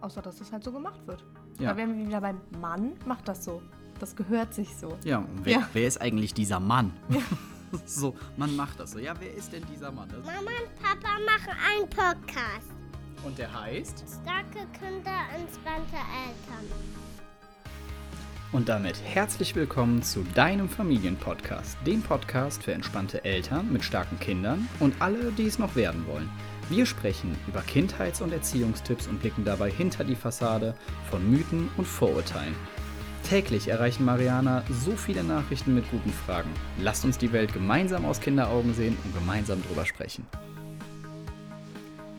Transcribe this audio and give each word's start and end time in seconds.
außer 0.00 0.22
dass 0.22 0.36
das 0.38 0.50
halt 0.52 0.64
so 0.64 0.72
gemacht 0.72 1.00
wird. 1.06 1.24
Ja. 1.58 1.70
Da 1.70 1.76
wären 1.76 1.96
wir 1.98 2.06
wieder 2.06 2.20
beim 2.20 2.40
Mann, 2.60 2.92
macht 3.06 3.28
das 3.28 3.44
so. 3.44 3.62
Das 3.98 4.16
gehört 4.16 4.54
sich 4.54 4.74
so. 4.76 4.96
Ja, 5.04 5.18
und 5.18 5.44
wer, 5.44 5.52
Ja. 5.60 5.68
wer 5.72 5.86
ist 5.86 6.00
eigentlich 6.00 6.32
dieser 6.34 6.58
Mann? 6.60 6.92
so, 7.86 8.16
man 8.36 8.54
macht 8.56 8.80
das 8.80 8.92
so. 8.92 8.98
Ja, 8.98 9.14
wer 9.20 9.34
ist 9.34 9.52
denn 9.52 9.62
dieser 9.72 9.92
Mann? 9.92 10.08
Das 10.08 10.24
Mama 10.24 10.38
und 10.40 10.82
Papa 10.82 11.14
machen 11.26 11.58
einen 11.68 11.88
Podcast. 11.90 12.70
und 13.24 13.36
der 13.38 13.52
heißt? 13.60 14.04
Starke 14.22 14.66
Kinder, 14.78 15.18
entspannte 15.38 15.96
Eltern. 15.96 16.64
Und 18.52 18.68
damit 18.68 19.00
herzlich 19.04 19.54
willkommen 19.54 20.02
zu 20.02 20.24
deinem 20.34 20.68
Familienpodcast, 20.68 21.76
dem 21.86 22.02
Podcast 22.02 22.62
für 22.64 22.72
entspannte 22.72 23.24
Eltern 23.24 23.72
mit 23.72 23.84
starken 23.84 24.18
Kindern 24.18 24.66
und 24.80 24.94
alle, 25.00 25.30
die 25.32 25.46
es 25.46 25.58
noch 25.60 25.76
werden 25.76 26.04
wollen. 26.08 26.28
Wir 26.70 26.86
sprechen 26.86 27.36
über 27.48 27.62
Kindheits- 27.62 28.20
und 28.20 28.32
Erziehungstipps 28.32 29.08
und 29.08 29.18
blicken 29.18 29.44
dabei 29.44 29.72
hinter 29.72 30.04
die 30.04 30.14
Fassade 30.14 30.76
von 31.10 31.28
Mythen 31.28 31.68
und 31.76 31.84
Vorurteilen. 31.84 32.54
Täglich 33.28 33.66
erreichen 33.66 34.04
Mariana 34.04 34.62
so 34.70 34.92
viele 34.92 35.24
Nachrichten 35.24 35.74
mit 35.74 35.90
guten 35.90 36.10
Fragen. 36.10 36.48
Lasst 36.78 37.04
uns 37.04 37.18
die 37.18 37.32
Welt 37.32 37.52
gemeinsam 37.52 38.04
aus 38.04 38.20
Kinderaugen 38.20 38.72
sehen 38.72 38.96
und 39.04 39.12
gemeinsam 39.12 39.60
drüber 39.64 39.84
sprechen. 39.84 40.24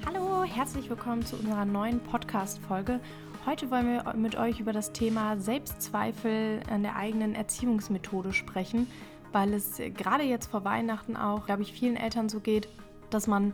Hallo, 0.05 0.43
herzlich 0.43 0.89
willkommen 0.89 1.25
zu 1.25 1.37
unserer 1.37 1.63
neuen 1.63 2.01
Podcast-Folge. 2.01 2.99
Heute 3.45 3.71
wollen 3.71 3.87
wir 3.87 4.13
mit 4.15 4.35
euch 4.35 4.59
über 4.59 4.73
das 4.73 4.91
Thema 4.91 5.37
Selbstzweifel 5.37 6.59
an 6.69 6.83
der 6.83 6.97
eigenen 6.97 7.35
Erziehungsmethode 7.35 8.33
sprechen, 8.33 8.87
weil 9.31 9.53
es 9.53 9.77
gerade 9.95 10.25
jetzt 10.25 10.51
vor 10.51 10.65
Weihnachten 10.65 11.15
auch, 11.15 11.45
glaube 11.45 11.61
ich, 11.61 11.71
vielen 11.71 11.95
Eltern 11.95 12.27
so 12.27 12.41
geht, 12.41 12.67
dass 13.11 13.27
man 13.27 13.53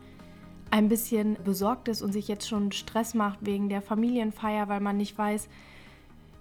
ein 0.72 0.90
bisschen 0.90 1.38
besorgt 1.44 1.88
ist 1.88 2.02
und 2.02 2.12
sich 2.12 2.28
jetzt 2.28 2.48
schon 2.48 2.72
Stress 2.72 3.14
macht 3.14 3.40
wegen 3.42 3.70
der 3.70 3.82
Familienfeier, 3.82 4.68
weil 4.70 4.80
man 4.80 4.98
nicht 4.98 5.18
weiß, 5.18 5.48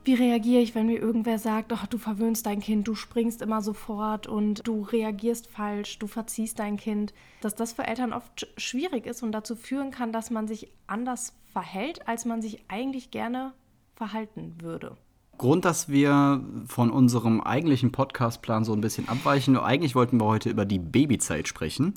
wie 0.05 0.15
reagiere 0.15 0.63
ich, 0.63 0.77
wenn 0.77 0.87
mir 0.87 1.01
irgendwer 1.01 1.39
sagt, 1.41 1.73
ach, 1.73 1.89
du 1.89 1.99
verwöhnst 1.99 2.47
dein 2.47 2.61
Kind, 2.61 2.87
du 2.87 2.95
springst 2.95 3.43
immer 3.43 3.61
sofort 3.61 4.29
und 4.29 4.67
du 4.67 4.83
reagierst 4.83 5.49
falsch, 5.49 5.99
du 5.99 6.07
verziehst 6.07 6.61
dein 6.61 6.77
Kind, 6.77 7.13
dass 7.41 7.57
das 7.57 7.73
für 7.73 7.85
Eltern 7.87 8.13
oft 8.13 8.45
sch- 8.45 8.47
schwierig 8.57 9.05
ist 9.05 9.25
und 9.25 9.33
dazu 9.33 9.57
führen 9.57 9.91
kann, 9.91 10.13
dass 10.13 10.31
man 10.31 10.47
sich 10.47 10.69
anders 10.87 11.33
verhält, 11.53 12.07
als 12.07 12.25
man 12.25 12.41
sich 12.41 12.61
eigentlich 12.69 13.11
gerne 13.11 13.53
verhalten 13.97 14.55
würde. 14.61 14.97
Grund, 15.39 15.65
dass 15.65 15.89
wir 15.89 16.41
von 16.67 16.91
unserem 16.91 17.41
eigentlichen 17.41 17.91
Podcastplan 17.91 18.65
so 18.65 18.75
ein 18.75 18.81
bisschen 18.81 19.09
abweichen. 19.09 19.59
Eigentlich 19.59 19.95
wollten 19.97 20.21
wir 20.21 20.27
heute 20.27 20.51
über 20.51 20.65
die 20.65 20.79
Babyzeit 20.79 21.49
sprechen. 21.49 21.95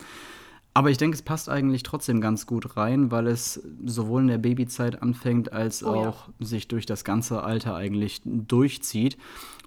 Aber 0.79 0.89
ich 0.89 0.97
denke, 0.97 1.15
es 1.15 1.21
passt 1.21 1.49
eigentlich 1.49 1.83
trotzdem 1.83 2.21
ganz 2.21 2.47
gut 2.47 2.77
rein, 2.77 3.11
weil 3.11 3.27
es 3.27 3.61
sowohl 3.85 4.21
in 4.21 4.27
der 4.29 4.37
Babyzeit 4.37 5.03
anfängt, 5.03 5.51
als 5.51 5.83
Oh 5.83 5.93
ja. 5.93 6.07
auch 6.07 6.29
sich 6.39 6.69
durch 6.69 6.85
das 6.85 7.03
ganze 7.03 7.43
Alter 7.43 7.75
eigentlich 7.75 8.21
durchzieht. 8.23 9.17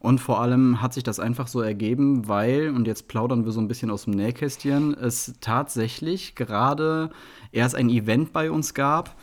Und 0.01 0.23
vor 0.23 0.41
allem 0.41 0.81
hat 0.81 0.95
sich 0.95 1.05
das 1.05 1.21
einfach 1.21 1.49
so 1.49 1.61
ergeben, 1.61 2.29
weil, 2.29 2.71
und 2.71 2.87
jetzt 2.87 3.09
plaudern 3.09 3.45
wir 3.45 3.53
so 3.53 3.61
ein 3.61 3.69
bisschen 3.69 3.91
aus 3.91 4.05
dem 4.05 4.15
Nähkästchen, 4.15 4.95
es 4.95 5.35
tatsächlich 5.43 6.35
gerade 6.35 7.11
erst 7.53 7.75
ein 7.75 7.91
Event 7.91 8.33
bei 8.33 8.51
uns 8.51 8.73
gab, 8.73 9.15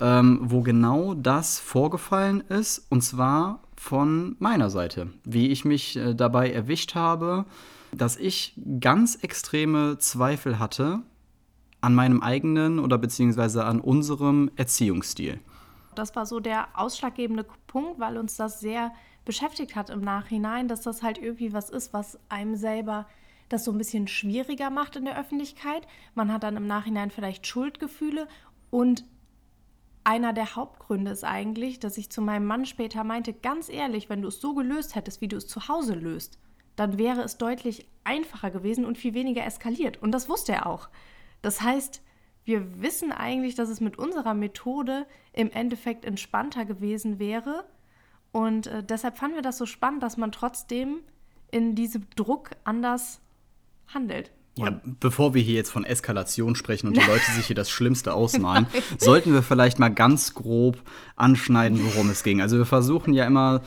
ähm, 0.00 0.38
wo 0.40 0.62
genau 0.62 1.12
das 1.12 1.58
vorgefallen 1.58 2.44
ist, 2.48 2.86
und 2.88 3.02
zwar 3.02 3.60
von 3.76 4.36
meiner 4.38 4.70
Seite, 4.70 5.08
wie 5.24 5.48
ich 5.48 5.66
mich 5.66 5.98
äh, 5.98 6.14
dabei 6.14 6.50
erwischt 6.50 6.94
habe, 6.94 7.44
dass 7.92 8.16
ich 8.16 8.54
ganz 8.80 9.16
extreme 9.16 9.98
Zweifel 9.98 10.58
hatte 10.58 11.02
an 11.86 11.94
meinem 11.94 12.20
eigenen 12.20 12.80
oder 12.80 12.98
beziehungsweise 12.98 13.64
an 13.64 13.80
unserem 13.80 14.50
Erziehungsstil. 14.56 15.38
Das 15.94 16.16
war 16.16 16.26
so 16.26 16.40
der 16.40 16.66
ausschlaggebende 16.74 17.46
Punkt, 17.68 18.00
weil 18.00 18.18
uns 18.18 18.36
das 18.36 18.58
sehr 18.58 18.92
beschäftigt 19.24 19.76
hat 19.76 19.88
im 19.90 20.00
Nachhinein, 20.00 20.66
dass 20.66 20.82
das 20.82 21.04
halt 21.04 21.16
irgendwie 21.16 21.52
was 21.52 21.70
ist, 21.70 21.92
was 21.92 22.18
einem 22.28 22.56
selber 22.56 23.06
das 23.48 23.64
so 23.64 23.70
ein 23.70 23.78
bisschen 23.78 24.08
schwieriger 24.08 24.68
macht 24.68 24.96
in 24.96 25.04
der 25.04 25.16
Öffentlichkeit. 25.16 25.86
Man 26.16 26.32
hat 26.32 26.42
dann 26.42 26.56
im 26.56 26.66
Nachhinein 26.66 27.12
vielleicht 27.12 27.46
Schuldgefühle 27.46 28.26
und 28.70 29.04
einer 30.02 30.32
der 30.32 30.56
Hauptgründe 30.56 31.12
ist 31.12 31.22
eigentlich, 31.22 31.78
dass 31.78 31.98
ich 31.98 32.10
zu 32.10 32.20
meinem 32.20 32.46
Mann 32.46 32.66
später 32.66 33.04
meinte, 33.04 33.32
ganz 33.32 33.68
ehrlich, 33.68 34.10
wenn 34.10 34.22
du 34.22 34.28
es 34.28 34.40
so 34.40 34.54
gelöst 34.54 34.96
hättest, 34.96 35.20
wie 35.20 35.28
du 35.28 35.36
es 35.36 35.46
zu 35.46 35.68
Hause 35.68 35.94
löst, 35.94 36.36
dann 36.74 36.98
wäre 36.98 37.22
es 37.22 37.38
deutlich 37.38 37.86
einfacher 38.02 38.50
gewesen 38.50 38.84
und 38.84 38.98
viel 38.98 39.14
weniger 39.14 39.46
eskaliert. 39.46 40.02
Und 40.02 40.10
das 40.10 40.28
wusste 40.28 40.52
er 40.52 40.66
auch. 40.66 40.88
Das 41.46 41.60
heißt, 41.60 42.02
wir 42.42 42.82
wissen 42.82 43.12
eigentlich, 43.12 43.54
dass 43.54 43.68
es 43.68 43.80
mit 43.80 44.00
unserer 44.00 44.34
Methode 44.34 45.06
im 45.32 45.48
Endeffekt 45.52 46.04
entspannter 46.04 46.64
gewesen 46.64 47.20
wäre. 47.20 47.64
Und 48.32 48.66
äh, 48.66 48.82
deshalb 48.82 49.16
fanden 49.16 49.36
wir 49.36 49.42
das 49.42 49.56
so 49.56 49.64
spannend, 49.64 50.02
dass 50.02 50.16
man 50.16 50.32
trotzdem 50.32 51.04
in 51.52 51.76
diesem 51.76 52.10
Druck 52.16 52.50
anders 52.64 53.20
handelt. 53.86 54.32
Ja, 54.58 54.80
bevor 55.00 55.34
wir 55.34 55.42
hier 55.42 55.54
jetzt 55.54 55.70
von 55.70 55.84
Eskalation 55.84 56.56
sprechen 56.56 56.88
und 56.88 56.96
die 56.96 57.00
Leute 57.06 57.30
sich 57.32 57.46
hier 57.46 57.56
das 57.56 57.70
Schlimmste 57.70 58.14
ausmalen, 58.14 58.66
sollten 58.98 59.32
wir 59.32 59.42
vielleicht 59.42 59.78
mal 59.78 59.90
ganz 59.90 60.34
grob 60.34 60.82
anschneiden, 61.14 61.78
worum 61.84 62.10
es 62.10 62.22
ging. 62.22 62.40
Also 62.40 62.56
wir 62.56 62.66
versuchen 62.66 63.12
ja 63.12 63.26
immer 63.26 63.62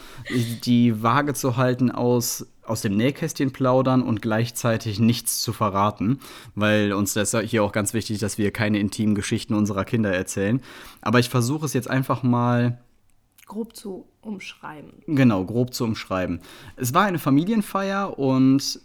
die 0.64 1.02
Waage 1.04 1.34
zu 1.34 1.58
halten 1.58 1.92
aus 1.92 2.48
aus 2.70 2.82
dem 2.82 2.96
Nähkästchen 2.96 3.52
plaudern 3.52 4.04
und 4.04 4.22
gleichzeitig 4.22 5.00
nichts 5.00 5.42
zu 5.42 5.54
verraten, 5.54 6.20
weil 6.54 6.94
uns 6.94 7.16
das 7.16 7.34
ist 7.34 7.50
hier 7.50 7.64
auch 7.64 7.72
ganz 7.72 7.96
wichtig, 7.96 8.20
dass 8.20 8.38
wir 8.38 8.52
keine 8.52 8.78
intimen 8.78 9.16
Geschichten 9.16 9.56
unserer 9.56 9.86
Kinder 9.86 10.14
erzählen. 10.14 10.62
Aber 11.02 11.18
ich 11.18 11.30
versuche 11.30 11.66
es 11.66 11.74
jetzt 11.74 11.90
einfach 11.90 12.22
mal 12.22 12.78
Grob 13.50 13.76
zu 13.76 14.06
umschreiben. 14.22 14.94
Genau, 15.08 15.44
grob 15.44 15.74
zu 15.74 15.84
umschreiben. 15.84 16.40
Es 16.76 16.94
war 16.94 17.06
eine 17.06 17.18
Familienfeier 17.18 18.20
und 18.20 18.80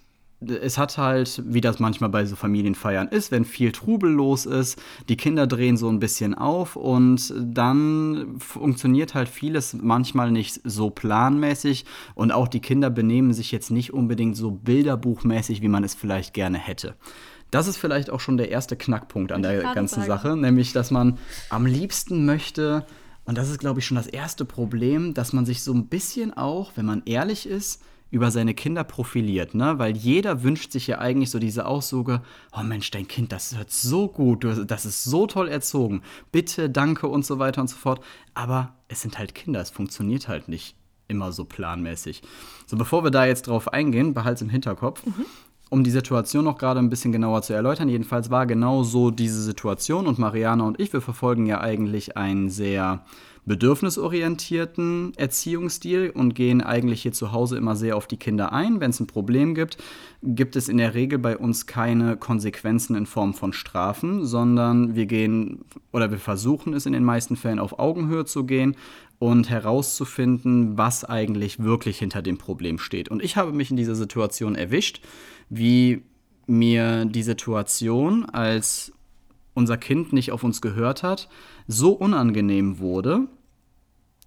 es 0.50 0.78
hat 0.78 0.99
halt, 0.99 1.43
wie 1.47 1.60
das 1.60 1.78
manchmal 1.78 2.10
bei 2.10 2.25
so 2.25 2.37
Familienfeiern 2.37 3.09
ist, 3.09 3.31
wenn 3.31 3.44
viel 3.44 3.72
Trubel 3.72 4.10
los 4.10 4.47
ist, 4.47 4.81
die 5.09 5.16
Kinder 5.16 5.47
drehen 5.47 5.77
so 5.77 5.88
ein 5.88 5.99
bisschen 5.99 6.34
auf 6.34 6.77
und 6.77 7.32
dann 7.37 8.37
funktioniert 8.38 9.15
halt 9.15 9.28
vieles 9.28 9.75
manchmal 9.75 10.31
nicht 10.31 10.60
so 10.65 10.91
planmäßig 10.91 11.84
und 12.15 12.33
auch 12.33 12.49
die 12.49 12.60
Kinder 12.60 12.91
benehmen 12.91 13.33
sich 13.33 13.53
jetzt 13.53 13.71
nicht 13.71 13.93
unbedingt 13.93 14.37
so 14.37 14.50
bilderbuchmäßig, 14.50 15.62
wie 15.62 15.69
man 15.69 15.84
es 15.84 15.94
vielleicht 15.94 16.34
gerne 16.34 16.59
hätte. 16.59 16.94
Das 17.50 17.69
ist 17.69 17.77
vielleicht 17.77 18.10
auch 18.10 18.21
schon 18.21 18.37
der 18.37 18.50
erste 18.50 18.77
Knackpunkt 18.77 19.31
an 19.31 19.43
der 19.43 19.62
ganzen 19.75 20.03
sagen. 20.03 20.06
Sache, 20.06 20.37
nämlich 20.37 20.72
dass 20.72 20.91
man 20.91 21.19
am 21.50 21.66
liebsten 21.66 22.27
möchte, 22.27 22.84
und 23.27 23.38
das 23.38 23.49
ist, 23.49 23.59
glaube 23.59 23.81
ich, 23.81 23.87
schon 23.87 23.97
das 23.97 24.06
erste 24.06 24.44
Problem, 24.44 25.15
dass 25.15 25.33
man 25.33 25.47
sich 25.47 25.62
so 25.62 25.72
ein 25.72 25.87
bisschen 25.87 26.37
auch, 26.37 26.72
wenn 26.75 26.84
man 26.84 27.03
ehrlich 27.06 27.49
ist, 27.49 27.81
über 28.15 28.31
seine 28.31 28.55
Kinder 28.55 28.85
profiliert, 28.85 29.57
ne? 29.57 29.81
Weil 29.81 29.97
jeder 29.97 30.45
wünscht 30.45 30.71
sich 30.71 30.87
ja 30.87 30.99
eigentlich 30.99 31.31
so 31.31 31.41
diese 31.41 31.67
Aussage, 31.67 32.23
oh 32.57 32.63
Mensch, 32.63 32.93
dein 32.93 33.09
Kind, 33.09 33.33
das 33.33 33.57
hört 33.57 33.73
so 33.73 34.07
gut, 34.07 34.47
das 34.71 34.87
ist 34.87 35.03
so 35.03 35.27
toll 35.27 35.49
erzogen, 35.49 36.03
bitte, 36.31 36.71
danke 36.71 37.09
und 37.09 37.27
so 37.27 37.41
weiter 37.41 37.61
und 37.61 37.67
so 37.67 37.77
fort. 37.77 38.01
Aber 38.33 38.73
es 38.87 39.03
sind 39.03 39.19
halt 39.19 39.35
Kinder, 39.35 39.61
es 39.61 39.71
funktioniert 39.71 40.29
halt 40.29 40.47
nicht 40.47 40.77
immer 41.09 41.33
so 41.33 41.45
planmäßig. 41.45 42.23
So, 42.67 42.77
bevor 42.77 43.03
wir 43.03 43.11
da 43.11 43.27
jetzt 43.27 43.49
drauf 43.49 43.73
eingehen, 43.73 44.15
behalt's 44.15 44.43
im 44.43 44.49
Hinterkopf. 44.49 45.03
Um 45.71 45.83
die 45.83 45.91
Situation 45.91 46.45
noch 46.45 46.59
gerade 46.59 46.79
ein 46.79 46.91
bisschen 46.91 47.11
genauer 47.11 47.43
zu 47.43 47.53
erläutern, 47.53 47.89
jedenfalls 47.89 48.31
war 48.31 48.47
genau 48.47 48.85
so 48.85 49.11
diese 49.11 49.43
Situation 49.43 50.07
und 50.07 50.21
Mariana 50.21 50.63
und 50.63 50.79
ich, 50.79 50.93
wir 50.93 51.01
verfolgen 51.01 51.47
ja 51.47 51.61
eigentlich 51.61 52.17
einen 52.17 52.49
sehr 52.49 53.05
bedürfnisorientierten 53.47 55.12
Erziehungsstil 55.16 56.10
und 56.15 56.34
gehen 56.34 56.62
eigentlich 56.62 57.03
hier 57.03 57.12
zu 57.12 57.32
Hause 57.32 57.56
immer 57.56 57.77
sehr 57.77 57.97
auf 57.97 58.06
die 58.06 58.16
Kinder 58.16 58.53
ein. 58.53 58.81
Wenn 58.81 58.91
es 58.91 59.00
ein 59.00 59.06
Problem 59.06 59.55
gibt, 59.55 59.77
gibt 60.22 60.56
es 60.56 60.69
in 60.69 60.78
der 60.78 60.94
Regel 60.94 61.19
bei 61.19 61.37
uns 61.37 61.66
keine 61.66 62.16
Konsequenzen 62.16 62.97
in 62.97 63.06
Form 63.06 63.34
von 63.34 63.53
Strafen, 63.53 64.25
sondern 64.25 64.94
wir 64.94 65.06
gehen 65.06 65.65
oder 65.93 66.10
wir 66.10 66.19
versuchen 66.19 66.72
es 66.72 66.87
in 66.87 66.93
den 66.93 67.04
meisten 67.04 67.37
Fällen 67.37 67.59
auf 67.59 67.78
Augenhöhe 67.78 68.25
zu 68.25 68.44
gehen 68.44 68.77
und 69.19 69.50
herauszufinden, 69.50 70.78
was 70.78 71.04
eigentlich 71.04 71.63
wirklich 71.63 71.98
hinter 71.98 72.22
dem 72.22 72.39
Problem 72.39 72.78
steht. 72.78 73.10
Und 73.10 73.22
ich 73.22 73.36
habe 73.36 73.53
mich 73.53 73.71
in 73.71 73.77
dieser 73.77 73.95
Situation 73.95 74.54
erwischt, 74.54 75.01
wie 75.51 76.03
mir 76.47 77.04
die 77.04 77.22
Situation, 77.22 78.24
als 78.27 78.94
unser 79.54 79.77
Kind 79.77 80.12
nicht 80.12 80.33
auf 80.33 80.45
uns 80.45 80.60
gehört 80.60 81.03
hat, 81.03 81.28
so 81.66 81.92
unangenehm 81.92 82.78
wurde, 82.78 83.28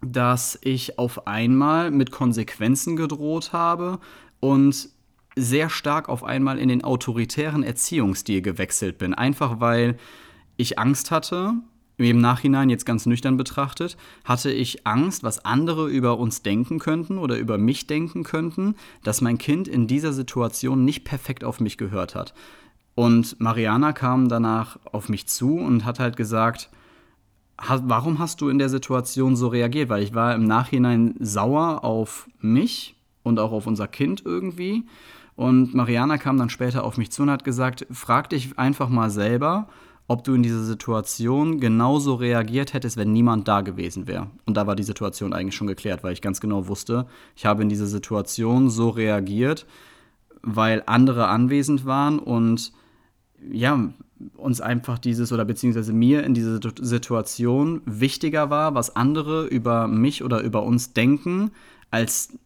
dass 0.02 0.58
ich 0.62 1.00
auf 1.00 1.28
einmal 1.28 1.92
mit 1.92 2.12
Konsequenzen 2.12 2.96
gedroht 2.96 3.54
habe 3.54 4.00
und 4.40 4.90
sehr 5.36 5.70
stark 5.70 6.10
auf 6.10 6.24
einmal 6.24 6.58
in 6.58 6.70
den 6.70 6.84
autoritären 6.84 7.64
Erziehungsstil 7.64 8.42
gewechselt 8.42 8.98
bin. 8.98 9.14
Einfach 9.14 9.60
weil 9.60 9.98
ich 10.56 10.80
Angst 10.80 11.12
hatte, 11.12 11.54
im 11.98 12.22
Nachhinein 12.22 12.70
jetzt 12.70 12.86
ganz 12.86 13.06
nüchtern 13.06 13.38
betrachtet, 13.38 13.98
hatte 14.24 14.52
ich 14.52 14.86
Angst, 14.86 15.24
was 15.24 15.46
andere 15.46 15.90
über 15.90 16.20
uns 16.20 16.44
denken 16.44 16.80
könnten 16.80 17.18
oder 17.18 17.38
über 17.38 17.58
mich 17.58 17.88
denken 17.88 18.24
könnten, 18.24 18.76
dass 19.04 19.22
mein 19.22 19.38
Kind 19.38 19.68
in 19.68 19.88
dieser 19.88 20.14
Situation 20.14 20.86
nicht 20.86 21.06
perfekt 21.06 21.44
auf 21.44 21.60
mich 21.60 21.78
gehört 21.78 22.14
hat. 22.14 22.34
Und 22.98 23.40
Mariana 23.40 23.94
kam 23.94 24.28
danach 24.28 24.80
auf 24.92 25.08
mich 25.08 25.28
zu 25.28 25.56
und 25.56 25.86
hat 25.86 26.00
halt 26.00 26.18
gesagt, 26.18 26.72
warum 27.84 28.18
hast 28.18 28.42
du 28.42 28.50
in 28.50 28.58
der 28.58 28.70
Situation 28.70 29.36
so 29.36 29.50
reagiert? 29.50 29.90
Weil 29.90 30.02
ich 30.02 30.16
war 30.16 30.34
im 30.34 30.46
Nachhinein 30.46 31.14
sauer 31.20 31.84
auf 31.84 32.28
mich 32.40 32.96
und 33.22 33.38
auch 33.38 33.52
auf 33.52 33.68
unser 33.68 33.88
Kind 33.88 34.24
irgendwie. 34.26 34.88
Und 35.36 35.76
Mariana 35.76 36.18
kam 36.18 36.40
dann 36.40 36.50
später 36.50 36.84
auf 36.84 36.98
mich 36.98 37.12
zu 37.12 37.22
und 37.22 37.30
hat 37.30 37.44
gesagt, 37.44 37.86
frag 37.92 38.32
dich 38.32 38.58
einfach 38.58 38.90
mal 38.90 39.12
selber, 39.12 39.68
ob 40.08 40.24
du 40.24 40.34
in 40.34 40.42
dieser 40.42 40.64
Situation 40.64 41.60
genauso 41.60 42.16
reagiert 42.16 42.74
hättest, 42.74 42.98
wenn 42.98 43.14
niemand 43.14 43.48
da 43.48 43.62
gewesen 43.62 44.08
wäre. 44.08 44.32
Und 44.48 44.58
da 44.58 44.66
war 44.66 44.76
die 44.76 44.82
Situation 44.82 45.34
eigentlich 45.34 45.56
schon 45.56 45.68
geklärt, 45.68 46.04
weil 46.04 46.14
ich 46.14 46.22
ganz 46.24 46.42
genau 46.42 46.68
wusste, 46.68 47.06
ich 47.36 47.46
habe 47.46 47.62
in 47.62 47.70
dieser 47.70 47.86
Situation 47.86 48.72
so 48.72 48.90
reagiert, 48.90 49.68
weil 50.42 50.82
andere 50.88 51.28
anwesend 51.28 51.86
waren 51.86 52.18
und 52.18 52.72
ja, 53.52 53.90
uns 54.36 54.62
einfach 54.62 54.98
dieses 54.98 55.32
oder 55.32 55.46
beziehungsweise 55.46 55.94
mir 55.94 56.24
in 56.24 56.34
dieser 56.34 56.60
Situation 56.82 57.82
wichtiger 57.86 58.50
war, 58.50 58.74
was 58.74 58.96
andere 58.96 59.46
über 59.46 59.88
mich 59.88 60.24
oder 60.24 60.42
über 60.42 60.64
uns 60.64 60.94
denken, 60.94 61.52
als 61.92 62.38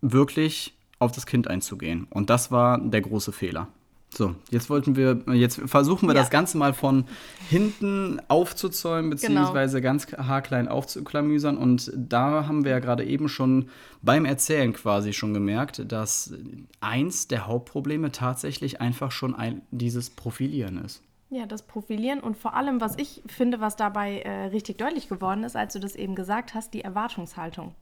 wirklich 0.00 0.74
auf 0.98 1.12
das 1.12 1.26
Kind 1.26 1.48
einzugehen. 1.48 2.06
Und 2.10 2.30
das 2.30 2.50
war 2.50 2.78
der 2.78 3.00
große 3.00 3.32
Fehler. 3.32 3.68
So, 4.10 4.34
jetzt 4.50 4.70
wollten 4.70 4.96
wir, 4.96 5.22
jetzt 5.34 5.60
versuchen 5.66 6.08
wir 6.08 6.14
ja. 6.14 6.20
das 6.20 6.30
Ganze 6.30 6.56
mal 6.56 6.72
von 6.72 7.04
hinten 7.50 8.20
aufzuzäumen, 8.28 9.10
genau. 9.10 9.16
beziehungsweise 9.16 9.80
genau. 9.80 9.92
ganz 9.92 10.12
haarklein 10.12 10.68
aufzuklamüsern. 10.68 11.58
Und 11.58 11.92
da 11.94 12.46
haben 12.46 12.64
wir 12.64 12.70
ja 12.70 12.78
gerade 12.78 13.04
eben 13.04 13.28
schon 13.28 13.68
beim 14.02 14.24
Erzählen 14.24 14.72
quasi 14.72 15.12
schon 15.12 15.34
gemerkt, 15.34 15.90
dass 15.90 16.32
eins 16.80 17.28
der 17.28 17.46
Hauptprobleme 17.46 18.10
tatsächlich 18.12 18.80
einfach 18.80 19.10
schon 19.10 19.34
ein, 19.34 19.62
dieses 19.70 20.08
Profilieren 20.10 20.82
ist. 20.82 21.02
Ja, 21.28 21.44
das 21.44 21.66
Profilieren 21.66 22.20
und 22.20 22.36
vor 22.36 22.54
allem, 22.54 22.80
was 22.80 22.96
ich 22.98 23.22
finde, 23.26 23.60
was 23.60 23.74
dabei 23.74 24.20
äh, 24.20 24.46
richtig 24.46 24.78
deutlich 24.78 25.08
geworden 25.08 25.42
ist, 25.42 25.56
als 25.56 25.72
du 25.72 25.80
das 25.80 25.96
eben 25.96 26.14
gesagt 26.14 26.54
hast, 26.54 26.72
die 26.72 26.82
Erwartungshaltung. 26.82 27.74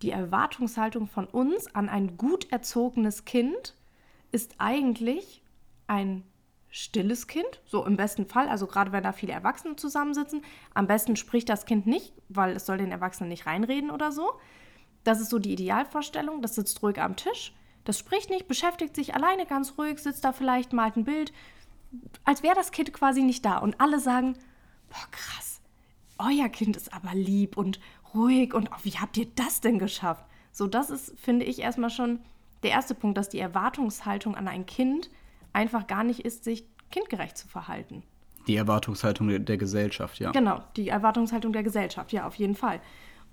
Die 0.00 0.10
Erwartungshaltung 0.10 1.06
von 1.06 1.26
uns 1.26 1.72
an 1.74 1.88
ein 1.88 2.16
gut 2.16 2.50
erzogenes 2.50 3.26
Kind 3.26 3.74
ist 4.32 4.54
eigentlich 4.58 5.42
ein 5.86 6.24
stilles 6.70 7.26
Kind, 7.26 7.60
so 7.64 7.84
im 7.86 7.96
besten 7.96 8.26
Fall, 8.26 8.48
also 8.48 8.66
gerade 8.66 8.92
wenn 8.92 9.02
da 9.02 9.12
viele 9.12 9.32
Erwachsene 9.32 9.76
zusammensitzen. 9.76 10.42
Am 10.74 10.86
besten 10.86 11.16
spricht 11.16 11.48
das 11.48 11.64
Kind 11.64 11.86
nicht, 11.86 12.12
weil 12.28 12.54
es 12.54 12.66
soll 12.66 12.78
den 12.78 12.92
Erwachsenen 12.92 13.30
nicht 13.30 13.46
reinreden 13.46 13.90
oder 13.90 14.12
so. 14.12 14.32
Das 15.04 15.20
ist 15.20 15.30
so 15.30 15.38
die 15.38 15.52
Idealvorstellung. 15.52 16.42
Das 16.42 16.54
sitzt 16.54 16.82
ruhig 16.82 17.00
am 17.00 17.16
Tisch. 17.16 17.54
Das 17.84 17.98
spricht 17.98 18.28
nicht, 18.28 18.48
beschäftigt 18.48 18.94
sich 18.94 19.14
alleine 19.14 19.46
ganz 19.46 19.78
ruhig, 19.78 19.98
sitzt 19.98 20.24
da 20.24 20.32
vielleicht, 20.32 20.74
malt 20.74 20.96
ein 20.96 21.04
Bild, 21.04 21.32
als 22.24 22.42
wäre 22.42 22.54
das 22.54 22.70
Kind 22.70 22.92
quasi 22.92 23.22
nicht 23.22 23.46
da. 23.46 23.56
Und 23.58 23.80
alle 23.80 23.98
sagen, 23.98 24.34
boah, 24.90 25.08
krass, 25.10 25.62
euer 26.18 26.50
Kind 26.50 26.76
ist 26.76 26.92
aber 26.92 27.14
lieb 27.14 27.56
und 27.56 27.80
ruhig 28.12 28.52
und 28.52 28.70
oh, 28.70 28.78
wie 28.82 28.98
habt 28.98 29.16
ihr 29.16 29.26
das 29.36 29.62
denn 29.62 29.78
geschafft? 29.78 30.26
So, 30.52 30.66
das 30.66 30.90
ist, 30.90 31.18
finde 31.18 31.46
ich, 31.46 31.60
erstmal 31.60 31.88
schon 31.90 32.20
der 32.62 32.70
erste 32.70 32.94
Punkt, 32.94 33.16
dass 33.18 33.28
die 33.28 33.38
Erwartungshaltung 33.38 34.34
an 34.34 34.48
ein 34.48 34.66
Kind 34.66 35.10
einfach 35.52 35.86
gar 35.86 36.04
nicht 36.04 36.20
ist, 36.20 36.44
sich 36.44 36.64
kindgerecht 36.90 37.36
zu 37.36 37.48
verhalten. 37.48 38.02
Die 38.46 38.56
Erwartungshaltung 38.56 39.44
der 39.44 39.56
Gesellschaft, 39.58 40.18
ja. 40.20 40.30
Genau, 40.32 40.62
die 40.76 40.88
Erwartungshaltung 40.88 41.52
der 41.52 41.62
Gesellschaft, 41.62 42.12
ja, 42.12 42.26
auf 42.26 42.34
jeden 42.36 42.54
Fall. 42.54 42.80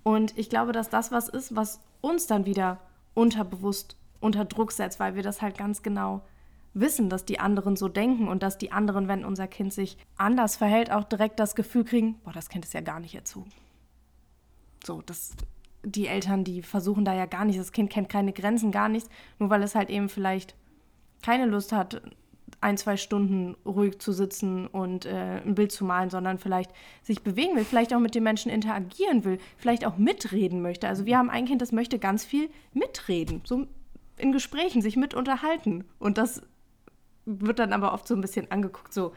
Und 0.02 0.36
ich 0.36 0.50
glaube, 0.50 0.72
dass 0.72 0.90
das 0.90 1.10
was 1.10 1.28
ist, 1.28 1.56
was 1.56 1.80
uns 2.00 2.26
dann 2.26 2.44
wieder 2.46 2.78
unterbewusst 3.14 3.96
unter 4.20 4.44
Druck 4.44 4.72
setzt, 4.72 5.00
weil 5.00 5.14
wir 5.14 5.22
das 5.22 5.42
halt 5.42 5.56
ganz 5.56 5.82
genau 5.82 6.22
wissen, 6.74 7.08
dass 7.08 7.24
die 7.24 7.40
anderen 7.40 7.76
so 7.76 7.88
denken 7.88 8.28
und 8.28 8.42
dass 8.42 8.58
die 8.58 8.70
anderen, 8.70 9.08
wenn 9.08 9.24
unser 9.24 9.48
Kind 9.48 9.72
sich 9.72 9.96
anders 10.16 10.56
verhält, 10.56 10.92
auch 10.92 11.04
direkt 11.04 11.40
das 11.40 11.54
Gefühl 11.54 11.84
kriegen, 11.84 12.20
boah, 12.22 12.32
das 12.32 12.50
Kind 12.50 12.64
ist 12.64 12.74
ja 12.74 12.82
gar 12.82 13.00
nicht 13.00 13.14
erzogen. 13.14 13.50
So, 14.84 15.02
das 15.02 15.32
die 15.86 16.08
Eltern, 16.08 16.42
die 16.42 16.62
versuchen 16.62 17.04
da 17.04 17.14
ja 17.14 17.26
gar 17.26 17.44
nicht, 17.44 17.58
das 17.58 17.72
Kind 17.72 17.90
kennt 17.90 18.08
keine 18.08 18.32
Grenzen, 18.32 18.72
gar 18.72 18.88
nichts, 18.88 19.08
nur 19.38 19.50
weil 19.50 19.62
es 19.62 19.74
halt 19.76 19.88
eben 19.88 20.08
vielleicht 20.08 20.56
keine 21.22 21.46
Lust 21.46 21.72
hat, 21.72 22.02
ein, 22.60 22.76
zwei 22.76 22.96
Stunden 22.96 23.54
ruhig 23.64 24.00
zu 24.00 24.12
sitzen 24.12 24.66
und 24.66 25.06
äh, 25.06 25.40
ein 25.44 25.54
Bild 25.54 25.70
zu 25.70 25.84
malen, 25.84 26.10
sondern 26.10 26.38
vielleicht 26.38 26.72
sich 27.02 27.22
bewegen 27.22 27.54
will, 27.54 27.64
vielleicht 27.64 27.94
auch 27.94 28.00
mit 28.00 28.14
den 28.14 28.24
Menschen 28.24 28.50
interagieren 28.50 29.24
will, 29.24 29.38
vielleicht 29.56 29.86
auch 29.86 29.96
mitreden 29.96 30.62
möchte. 30.62 30.88
Also 30.88 31.06
wir 31.06 31.18
haben 31.18 31.30
ein 31.30 31.44
Kind, 31.44 31.62
das 31.62 31.70
möchte 31.70 31.98
ganz 31.98 32.24
viel 32.24 32.48
mitreden, 32.72 33.42
so 33.44 33.66
in 34.16 34.32
Gesprächen, 34.32 34.82
sich 34.82 34.96
mit 34.96 35.14
unterhalten. 35.14 35.84
Und 35.98 36.18
das 36.18 36.42
wird 37.26 37.58
dann 37.58 37.72
aber 37.72 37.92
oft 37.92 38.08
so 38.08 38.14
ein 38.14 38.20
bisschen 38.20 38.50
angeguckt, 38.50 38.92
so, 38.92 39.12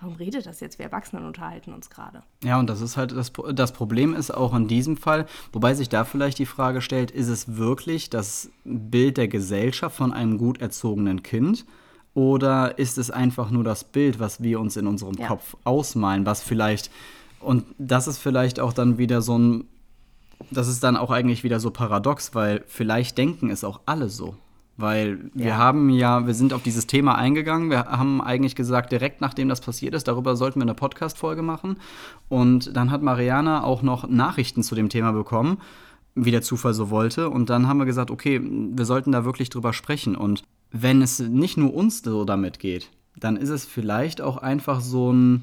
warum 0.00 0.16
redet 0.16 0.46
das 0.46 0.60
jetzt? 0.60 0.78
Wir 0.78 0.86
Erwachsenen 0.86 1.24
unterhalten 1.24 1.72
uns 1.72 1.90
gerade. 1.90 2.22
Ja, 2.42 2.58
und 2.58 2.68
das 2.68 2.80
ist 2.80 2.96
halt 2.96 3.12
das, 3.12 3.32
das 3.54 3.72
Problem 3.72 4.14
ist 4.14 4.30
auch 4.30 4.54
in 4.54 4.66
diesem 4.66 4.96
Fall, 4.96 5.26
wobei 5.52 5.74
sich 5.74 5.88
da 5.88 6.04
vielleicht 6.04 6.38
die 6.38 6.46
Frage 6.46 6.80
stellt, 6.80 7.10
ist 7.10 7.28
es 7.28 7.56
wirklich 7.56 8.10
das 8.10 8.50
Bild 8.64 9.16
der 9.16 9.28
Gesellschaft 9.28 9.96
von 9.96 10.12
einem 10.12 10.38
gut 10.38 10.60
erzogenen 10.60 11.22
Kind? 11.22 11.66
Oder 12.14 12.78
ist 12.78 12.98
es 12.98 13.10
einfach 13.10 13.50
nur 13.50 13.62
das 13.62 13.84
Bild, 13.84 14.18
was 14.18 14.42
wir 14.42 14.58
uns 14.58 14.76
in 14.76 14.86
unserem 14.86 15.14
ja. 15.14 15.28
Kopf 15.28 15.56
ausmalen, 15.64 16.26
was 16.26 16.42
vielleicht, 16.42 16.90
und 17.40 17.64
das 17.78 18.08
ist 18.08 18.18
vielleicht 18.18 18.58
auch 18.58 18.72
dann 18.72 18.98
wieder 18.98 19.22
so 19.22 19.38
ein, 19.38 19.64
das 20.50 20.66
ist 20.66 20.82
dann 20.82 20.96
auch 20.96 21.10
eigentlich 21.10 21.44
wieder 21.44 21.60
so 21.60 21.70
paradox, 21.70 22.34
weil 22.34 22.64
vielleicht 22.66 23.16
denken 23.16 23.50
es 23.50 23.62
auch 23.62 23.80
alle 23.86 24.08
so. 24.08 24.34
Weil 24.80 25.30
wir 25.34 25.48
ja. 25.48 25.56
haben 25.56 25.90
ja, 25.90 26.26
wir 26.26 26.34
sind 26.34 26.52
auf 26.52 26.62
dieses 26.62 26.86
Thema 26.86 27.16
eingegangen. 27.16 27.70
Wir 27.70 27.84
haben 27.86 28.20
eigentlich 28.20 28.54
gesagt, 28.54 28.92
direkt 28.92 29.20
nachdem 29.20 29.48
das 29.48 29.60
passiert 29.60 29.94
ist, 29.94 30.08
darüber 30.08 30.36
sollten 30.36 30.60
wir 30.60 30.64
eine 30.64 30.74
Podcast-Folge 30.74 31.42
machen. 31.42 31.76
Und 32.28 32.76
dann 32.76 32.90
hat 32.90 33.02
Mariana 33.02 33.62
auch 33.64 33.82
noch 33.82 34.08
Nachrichten 34.08 34.62
zu 34.62 34.74
dem 34.74 34.88
Thema 34.88 35.12
bekommen, 35.12 35.58
wie 36.14 36.30
der 36.30 36.42
Zufall 36.42 36.74
so 36.74 36.90
wollte. 36.90 37.28
Und 37.30 37.50
dann 37.50 37.68
haben 37.68 37.78
wir 37.78 37.86
gesagt, 37.86 38.10
okay, 38.10 38.40
wir 38.42 38.84
sollten 38.84 39.12
da 39.12 39.24
wirklich 39.24 39.50
drüber 39.50 39.72
sprechen. 39.72 40.16
Und 40.16 40.44
wenn 40.70 41.02
es 41.02 41.18
nicht 41.18 41.56
nur 41.56 41.74
uns 41.74 42.02
so 42.02 42.24
damit 42.24 42.58
geht, 42.58 42.90
dann 43.18 43.36
ist 43.36 43.50
es 43.50 43.64
vielleicht 43.64 44.20
auch 44.20 44.38
einfach 44.38 44.80
so 44.80 45.12
ein 45.12 45.42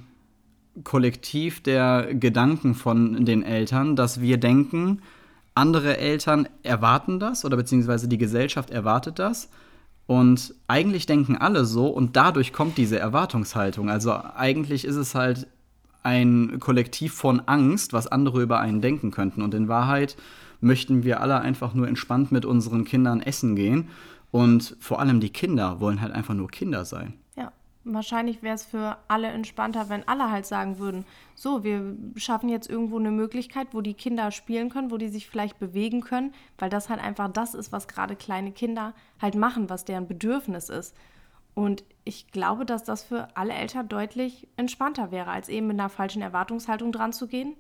Kollektiv 0.84 1.62
der 1.62 2.13
Gedanken 2.13 2.75
von 2.75 3.25
den 3.25 3.44
Eltern, 3.44 3.95
dass 3.95 4.22
wir 4.22 4.38
denken, 4.38 5.01
andere 5.57 5.98
Eltern 5.98 6.48
erwarten 6.63 7.19
das 7.19 7.44
oder 7.44 7.57
beziehungsweise 7.57 8.07
die 8.07 8.18
Gesellschaft 8.18 8.69
erwartet 8.69 9.19
das. 9.19 9.50
Und 10.06 10.56
eigentlich 10.68 11.06
denken 11.06 11.36
alle 11.36 11.65
so 11.65 11.88
und 11.88 12.15
dadurch 12.15 12.54
kommt 12.54 12.77
diese 12.77 12.98
Erwartungshaltung. 12.98 13.89
Also 13.89 14.13
eigentlich 14.13 14.86
ist 14.86 14.95
es 14.95 15.15
halt 15.15 15.48
ein 16.04 16.59
Kollektiv 16.62 17.13
von 17.13 17.42
Angst, 17.42 17.92
was 17.92 18.07
andere 18.07 18.42
über 18.42 18.59
einen 18.59 18.80
denken 18.80 19.12
könnten. 19.12 19.42
Und 19.42 19.54
in 19.54 19.68
Wahrheit 19.68 20.15
möchten 20.62 21.04
wir 21.04 21.19
alle 21.19 21.41
einfach 21.41 21.74
nur 21.74 21.88
entspannt 21.88 22.32
mit 22.32 22.46
unseren 22.46 22.86
Kindern 22.86 23.22
essen 23.22 23.58
gehen. 23.58 23.89
Und 24.32 24.77
vor 24.79 25.01
allem 25.01 25.20
die 25.20 25.32
Kinder 25.32 25.82
wollen 25.82 26.01
halt 26.01 26.13
einfach 26.13 26.34
nur 26.34 26.50
Kinder 26.50 26.86
sein. 26.86 27.13
Wahrscheinlich 27.89 28.44
wäre 28.44 28.56
es 28.56 28.65
für 28.65 28.98
alle 29.08 29.27
entspannter, 29.27 29.88
wenn 29.89 30.08
alle 30.08 30.29
halt 30.29 30.46
sagen 30.46 30.77
würden, 30.77 31.06
so, 31.36 31.63
wir 31.63 31.96
schaffen 32.15 32.50
jetzt 32.50 32.70
irgendwo 32.70 33.00
eine 33.00 33.12
Möglichkeit, 33.12 33.70
wo 33.72 33.82
die 33.82 33.94
Kinder 33.94 34.32
spielen 34.32 34.70
können, 34.70 34.91
wo 34.91 34.98
die 34.98 35.08
sich 35.08 35.29
vielleicht 35.29 35.58
bewegen 35.60 36.01
können, 36.01 36.34
weil 36.58 36.70
das 36.70 36.89
halt 36.89 37.01
einfach 37.01 37.32
das 37.32 37.53
ist, 37.53 37.72
was 37.72 37.88
gerade 37.88 38.15
kleine 38.15 38.51
Kinder 38.51 38.94
halt 39.22 39.36
machen, 39.36 39.70
was 39.70 39.86
deren 39.86 40.08
Bedürfnis 40.08 40.70
ist. 40.70 40.96
Und 41.53 41.84
ich 42.03 42.27
glaube, 42.27 42.65
dass 42.65 42.84
das 42.84 43.03
für 43.03 43.36
alle 43.36 43.53
Eltern 43.53 43.89
deutlich 43.89 44.48
entspannter 44.58 45.10
wäre, 45.10 45.32
als 45.32 45.50
eben 45.50 45.65
mit 45.65 45.79
einer 45.79 45.89
falschen 45.89 46.22
Erwartungshaltung 46.22 46.91
dran 46.91 47.13
zu 47.13 47.27
gehen. 47.27 47.56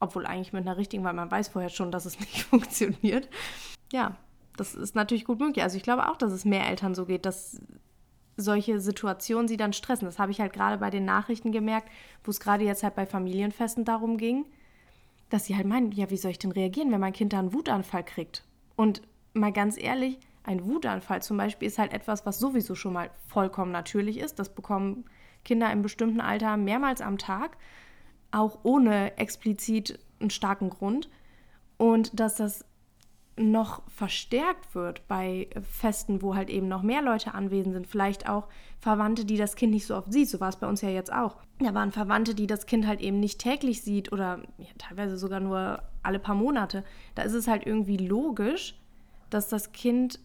Obwohl 0.00 0.24
eigentlich 0.24 0.52
mit 0.52 0.66
einer 0.66 0.78
richtigen, 0.78 1.04
weil 1.04 1.12
man 1.12 1.30
weiß 1.30 1.48
vorher 1.48 1.68
schon, 1.68 1.92
dass 1.92 2.06
es 2.06 2.18
nicht 2.20 2.44
funktioniert. 2.44 3.28
Ja, 3.92 4.16
das 4.56 4.74
ist 4.74 4.94
natürlich 4.94 5.24
gut 5.24 5.40
möglich. 5.40 5.62
Also 5.62 5.76
ich 5.76 5.82
glaube 5.82 6.08
auch, 6.08 6.16
dass 6.16 6.32
es 6.32 6.44
mehr 6.44 6.66
Eltern 6.68 6.94
so 6.94 7.04
geht, 7.04 7.26
dass 7.26 7.60
solche 8.36 8.80
Situationen 8.80 9.48
sie 9.48 9.56
dann 9.56 9.72
stressen. 9.72 10.06
Das 10.06 10.18
habe 10.18 10.32
ich 10.32 10.40
halt 10.40 10.52
gerade 10.52 10.78
bei 10.78 10.90
den 10.90 11.04
Nachrichten 11.04 11.52
gemerkt, 11.52 11.88
wo 12.24 12.30
es 12.30 12.40
gerade 12.40 12.64
jetzt 12.64 12.82
halt 12.82 12.94
bei 12.94 13.06
Familienfesten 13.06 13.84
darum 13.84 14.16
ging, 14.16 14.44
dass 15.30 15.46
sie 15.46 15.56
halt 15.56 15.66
meinen, 15.66 15.92
ja, 15.92 16.10
wie 16.10 16.16
soll 16.16 16.32
ich 16.32 16.38
denn 16.38 16.52
reagieren, 16.52 16.92
wenn 16.92 17.00
mein 17.00 17.12
Kind 17.12 17.32
da 17.32 17.38
einen 17.38 17.52
Wutanfall 17.52 18.04
kriegt? 18.04 18.44
Und 18.76 19.02
mal 19.32 19.52
ganz 19.52 19.80
ehrlich, 19.80 20.18
ein 20.42 20.64
Wutanfall 20.66 21.22
zum 21.22 21.36
Beispiel 21.36 21.68
ist 21.68 21.78
halt 21.78 21.92
etwas, 21.92 22.26
was 22.26 22.38
sowieso 22.38 22.74
schon 22.74 22.92
mal 22.92 23.10
vollkommen 23.26 23.72
natürlich 23.72 24.18
ist. 24.18 24.38
Das 24.38 24.54
bekommen 24.54 25.04
Kinder 25.44 25.70
im 25.72 25.82
bestimmten 25.82 26.20
Alter 26.20 26.56
mehrmals 26.56 27.00
am 27.00 27.18
Tag, 27.18 27.56
auch 28.30 28.58
ohne 28.62 29.16
explizit 29.16 29.98
einen 30.20 30.30
starken 30.30 30.70
Grund. 30.70 31.08
Und 31.76 32.18
dass 32.18 32.36
das 32.36 32.64
noch 33.36 33.82
verstärkt 33.90 34.74
wird 34.74 35.06
bei 35.08 35.48
Festen, 35.62 36.22
wo 36.22 36.36
halt 36.36 36.50
eben 36.50 36.68
noch 36.68 36.82
mehr 36.82 37.02
Leute 37.02 37.34
anwesend 37.34 37.74
sind. 37.74 37.86
Vielleicht 37.86 38.28
auch 38.28 38.48
Verwandte, 38.78 39.24
die 39.24 39.36
das 39.36 39.56
Kind 39.56 39.72
nicht 39.72 39.86
so 39.86 39.96
oft 39.96 40.12
sieht. 40.12 40.28
So 40.28 40.40
war 40.40 40.48
es 40.48 40.56
bei 40.56 40.68
uns 40.68 40.82
ja 40.82 40.88
jetzt 40.88 41.12
auch. 41.12 41.36
Da 41.58 41.74
waren 41.74 41.90
Verwandte, 41.90 42.34
die 42.34 42.46
das 42.46 42.66
Kind 42.66 42.86
halt 42.86 43.00
eben 43.00 43.18
nicht 43.18 43.40
täglich 43.40 43.82
sieht 43.82 44.12
oder 44.12 44.40
ja, 44.58 44.66
teilweise 44.78 45.16
sogar 45.16 45.40
nur 45.40 45.82
alle 46.02 46.18
paar 46.18 46.36
Monate. 46.36 46.84
Da 47.14 47.22
ist 47.22 47.34
es 47.34 47.48
halt 47.48 47.66
irgendwie 47.66 47.96
logisch, 47.96 48.80
dass 49.30 49.48
das 49.48 49.72
Kind 49.72 50.20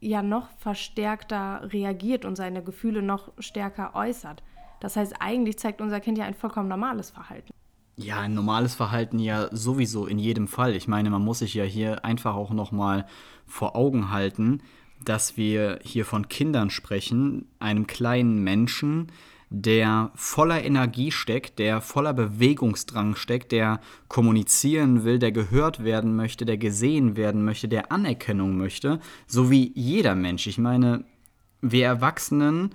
ja 0.00 0.22
noch 0.22 0.48
verstärkter 0.58 1.72
reagiert 1.72 2.24
und 2.24 2.36
seine 2.36 2.62
Gefühle 2.62 3.00
noch 3.00 3.32
stärker 3.38 3.94
äußert. 3.94 4.42
Das 4.80 4.96
heißt, 4.96 5.14
eigentlich 5.20 5.58
zeigt 5.58 5.80
unser 5.80 6.00
Kind 6.00 6.18
ja 6.18 6.24
ein 6.24 6.34
vollkommen 6.34 6.68
normales 6.68 7.10
Verhalten. 7.10 7.53
Ja, 7.96 8.20
ein 8.20 8.34
normales 8.34 8.74
Verhalten 8.74 9.18
ja 9.20 9.48
sowieso 9.54 10.06
in 10.06 10.18
jedem 10.18 10.48
Fall. 10.48 10.74
Ich 10.74 10.88
meine, 10.88 11.10
man 11.10 11.22
muss 11.22 11.38
sich 11.38 11.54
ja 11.54 11.64
hier 11.64 12.04
einfach 12.04 12.34
auch 12.34 12.50
noch 12.50 12.72
mal 12.72 13.06
vor 13.46 13.76
Augen 13.76 14.10
halten, 14.10 14.62
dass 15.04 15.36
wir 15.36 15.78
hier 15.82 16.04
von 16.04 16.28
Kindern 16.28 16.70
sprechen, 16.70 17.46
einem 17.60 17.86
kleinen 17.86 18.42
Menschen, 18.42 19.08
der 19.50 20.10
voller 20.16 20.64
Energie 20.64 21.12
steckt, 21.12 21.60
der 21.60 21.80
voller 21.80 22.12
Bewegungsdrang 22.12 23.14
steckt, 23.14 23.52
der 23.52 23.80
kommunizieren 24.08 25.04
will, 25.04 25.20
der 25.20 25.30
gehört 25.30 25.84
werden 25.84 26.16
möchte, 26.16 26.44
der 26.44 26.56
gesehen 26.56 27.16
werden 27.16 27.44
möchte, 27.44 27.68
der 27.68 27.92
Anerkennung 27.92 28.56
möchte, 28.56 28.98
so 29.28 29.50
wie 29.52 29.70
jeder 29.76 30.16
Mensch. 30.16 30.48
Ich 30.48 30.58
meine, 30.58 31.04
wir 31.60 31.86
Erwachsenen 31.86 32.74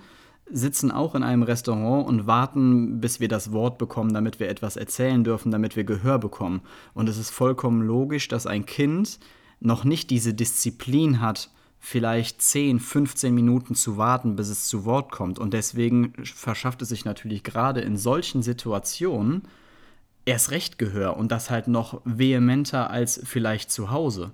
sitzen 0.52 0.90
auch 0.90 1.14
in 1.14 1.22
einem 1.22 1.42
Restaurant 1.42 2.06
und 2.06 2.26
warten, 2.26 3.00
bis 3.00 3.20
wir 3.20 3.28
das 3.28 3.52
Wort 3.52 3.78
bekommen, 3.78 4.12
damit 4.12 4.40
wir 4.40 4.48
etwas 4.48 4.76
erzählen 4.76 5.24
dürfen, 5.24 5.50
damit 5.50 5.76
wir 5.76 5.84
Gehör 5.84 6.18
bekommen. 6.18 6.62
Und 6.94 7.08
es 7.08 7.18
ist 7.18 7.30
vollkommen 7.30 7.82
logisch, 7.82 8.28
dass 8.28 8.46
ein 8.46 8.66
Kind 8.66 9.18
noch 9.60 9.84
nicht 9.84 10.10
diese 10.10 10.34
Disziplin 10.34 11.20
hat, 11.20 11.50
vielleicht 11.78 12.42
10, 12.42 12.78
15 12.78 13.34
Minuten 13.34 13.74
zu 13.74 13.96
warten, 13.96 14.36
bis 14.36 14.48
es 14.48 14.68
zu 14.68 14.84
Wort 14.84 15.10
kommt. 15.10 15.38
Und 15.38 15.54
deswegen 15.54 16.12
verschafft 16.22 16.82
es 16.82 16.90
sich 16.90 17.04
natürlich 17.04 17.42
gerade 17.42 17.80
in 17.80 17.96
solchen 17.96 18.42
Situationen 18.42 19.42
erst 20.26 20.50
recht 20.50 20.78
Gehör 20.78 21.16
und 21.16 21.32
das 21.32 21.50
halt 21.50 21.68
noch 21.68 22.02
vehementer 22.04 22.90
als 22.90 23.20
vielleicht 23.24 23.70
zu 23.70 23.90
Hause. 23.90 24.32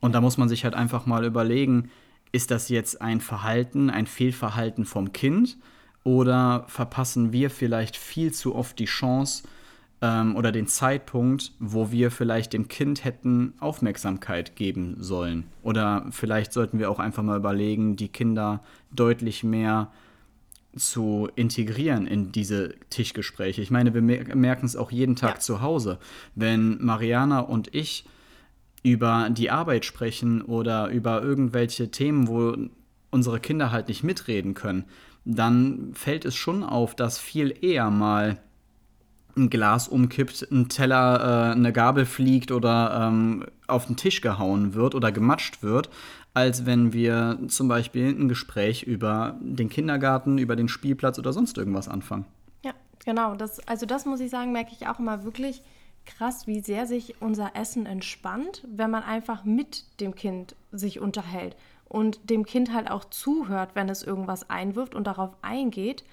Und 0.00 0.12
da 0.12 0.20
muss 0.20 0.36
man 0.36 0.48
sich 0.48 0.64
halt 0.64 0.74
einfach 0.74 1.06
mal 1.06 1.24
überlegen, 1.24 1.90
ist 2.32 2.50
das 2.50 2.68
jetzt 2.68 3.00
ein 3.00 3.20
Verhalten, 3.20 3.90
ein 3.90 4.06
Fehlverhalten 4.06 4.84
vom 4.84 5.12
Kind 5.12 5.56
oder 6.04 6.64
verpassen 6.68 7.32
wir 7.32 7.50
vielleicht 7.50 7.96
viel 7.96 8.32
zu 8.32 8.54
oft 8.54 8.78
die 8.78 8.84
Chance, 8.84 9.42
ähm, 10.02 10.36
oder 10.36 10.52
den 10.52 10.66
Zeitpunkt, 10.66 11.52
wo 11.58 11.90
wir 11.90 12.10
vielleicht 12.10 12.52
dem 12.52 12.68
Kind 12.68 13.04
hätten 13.04 13.54
Aufmerksamkeit 13.60 14.56
geben 14.56 14.96
sollen. 14.98 15.44
Oder 15.62 16.06
vielleicht 16.10 16.52
sollten 16.52 16.78
wir 16.78 16.90
auch 16.90 16.98
einfach 16.98 17.22
mal 17.22 17.38
überlegen, 17.38 17.96
die 17.96 18.08
Kinder 18.08 18.62
deutlich 18.90 19.42
mehr 19.42 19.90
zu 20.76 21.30
integrieren 21.36 22.06
in 22.06 22.32
diese 22.32 22.74
Tischgespräche. 22.90 23.62
Ich 23.62 23.70
meine, 23.70 23.94
wir 23.94 24.02
merken 24.02 24.66
es 24.66 24.76
auch 24.76 24.90
jeden 24.90 25.16
Tag 25.16 25.36
ja. 25.36 25.40
zu 25.40 25.62
Hause. 25.62 25.98
Wenn 26.34 26.84
Mariana 26.84 27.40
und 27.40 27.74
ich 27.74 28.04
über 28.86 29.30
die 29.30 29.50
Arbeit 29.50 29.84
sprechen 29.84 30.42
oder 30.42 30.90
über 30.90 31.20
irgendwelche 31.20 31.90
Themen, 31.90 32.28
wo 32.28 32.56
unsere 33.10 33.40
Kinder 33.40 33.72
halt 33.72 33.88
nicht 33.88 34.04
mitreden 34.04 34.54
können, 34.54 34.84
dann 35.24 35.90
fällt 35.92 36.24
es 36.24 36.36
schon 36.36 36.62
auf, 36.62 36.94
dass 36.94 37.18
viel 37.18 37.52
eher 37.62 37.90
mal 37.90 38.38
ein 39.36 39.50
Glas 39.50 39.88
umkippt, 39.88 40.46
ein 40.52 40.68
Teller, 40.68 41.50
äh, 41.50 41.52
eine 41.52 41.72
Gabel 41.72 42.06
fliegt 42.06 42.52
oder 42.52 43.08
ähm, 43.08 43.44
auf 43.66 43.86
den 43.86 43.96
Tisch 43.96 44.20
gehauen 44.20 44.74
wird 44.74 44.94
oder 44.94 45.10
gematscht 45.10 45.64
wird, 45.64 45.90
als 46.32 46.64
wenn 46.64 46.92
wir 46.92 47.40
zum 47.48 47.66
Beispiel 47.66 48.06
ein 48.06 48.28
Gespräch 48.28 48.84
über 48.84 49.36
den 49.40 49.68
Kindergarten, 49.68 50.38
über 50.38 50.54
den 50.54 50.68
Spielplatz 50.68 51.18
oder 51.18 51.32
sonst 51.32 51.58
irgendwas 51.58 51.88
anfangen. 51.88 52.24
Ja, 52.64 52.72
genau. 53.04 53.34
Das, 53.34 53.58
also 53.66 53.84
das 53.84 54.06
muss 54.06 54.20
ich 54.20 54.30
sagen, 54.30 54.52
merke 54.52 54.70
ich 54.78 54.86
auch 54.86 55.00
immer 55.00 55.24
wirklich 55.24 55.62
krass, 56.06 56.46
wie 56.46 56.60
sehr 56.60 56.86
sich 56.86 57.20
unser 57.20 57.54
Essen 57.54 57.86
entspannt, 57.86 58.64
wenn 58.66 58.90
man 58.90 59.02
einfach 59.02 59.44
mit 59.44 59.84
dem 60.00 60.14
Kind 60.14 60.56
sich 60.72 61.00
unterhält 61.00 61.56
und 61.88 62.30
dem 62.30 62.44
Kind 62.44 62.72
halt 62.72 62.90
auch 62.90 63.04
zuhört, 63.04 63.70
wenn 63.74 63.88
es 63.88 64.02
irgendwas 64.02 64.48
einwirft 64.50 64.94
und 64.94 65.06
darauf 65.06 65.36
eingeht. 65.42 66.04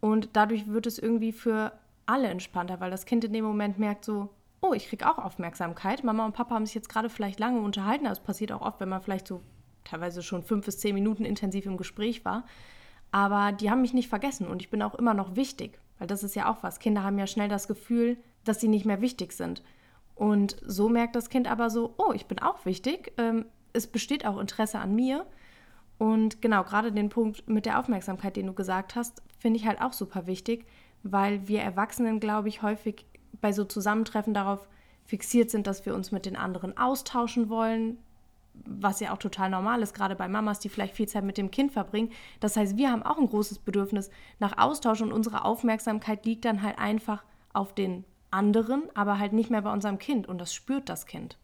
Und 0.00 0.30
dadurch 0.34 0.68
wird 0.68 0.86
es 0.86 0.98
irgendwie 0.98 1.32
für 1.32 1.72
alle 2.06 2.28
entspannter, 2.28 2.80
weil 2.80 2.90
das 2.90 3.06
Kind 3.06 3.24
in 3.24 3.32
dem 3.32 3.44
Moment 3.44 3.78
merkt 3.78 4.04
so, 4.04 4.28
oh, 4.60 4.72
ich 4.72 4.88
kriege 4.88 5.08
auch 5.08 5.18
Aufmerksamkeit. 5.18 6.04
Mama 6.04 6.24
und 6.24 6.34
Papa 6.34 6.54
haben 6.54 6.66
sich 6.66 6.74
jetzt 6.74 6.88
gerade 6.88 7.10
vielleicht 7.10 7.38
lange 7.38 7.60
unterhalten. 7.60 8.04
Das 8.04 8.20
passiert 8.20 8.52
auch 8.52 8.62
oft, 8.62 8.80
wenn 8.80 8.88
man 8.88 9.02
vielleicht 9.02 9.26
so 9.26 9.40
teilweise 9.84 10.22
schon 10.22 10.42
fünf 10.42 10.64
bis 10.64 10.78
zehn 10.78 10.94
Minuten 10.94 11.24
intensiv 11.24 11.66
im 11.66 11.76
Gespräch 11.76 12.24
war. 12.24 12.44
Aber 13.10 13.52
die 13.52 13.70
haben 13.70 13.82
mich 13.82 13.94
nicht 13.94 14.08
vergessen 14.08 14.48
und 14.48 14.60
ich 14.60 14.70
bin 14.70 14.82
auch 14.82 14.94
immer 14.94 15.14
noch 15.14 15.36
wichtig, 15.36 15.78
weil 15.98 16.08
das 16.08 16.24
ist 16.24 16.34
ja 16.34 16.50
auch 16.50 16.62
was. 16.62 16.80
Kinder 16.80 17.04
haben 17.04 17.18
ja 17.18 17.26
schnell 17.26 17.48
das 17.48 17.68
Gefühl, 17.68 18.16
dass 18.44 18.60
sie 18.60 18.68
nicht 18.68 18.86
mehr 18.86 19.00
wichtig 19.00 19.32
sind. 19.32 19.62
Und 20.14 20.56
so 20.64 20.88
merkt 20.88 21.16
das 21.16 21.28
Kind 21.28 21.50
aber 21.50 21.70
so, 21.70 21.94
oh, 21.98 22.12
ich 22.12 22.26
bin 22.26 22.38
auch 22.38 22.64
wichtig. 22.64 23.12
Ähm, 23.18 23.46
es 23.72 23.86
besteht 23.86 24.24
auch 24.26 24.38
Interesse 24.38 24.78
an 24.78 24.94
mir. 24.94 25.26
Und 25.98 26.42
genau, 26.42 26.64
gerade 26.64 26.92
den 26.92 27.08
Punkt 27.08 27.48
mit 27.48 27.66
der 27.66 27.78
Aufmerksamkeit, 27.78 28.36
den 28.36 28.46
du 28.46 28.52
gesagt 28.52 28.94
hast, 28.94 29.22
finde 29.38 29.58
ich 29.58 29.66
halt 29.66 29.80
auch 29.80 29.92
super 29.92 30.26
wichtig, 30.26 30.66
weil 31.02 31.46
wir 31.48 31.60
Erwachsenen, 31.60 32.20
glaube 32.20 32.48
ich, 32.48 32.62
häufig 32.62 33.06
bei 33.40 33.52
so 33.52 33.64
Zusammentreffen 33.64 34.34
darauf 34.34 34.68
fixiert 35.04 35.50
sind, 35.50 35.66
dass 35.66 35.84
wir 35.84 35.94
uns 35.94 36.12
mit 36.12 36.26
den 36.26 36.36
anderen 36.36 36.76
austauschen 36.78 37.48
wollen, 37.48 37.98
was 38.54 39.00
ja 39.00 39.12
auch 39.12 39.18
total 39.18 39.50
normal 39.50 39.82
ist, 39.82 39.94
gerade 39.94 40.16
bei 40.16 40.28
Mamas, 40.28 40.60
die 40.60 40.68
vielleicht 40.68 40.94
viel 40.94 41.08
Zeit 41.08 41.24
mit 41.24 41.36
dem 41.36 41.50
Kind 41.50 41.72
verbringen. 41.72 42.10
Das 42.40 42.56
heißt, 42.56 42.76
wir 42.76 42.90
haben 42.90 43.02
auch 43.02 43.18
ein 43.18 43.26
großes 43.26 43.58
Bedürfnis 43.58 44.10
nach 44.38 44.56
Austausch 44.56 45.02
und 45.02 45.12
unsere 45.12 45.44
Aufmerksamkeit 45.44 46.24
liegt 46.24 46.44
dann 46.44 46.62
halt 46.62 46.78
einfach 46.78 47.24
auf 47.52 47.74
den 47.74 48.04
anderen, 48.34 48.82
aber 48.94 49.18
halt 49.18 49.32
nicht 49.32 49.50
mehr 49.50 49.62
bei 49.62 49.72
unserem 49.72 49.98
Kind 49.98 50.28
und 50.28 50.38
das 50.38 50.52
spürt 50.52 50.88
das 50.88 51.06
Kind. 51.06 51.38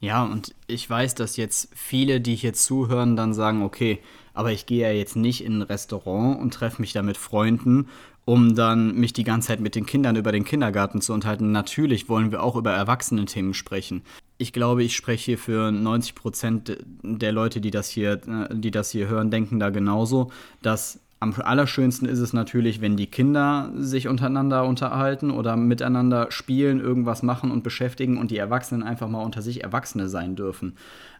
Ja, 0.00 0.22
und 0.22 0.54
ich 0.68 0.88
weiß, 0.88 1.16
dass 1.16 1.36
jetzt 1.36 1.70
viele, 1.74 2.20
die 2.20 2.36
hier 2.36 2.52
zuhören, 2.52 3.16
dann 3.16 3.34
sagen, 3.34 3.62
okay, 3.62 3.98
aber 4.32 4.52
ich 4.52 4.66
gehe 4.66 4.82
ja 4.82 4.92
jetzt 4.92 5.16
nicht 5.16 5.44
in 5.44 5.58
ein 5.58 5.62
Restaurant 5.62 6.38
und 6.38 6.54
treffe 6.54 6.80
mich 6.80 6.92
da 6.92 7.02
mit 7.02 7.16
Freunden 7.16 7.88
um 8.28 8.54
dann 8.54 8.94
mich 8.94 9.14
die 9.14 9.24
ganze 9.24 9.48
Zeit 9.48 9.60
mit 9.60 9.74
den 9.74 9.86
Kindern 9.86 10.14
über 10.14 10.32
den 10.32 10.44
Kindergarten 10.44 11.00
zu 11.00 11.14
unterhalten. 11.14 11.50
Natürlich 11.50 12.10
wollen 12.10 12.30
wir 12.30 12.42
auch 12.42 12.56
über 12.56 12.72
Erwachsenen-Themen 12.72 13.54
sprechen. 13.54 14.02
Ich 14.36 14.52
glaube, 14.52 14.84
ich 14.84 14.94
spreche 14.94 15.24
hier 15.24 15.38
für 15.38 15.72
90 15.72 16.14
Prozent 16.14 16.76
der 17.02 17.32
Leute, 17.32 17.62
die 17.62 17.70
das 17.70 17.88
hier, 17.88 18.20
äh, 18.28 18.54
die 18.54 18.70
das 18.70 18.90
hier 18.90 19.08
hören, 19.08 19.30
denken 19.30 19.58
da 19.58 19.70
genauso, 19.70 20.30
dass 20.60 21.00
am 21.20 21.34
allerschönsten 21.36 22.08
ist 22.08 22.20
es 22.20 22.32
natürlich, 22.32 22.80
wenn 22.80 22.96
die 22.96 23.08
Kinder 23.08 23.72
sich 23.76 24.06
untereinander 24.06 24.64
unterhalten 24.64 25.30
oder 25.30 25.56
miteinander 25.56 26.30
spielen, 26.30 26.80
irgendwas 26.80 27.22
machen 27.22 27.50
und 27.50 27.64
beschäftigen 27.64 28.18
und 28.18 28.30
die 28.30 28.38
Erwachsenen 28.38 28.84
einfach 28.84 29.08
mal 29.08 29.24
unter 29.24 29.42
sich 29.42 29.64
Erwachsene 29.64 30.08
sein 30.08 30.36
dürfen. 30.36 30.74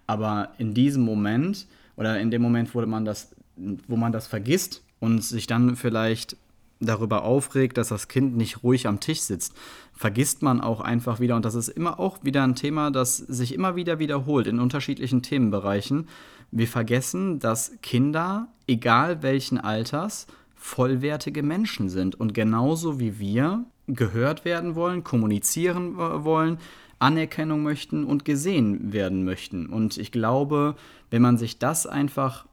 Aber 0.07 0.51
in 0.59 0.73
diesem 0.73 1.03
Moment 1.03 1.67
oder 1.97 2.21
in 2.21 2.31
dem 2.31 2.43
Moment, 2.43 2.75
wo 2.75 2.87
man 2.87 3.05
das, 3.05 3.35
wo 3.57 3.97
man 3.97 4.13
das 4.13 4.29
vergisst 4.29 4.83
und 5.01 5.23
sich 5.23 5.49
dann 5.49 5.75
vielleicht 5.75 6.37
darüber 6.81 7.25
aufregt, 7.25 7.77
dass 7.77 7.89
das 7.89 8.07
Kind 8.07 8.37
nicht 8.37 8.63
ruhig 8.63 8.87
am 8.87 9.01
Tisch 9.01 9.21
sitzt, 9.21 9.53
vergisst 9.93 10.43
man 10.43 10.61
auch 10.61 10.81
einfach 10.81 11.19
wieder, 11.19 11.35
und 11.35 11.45
das 11.45 11.57
ist 11.57 11.69
immer 11.69 11.99
auch 11.99 12.23
wieder 12.23 12.45
ein 12.45 12.55
Thema, 12.55 12.93
das 12.93 13.17
sich 13.17 13.53
immer 13.53 13.75
wieder 13.75 13.99
wiederholt 13.99 14.47
in 14.47 14.61
unterschiedlichen 14.61 15.23
Themenbereichen, 15.23 16.07
wir 16.51 16.69
vergessen, 16.69 17.39
dass 17.39 17.73
Kinder, 17.83 18.49
egal 18.67 19.23
welchen 19.23 19.59
Alters, 19.59 20.27
vollwertige 20.55 21.43
Menschen 21.43 21.89
sind 21.89 22.15
und 22.19 22.35
genauso 22.35 22.99
wie 22.99 23.19
wir 23.19 23.65
gehört 23.87 24.45
werden 24.45 24.75
wollen, 24.75 25.05
kommunizieren 25.05 25.97
wollen, 25.97 26.59
Anerkennung 26.99 27.63
möchten 27.63 28.05
und 28.05 28.25
gesehen 28.25 28.93
werden 28.93 29.25
möchten. 29.25 29.67
Und 29.67 29.97
ich 29.99 30.11
glaube, 30.11 30.75
wenn 31.11 31.23
man 31.23 31.39
sich 31.39 31.59
das 31.59 31.87
einfach 31.87 32.47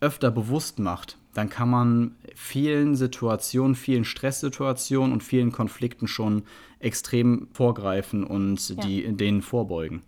öfter 0.00 0.30
bewusst 0.30 0.78
macht, 0.78 1.18
dann 1.34 1.48
kann 1.48 1.68
man 1.68 2.14
vielen 2.36 2.94
Situationen, 2.94 3.74
vielen 3.74 4.04
Stresssituationen 4.04 5.12
und 5.12 5.22
vielen 5.22 5.50
Konflikten 5.50 6.06
schon 6.06 6.44
extrem 6.78 7.48
vorgreifen 7.52 8.24
und 8.24 8.68
ja. 8.68 8.76
die, 8.76 9.16
denen 9.16 9.42
vorbeugen. 9.42 10.02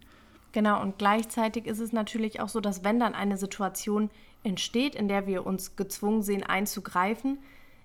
Genau, 0.57 0.81
und 0.81 0.97
gleichzeitig 0.97 1.67
ist 1.67 1.81
es 1.81 1.93
natürlich 1.93 2.41
auch 2.41 2.49
so, 2.49 2.61
dass 2.61 2.83
wenn 2.83 2.99
dann 2.99 3.15
eine 3.15 3.37
Situation 3.37 4.09
entsteht, 4.43 4.95
in 4.95 5.07
der 5.07 5.27
wir 5.27 5.45
uns 5.45 5.77
gezwungen 5.77 6.23
sehen 6.23 6.45
einzugreifen, 6.45 7.41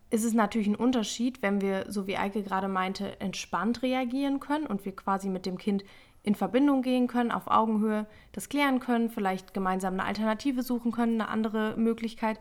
ist 0.09 0.23
es 0.23 0.33
natürlich 0.33 0.69
ein 0.69 0.77
Unterschied, 0.77 1.41
wenn 1.41 1.59
wir, 1.59 1.83
so 1.89 2.07
wie 2.07 2.15
Eike 2.15 2.43
gerade 2.43 2.69
meinte, 2.69 3.19
entspannt 3.19 3.83
reagieren 3.83 4.39
können 4.39 4.67
und 4.67 4.85
wir 4.85 4.95
quasi 4.95 5.27
mit 5.27 5.45
dem 5.45 5.57
Kind 5.57 5.83
in 6.23 6.33
Verbindung 6.33 6.81
gehen 6.81 7.07
können, 7.07 7.31
auf 7.31 7.47
Augenhöhe 7.47 8.07
das 8.31 8.47
klären 8.47 8.79
können, 8.79 9.09
vielleicht 9.09 9.53
gemeinsam 9.53 9.95
eine 9.95 10.05
Alternative 10.05 10.63
suchen 10.63 10.93
können, 10.93 11.19
eine 11.19 11.29
andere 11.29 11.75
Möglichkeit 11.75 12.39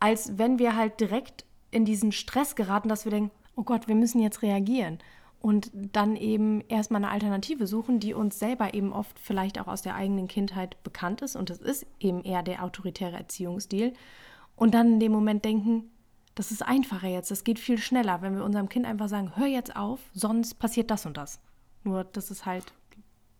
als 0.00 0.38
wenn 0.38 0.58
wir 0.58 0.74
halt 0.74 0.98
direkt 0.98 1.44
in 1.70 1.84
diesen 1.84 2.10
Stress 2.10 2.56
geraten, 2.56 2.88
dass 2.88 3.04
wir 3.04 3.12
denken, 3.12 3.30
oh 3.54 3.62
Gott, 3.62 3.86
wir 3.86 3.94
müssen 3.94 4.22
jetzt 4.22 4.40
reagieren. 4.40 4.98
Und 5.40 5.70
dann 5.72 6.16
eben 6.16 6.60
erstmal 6.68 7.02
eine 7.02 7.10
Alternative 7.10 7.66
suchen, 7.66 7.98
die 7.98 8.12
uns 8.12 8.38
selber 8.38 8.74
eben 8.74 8.92
oft 8.92 9.18
vielleicht 9.18 9.58
auch 9.58 9.68
aus 9.68 9.80
der 9.80 9.94
eigenen 9.94 10.28
Kindheit 10.28 10.82
bekannt 10.82 11.22
ist. 11.22 11.34
Und 11.34 11.48
das 11.48 11.58
ist 11.58 11.86
eben 11.98 12.22
eher 12.22 12.42
der 12.42 12.62
autoritäre 12.62 13.16
Erziehungsstil. 13.16 13.94
Und 14.54 14.74
dann 14.74 14.94
in 14.94 15.00
dem 15.00 15.12
Moment 15.12 15.44
denken, 15.46 15.90
das 16.34 16.50
ist 16.50 16.62
einfacher 16.62 17.08
jetzt, 17.08 17.30
das 17.30 17.44
geht 17.44 17.58
viel 17.58 17.78
schneller, 17.78 18.22
wenn 18.22 18.36
wir 18.36 18.44
unserem 18.44 18.68
Kind 18.68 18.86
einfach 18.86 19.08
sagen, 19.08 19.32
hör 19.36 19.46
jetzt 19.46 19.74
auf, 19.76 20.00
sonst 20.12 20.58
passiert 20.58 20.90
das 20.90 21.06
und 21.06 21.16
das. 21.16 21.40
Nur 21.84 22.04
das 22.04 22.30
ist 22.30 22.46
halt. 22.46 22.72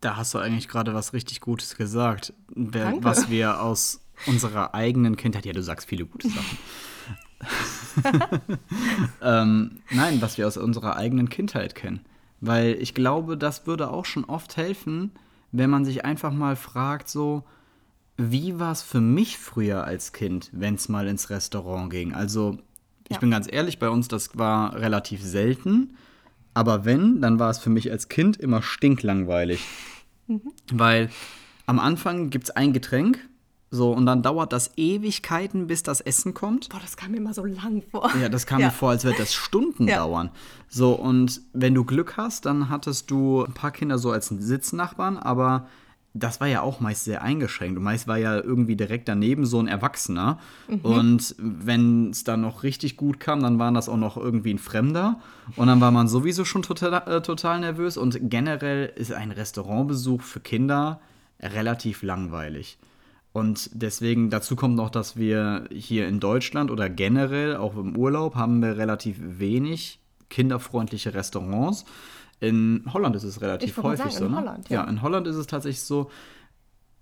Da 0.01 0.17
hast 0.17 0.33
du 0.33 0.39
eigentlich 0.39 0.69
gerade 0.69 0.95
was 0.95 1.13
richtig 1.13 1.41
Gutes 1.41 1.77
gesagt, 1.77 2.33
Danke. 2.55 3.05
was 3.05 3.29
wir 3.29 3.63
aus 3.63 4.01
unserer 4.27 4.75
eigenen 4.75 5.17
Kindheit. 5.17 5.45
Ja, 5.45 5.53
du 5.53 5.63
sagst 5.63 5.89
viele 5.89 6.07
gute 6.07 6.29
Sachen. 6.29 6.59
ähm, 9.23 9.81
nein, 9.91 10.21
was 10.21 10.39
wir 10.39 10.47
aus 10.47 10.57
unserer 10.57 10.97
eigenen 10.97 11.29
Kindheit 11.29 11.75
kennen. 11.75 12.01
Weil 12.41 12.77
ich 12.81 12.95
glaube, 12.95 13.37
das 13.37 13.67
würde 13.67 13.91
auch 13.91 14.05
schon 14.05 14.25
oft 14.25 14.57
helfen, 14.57 15.13
wenn 15.53 15.71
man 15.71 15.85
sich 15.85 16.05
einfach 16.05 16.33
mal 16.33 16.57
fragt, 16.57 17.09
so, 17.09 17.45
wie 18.17 18.59
war 18.59 18.73
es 18.73 18.83
für 18.83 19.01
mich 19.01 19.39
früher 19.39 19.85
als 19.85 20.13
Kind, 20.13 20.51
wenn 20.53 20.75
es 20.75 20.89
mal 20.89 21.07
ins 21.09 21.31
Restaurant 21.31 21.91
ging? 21.91 22.15
Also, 22.15 22.59
ich 23.09 23.15
Ja. 23.17 23.21
bin 23.21 23.31
ganz 23.31 23.49
ehrlich, 23.51 23.79
bei 23.79 23.89
uns, 23.89 24.09
das 24.09 24.37
war 24.39 24.75
relativ 24.77 25.23
selten. 25.23 25.97
Aber 26.55 26.85
wenn, 26.85 27.21
dann 27.21 27.39
war 27.39 27.51
es 27.51 27.59
für 27.59 27.71
mich 27.71 27.91
als 27.91 28.09
Kind 28.09 28.37
immer 28.37 28.63
stinklangweilig. 28.63 29.65
Weil 30.73 31.11
am 31.67 31.79
Anfang 31.79 32.31
gibt 32.31 32.45
es 32.45 32.51
ein 32.51 32.73
Getränk, 32.73 33.19
so, 33.71 33.93
und 33.93 34.05
dann 34.07 34.23
dauert 34.23 34.53
das 34.53 34.73
Ewigkeiten, 34.77 35.69
bis 35.69 35.83
das 35.85 36.01
Essen 36.01 36.35
kommt. 36.35 36.69
Boah, 36.71 36.81
das 36.81 36.97
kam 36.97 37.13
mir 37.13 37.19
immer 37.19 37.35
so 37.35 37.45
lang 37.45 37.83
vor. 37.91 38.11
Ja, 38.21 38.29
das 38.29 38.47
kam 38.47 38.61
Ja. 38.61 38.67
mir 38.67 38.73
vor, 38.73 38.91
als 38.91 39.05
würde 39.05 39.19
das 39.19 39.33
Stunden 39.33 39.87
Ja. 39.87 39.99
dauern. 39.99 40.31
So, 40.69 40.93
und 40.95 41.41
wenn 41.53 41.75
du 41.75 41.85
Glück 41.85 42.17
hast, 42.17 42.47
dann 42.47 42.69
hattest 42.69 43.11
du 43.11 43.45
ein 43.45 43.53
paar 43.55 43.71
Kinder 43.71 43.99
so 43.99 44.11
als 44.11 44.27
Sitznachbarn, 44.29 45.17
aber 45.19 45.69
das 46.13 46.41
war 46.41 46.49
ja 46.49 46.63
auch 46.63 46.81
meist 46.81 47.05
sehr 47.05 47.23
eingeschränkt. 47.23 47.79
Und 47.79 47.85
meist 47.85 48.09
war 48.09 48.19
ja 48.19 48.35
irgendwie 48.41 48.75
direkt 48.75 49.07
daneben 49.07 49.47
so 49.47 49.61
ein 49.61 49.69
Erwachsener. 49.69 50.41
Und 50.83 51.37
wenn 51.39 52.11
es 52.11 52.25
dann 52.25 52.41
noch 52.41 52.65
richtig 52.65 52.97
gut 52.97 53.21
kam, 53.21 53.41
dann 53.45 53.61
war 53.61 53.71
das 53.71 53.89
auch 53.89 53.97
noch 53.97 54.17
irgendwie 54.17 54.53
ein 54.53 54.59
Fremder. 54.59 55.21
Und 55.55 55.69
dann 55.69 55.81
war 55.81 55.93
man 55.93 56.09
sowieso 56.09 56.45
schon 56.45 56.63
total, 56.63 56.95
äh, 57.07 57.23
total 57.23 57.61
nervös. 57.61 57.97
Und 57.97 58.19
generell 58.29 58.93
ist 58.97 59.13
ein 59.13 59.31
Restaurantbesuch 59.31 60.23
für 60.23 60.41
Kinder 60.41 61.01
relativ 61.41 62.03
langweilig. 62.03 62.77
Und 63.33 63.71
deswegen, 63.73 64.29
dazu 64.31 64.57
kommt 64.57 64.75
noch, 64.75 64.91
dass 64.91 65.17
wir 65.17 65.69
hier 65.71 66.09
in 66.09 66.19
Deutschland 66.19 66.71
oder 66.71 66.89
generell 66.91 67.57
auch 67.57 67.77
im 67.77 67.97
Urlaub 67.97 68.35
haben 68.35 68.61
wir 68.61 68.77
relativ 68.77 69.19
wenig 69.21 70.01
kinderfreundliche 70.29 71.15
Restaurants. 71.15 71.85
In 72.41 72.85
Holland 72.93 73.15
ist 73.17 73.25
es 73.25 73.41
relativ 73.41 73.77
häufig 73.83 74.13
sagen, 74.13 74.17
so, 74.17 74.25
in 74.25 74.31
ne? 74.33 74.37
Holland, 74.39 74.69
ja. 74.69 74.83
ja. 74.83 74.89
in 74.89 75.03
Holland 75.03 75.27
ist 75.27 75.37
es 75.37 75.47
tatsächlich 75.47 75.83
so, 75.83 76.11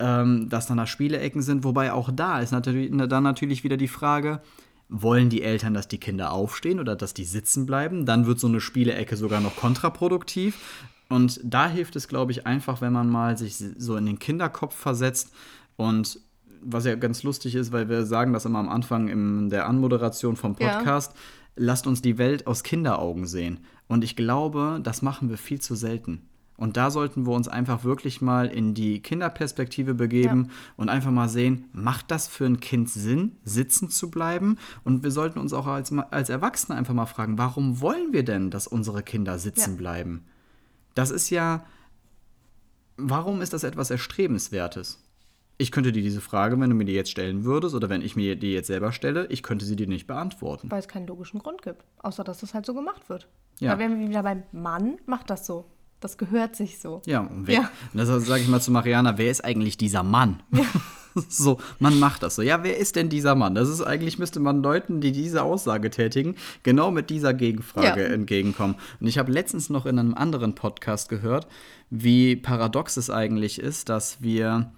ähm, 0.01 0.49
dass 0.49 0.67
dann 0.67 0.77
da 0.77 0.87
Spieleecken 0.87 1.43
sind, 1.43 1.65
wobei 1.65 1.93
auch 1.93 2.11
da 2.13 2.41
ist 2.41 2.51
natürlich, 2.51 2.91
dann 3.09 3.23
natürlich 3.23 3.65
wieder 3.65 3.77
die 3.77 3.89
Frage, 3.89 4.43
wollen 4.89 5.29
die 5.29 5.43
Eltern, 5.43 5.75
dass 5.75 5.89
die 5.89 5.99
Kinder 5.99 6.33
aufstehen 6.33 6.81
oder 6.81 6.97
dass 6.97 7.15
die 7.15 7.25
sitzen 7.25 7.67
bleiben? 7.67 8.07
Dann 8.07 8.27
wird 8.27 8.41
so 8.41 8.49
eine 8.49 8.61
Spielecke 8.61 9.17
sogar 9.17 9.41
noch 9.41 9.57
kontraproduktiv. 9.57 10.85
Und 11.09 11.41
da 11.43 11.69
hilft 11.69 11.97
es, 11.97 12.09
glaube 12.09 12.33
ich, 12.33 12.47
einfach, 12.47 12.81
wenn 12.81 12.93
man 12.93 13.09
mal 13.09 13.37
sich 13.39 13.57
so 13.57 13.97
in 13.97 14.07
den 14.07 14.19
Kinderkopf 14.19 14.75
versetzt 14.75 15.33
und 15.79 16.21
was 16.61 16.85
ja 16.85 16.97
ganz 16.97 17.23
lustig 17.23 17.55
ist, 17.55 17.71
weil 17.71 17.89
wir 17.89 18.05
sagen 18.05 18.33
das 18.33 18.45
immer 18.45 18.59
am 18.59 18.69
Anfang 18.69 19.07
in 19.09 19.49
der 19.49 19.67
Anmoderation 19.69 20.35
vom 20.37 20.57
Ja. 20.59 20.77
Podcast, 20.77 21.15
lasst 21.55 21.87
uns 21.87 22.03
die 22.03 22.19
Welt 22.19 22.49
aus 22.49 22.65
Kinderaugen 22.65 23.27
sehen. 23.27 23.61
Und 23.87 24.03
ich 24.03 24.17
glaube, 24.17 24.81
das 24.83 25.01
machen 25.01 25.31
wir 25.31 25.39
viel 25.39 25.61
zu 25.61 25.77
selten. 25.77 26.29
Und 26.57 26.77
da 26.77 26.91
sollten 26.91 27.25
wir 27.27 27.33
uns 27.33 27.47
einfach 27.47 27.85
wirklich 27.85 28.21
mal 28.21 28.49
in 28.49 28.75
die 28.75 29.01
Kinderperspektive 29.01 29.95
begeben 29.95 30.49
und 30.77 30.89
einfach 30.89 31.13
mal 31.13 31.29
sehen, 31.29 31.67
macht 31.73 32.11
das 32.11 32.27
für 32.27 32.47
ein 32.47 32.59
Kind 32.59 32.91
Sinn, 32.91 33.37
sitzen 33.45 33.89
zu 33.91 34.11
bleiben? 34.11 34.57
Und 34.83 35.05
wir 35.05 35.13
sollten 35.13 35.39
uns 35.39 35.53
auch 35.53 35.69
als, 35.69 35.93
als 36.11 36.29
Erwachsene 36.29 36.77
einfach 36.77 36.95
mal 36.95 37.07
fragen, 37.07 37.39
warum 37.39 37.81
wollen 37.81 38.13
wir 38.13 38.25
denn, 38.25 38.51
dass 38.51 38.67
unsere 38.67 39.05
Kinder 39.05 39.39
sitzen 39.39 39.75
Ja. 39.75 39.77
bleiben? 39.77 40.25
Das 40.97 41.13
ist 41.13 41.31
ja, 41.31 41.65
warum 42.97 43.41
ist 43.43 43.53
das 43.53 43.63
etwas 43.63 43.91
Erstrebenswertes? 43.93 45.05
Ich 45.61 45.73
könnte 45.73 45.91
dir 45.91 46.03
diese 46.03 46.21
Frage, 46.21 46.59
wenn 46.61 46.71
du 46.71 46.77
mir 46.77 46.85
die 46.85 46.93
jetzt 46.93 47.11
stellen 47.11 47.45
würdest 47.45 47.75
oder 47.75 47.89
wenn 47.89 48.01
ich 48.01 48.15
mir 48.15 48.37
die 48.37 48.53
jetzt 48.53 48.69
selber 48.69 48.93
stelle, 48.93 49.27
ich 49.27 49.43
könnte 49.43 49.65
sie 49.65 49.75
dir 49.75 49.89
nicht 49.89 50.07
beantworten. 50.07 50.71
Weil 50.71 50.79
es 50.79 50.87
keinen 50.89 51.09
logischen 51.09 51.41
Grund 51.41 51.63
gibt. 51.63 51.83
Außer, 51.99 52.23
dass 52.23 52.39
das 52.39 52.55
halt 52.55 52.65
so 52.65 52.75
gemacht 52.75 53.09
wird. 53.09 53.27
Ja. 53.59 53.73
Da 53.73 53.79
wären 53.81 53.99
wir 53.99 54.09
wieder 54.09 54.23
beim 54.23 54.45
Mann, 54.53 54.99
macht 55.07 55.31
das 55.31 55.47
so. 55.47 55.65
Das 55.99 56.17
gehört 56.17 56.55
sich 56.55 56.79
so. 56.79 57.03
Ja, 57.07 57.21
und, 57.23 57.49
wer, 57.49 57.55
Ja. 57.55 57.71
und 57.93 57.99
das 57.99 58.09
sage 58.09 58.41
ich 58.43 58.49
mal 58.49 58.61
zu 58.61 58.71
Mariana, 58.71 59.19
wer 59.19 59.33
ist 59.33 59.45
eigentlich 59.45 59.77
dieser 59.77 60.05
Mann? 60.05 60.41
so, 61.29 61.59
man 61.81 61.99
macht 61.99 62.23
das 62.23 62.37
so. 62.37 62.43
Ja, 62.43 62.63
wer 62.63 62.77
ist 62.79 62.95
denn 62.95 63.09
dieser 63.09 63.35
Mann? 63.35 63.57
Das 63.57 63.69
ist 63.69 63.83
eigentlich, 63.83 64.17
müsste 64.17 64.39
man 64.39 64.63
Leuten, 64.63 65.01
die 65.01 65.11
diese 65.11 65.43
Aussage 65.43 65.91
tätigen, 65.91 66.37
genau 66.63 66.93
mit 66.93 67.11
dieser 67.11 67.35
Gegenfrage 67.35 68.03
Ja. 68.03 68.13
entgegenkommen. 68.15 68.77
Und 69.01 69.09
ich 69.09 69.19
habe 69.19 69.33
letztens 69.33 69.71
noch 69.71 69.87
in 69.87 69.99
einem 69.99 70.15
anderen 70.15 70.55
Podcast 70.55 71.09
gehört, 71.09 71.49
wie 71.91 72.37
paradox 72.37 72.97
es 72.97 73.11
eigentlich 73.11 73.59
ist, 73.59 73.89
dass 73.89 74.23
wir 74.23 74.71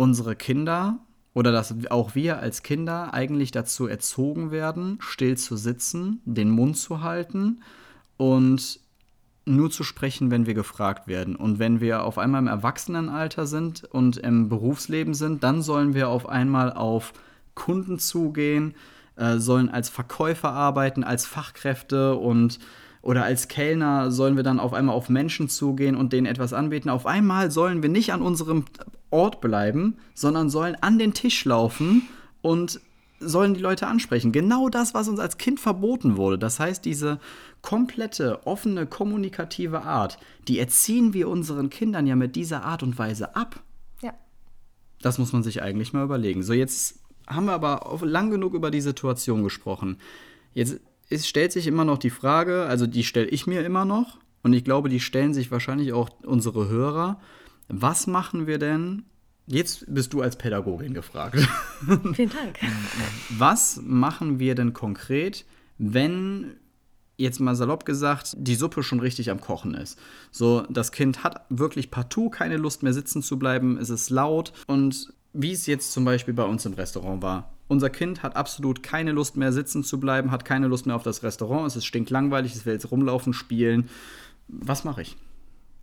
unsere 0.00 0.34
Kinder 0.34 0.98
oder 1.34 1.52
dass 1.52 1.74
auch 1.90 2.14
wir 2.14 2.38
als 2.38 2.62
Kinder 2.62 3.12
eigentlich 3.12 3.50
dazu 3.50 3.86
erzogen 3.86 4.50
werden, 4.50 4.96
still 5.00 5.36
zu 5.36 5.58
sitzen, 5.58 6.22
den 6.24 6.48
Mund 6.48 6.78
zu 6.78 7.02
halten 7.02 7.60
und 8.16 8.80
nur 9.44 9.70
zu 9.70 9.84
sprechen, 9.84 10.30
wenn 10.30 10.46
wir 10.46 10.54
gefragt 10.54 11.06
werden. 11.06 11.36
Und 11.36 11.58
wenn 11.58 11.82
wir 11.82 12.04
auf 12.04 12.16
einmal 12.16 12.40
im 12.40 12.46
Erwachsenenalter 12.46 13.46
sind 13.46 13.84
und 13.84 14.16
im 14.16 14.48
Berufsleben 14.48 15.12
sind, 15.12 15.44
dann 15.44 15.60
sollen 15.60 15.92
wir 15.92 16.08
auf 16.08 16.26
einmal 16.26 16.72
auf 16.72 17.12
Kunden 17.54 17.98
zugehen, 17.98 18.74
äh, 19.16 19.36
sollen 19.36 19.68
als 19.68 19.90
Verkäufer 19.90 20.50
arbeiten, 20.50 21.04
als 21.04 21.26
Fachkräfte 21.26 22.16
und 22.16 22.58
oder 23.02 23.24
als 23.24 23.48
Kellner 23.48 24.10
sollen 24.10 24.36
wir 24.36 24.42
dann 24.42 24.60
auf 24.60 24.72
einmal 24.72 24.94
auf 24.94 25.08
Menschen 25.08 25.48
zugehen 25.48 25.96
und 25.96 26.12
denen 26.12 26.26
etwas 26.26 26.52
anbieten. 26.52 26.90
Auf 26.90 27.06
einmal 27.06 27.50
sollen 27.50 27.82
wir 27.82 27.88
nicht 27.88 28.12
an 28.12 28.20
unserem 28.20 28.64
Ort 29.10 29.40
bleiben, 29.40 29.96
sondern 30.14 30.50
sollen 30.50 30.76
an 30.80 30.98
den 30.98 31.14
Tisch 31.14 31.44
laufen 31.44 32.02
und 32.42 32.80
sollen 33.20 33.54
die 33.54 33.60
Leute 33.60 33.86
ansprechen. 33.86 34.32
Genau 34.32 34.68
das, 34.68 34.94
was 34.94 35.08
uns 35.08 35.20
als 35.20 35.38
Kind 35.38 35.60
verboten 35.60 36.16
wurde. 36.16 36.38
Das 36.38 36.58
heißt, 36.58 36.84
diese 36.84 37.20
komplette, 37.62 38.46
offene, 38.46 38.86
kommunikative 38.86 39.82
Art, 39.82 40.18
die 40.48 40.58
erziehen 40.58 41.12
wir 41.12 41.28
unseren 41.28 41.68
Kindern 41.70 42.06
ja 42.06 42.16
mit 42.16 42.34
dieser 42.34 42.64
Art 42.64 42.82
und 42.82 42.98
Weise 42.98 43.36
ab. 43.36 43.62
Ja. 44.02 44.14
Das 45.02 45.18
muss 45.18 45.32
man 45.32 45.42
sich 45.42 45.62
eigentlich 45.62 45.92
mal 45.92 46.04
überlegen. 46.04 46.42
So, 46.42 46.54
jetzt 46.54 46.98
haben 47.26 47.46
wir 47.46 47.52
aber 47.52 47.98
lang 48.02 48.30
genug 48.30 48.54
über 48.54 48.70
die 48.70 48.80
Situation 48.80 49.42
gesprochen. 49.44 49.98
Jetzt 50.54 50.80
ist, 51.10 51.28
stellt 51.28 51.52
sich 51.52 51.66
immer 51.66 51.84
noch 51.84 51.98
die 51.98 52.10
Frage, 52.10 52.64
also 52.64 52.86
die 52.86 53.04
stelle 53.04 53.28
ich 53.28 53.46
mir 53.46 53.64
immer 53.64 53.84
noch, 53.84 54.18
und 54.42 54.52
ich 54.52 54.64
glaube, 54.64 54.88
die 54.88 55.00
stellen 55.00 55.34
sich 55.34 55.50
wahrscheinlich 55.50 55.92
auch 55.92 56.08
unsere 56.22 56.68
Hörer. 56.68 57.20
Was 57.68 58.06
machen 58.06 58.46
wir 58.46 58.58
denn? 58.58 59.04
Jetzt 59.46 59.84
bist 59.92 60.12
du 60.12 60.22
als 60.22 60.36
Pädagogin 60.36 60.94
gefragt. 60.94 61.36
Vielen 62.14 62.30
Dank. 62.30 62.58
Was 63.36 63.80
machen 63.82 64.38
wir 64.38 64.54
denn 64.54 64.72
konkret, 64.72 65.44
wenn 65.76 66.56
jetzt 67.20 67.38
mal 67.38 67.54
salopp 67.54 67.84
gesagt, 67.84 68.34
die 68.38 68.54
Suppe 68.54 68.82
schon 68.82 69.00
richtig 69.00 69.30
am 69.30 69.40
Kochen 69.40 69.74
ist. 69.74 69.98
So, 70.30 70.62
das 70.70 70.90
Kind 70.90 71.22
hat 71.22 71.44
wirklich 71.50 71.90
partout 71.90 72.30
keine 72.30 72.56
Lust 72.56 72.82
mehr 72.82 72.94
sitzen 72.94 73.22
zu 73.22 73.38
bleiben, 73.38 73.76
es 73.76 73.90
ist 73.90 74.08
laut 74.10 74.52
und 74.66 75.12
wie 75.32 75.52
es 75.52 75.66
jetzt 75.66 75.92
zum 75.92 76.04
Beispiel 76.04 76.34
bei 76.34 76.44
uns 76.44 76.64
im 76.64 76.72
Restaurant 76.72 77.22
war. 77.22 77.52
Unser 77.70 77.88
Kind 77.88 78.24
hat 78.24 78.34
absolut 78.34 78.82
keine 78.82 79.12
Lust 79.12 79.36
mehr 79.36 79.52
sitzen 79.52 79.84
zu 79.84 80.00
bleiben, 80.00 80.32
hat 80.32 80.44
keine 80.44 80.66
Lust 80.66 80.86
mehr 80.86 80.96
auf 80.96 81.04
das 81.04 81.22
Restaurant, 81.22 81.68
es 81.68 81.76
ist 81.76 81.84
stinklangweilig, 81.84 82.52
es 82.52 82.66
will 82.66 82.72
jetzt 82.72 82.90
rumlaufen, 82.90 83.32
spielen. 83.32 83.88
Was 84.48 84.82
mache 84.82 85.02
ich? 85.02 85.16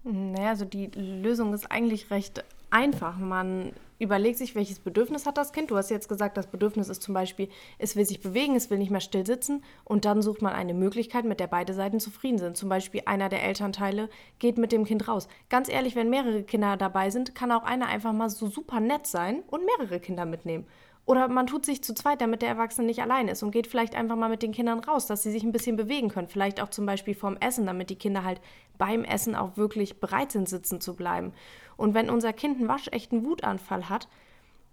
Naja, 0.03 0.49
also 0.49 0.65
die 0.65 0.87
Lösung 0.87 1.53
ist 1.53 1.71
eigentlich 1.71 2.11
recht 2.11 2.43
einfach. 2.71 3.17
Man 3.17 3.71
überlegt 3.99 4.37
sich, 4.37 4.53
welches 4.53 4.79
Bedürfnis 4.79 5.25
hat 5.25 5.37
das 5.37 5.53
Kind. 5.53 5.71
Du 5.71 5.77
hast 5.77 5.89
jetzt 5.89 6.09
gesagt, 6.09 6.35
das 6.35 6.47
Bedürfnis 6.47 6.89
ist 6.89 7.01
zum 7.01 7.13
Beispiel, 7.13 7.47
es 7.77 7.95
will 7.95 8.05
sich 8.05 8.19
bewegen, 8.19 8.57
es 8.57 8.69
will 8.69 8.79
nicht 8.79 8.91
mehr 8.91 8.99
still 8.99 9.25
sitzen. 9.25 9.63
Und 9.85 10.03
dann 10.03 10.21
sucht 10.21 10.41
man 10.41 10.51
eine 10.51 10.73
Möglichkeit, 10.73 11.23
mit 11.23 11.39
der 11.39 11.47
beide 11.47 11.73
Seiten 11.73 12.01
zufrieden 12.01 12.37
sind. 12.37 12.57
Zum 12.57 12.67
Beispiel 12.67 13.03
einer 13.05 13.29
der 13.29 13.43
Elternteile 13.43 14.09
geht 14.39 14.57
mit 14.57 14.73
dem 14.73 14.83
Kind 14.83 15.07
raus. 15.07 15.29
Ganz 15.49 15.69
ehrlich, 15.69 15.95
wenn 15.95 16.09
mehrere 16.09 16.43
Kinder 16.43 16.75
dabei 16.75 17.11
sind, 17.11 17.33
kann 17.33 17.53
auch 17.53 17.63
einer 17.63 17.87
einfach 17.87 18.11
mal 18.11 18.29
so 18.29 18.47
super 18.47 18.81
nett 18.81 19.07
sein 19.07 19.43
und 19.47 19.65
mehrere 19.65 20.01
Kinder 20.01 20.25
mitnehmen. 20.25 20.65
Oder 21.07 21.29
man 21.29 21.47
tut 21.47 21.65
sich 21.65 21.81
zu 21.81 21.93
zweit, 21.93 22.19
damit 22.19 22.41
der 22.41 22.49
Erwachsene 22.49 22.85
nicht 22.85 23.01
allein 23.01 23.29
ist 23.29 23.41
und 23.41 23.51
geht 23.51 23.67
vielleicht 23.67 23.95
einfach 23.95 24.17
mal 24.17 24.27
mit 24.27 24.43
den 24.43 24.51
Kindern 24.51 24.79
raus, 24.79 25.07
dass 25.07 25.23
sie 25.23 25.31
sich 25.31 25.41
ein 25.41 25.53
bisschen 25.53 25.77
bewegen 25.77 26.09
können. 26.09 26.27
Vielleicht 26.27 26.61
auch 26.61 26.67
zum 26.67 26.85
Beispiel 26.85 27.15
vorm 27.15 27.37
Essen, 27.37 27.65
damit 27.65 27.89
die 27.89 27.95
Kinder 27.95 28.25
halt 28.25 28.41
beim 28.77 29.05
Essen 29.05 29.33
auch 29.33 29.55
wirklich 29.55 30.01
bereit 30.01 30.33
sind, 30.33 30.49
sitzen 30.49 30.81
zu 30.81 30.97
bleiben. 30.97 31.31
Und 31.77 31.93
wenn 31.93 32.09
unser 32.09 32.33
Kind 32.33 32.57
einen 32.57 32.67
waschechten 32.67 33.23
Wutanfall 33.23 33.87
hat, 33.87 34.09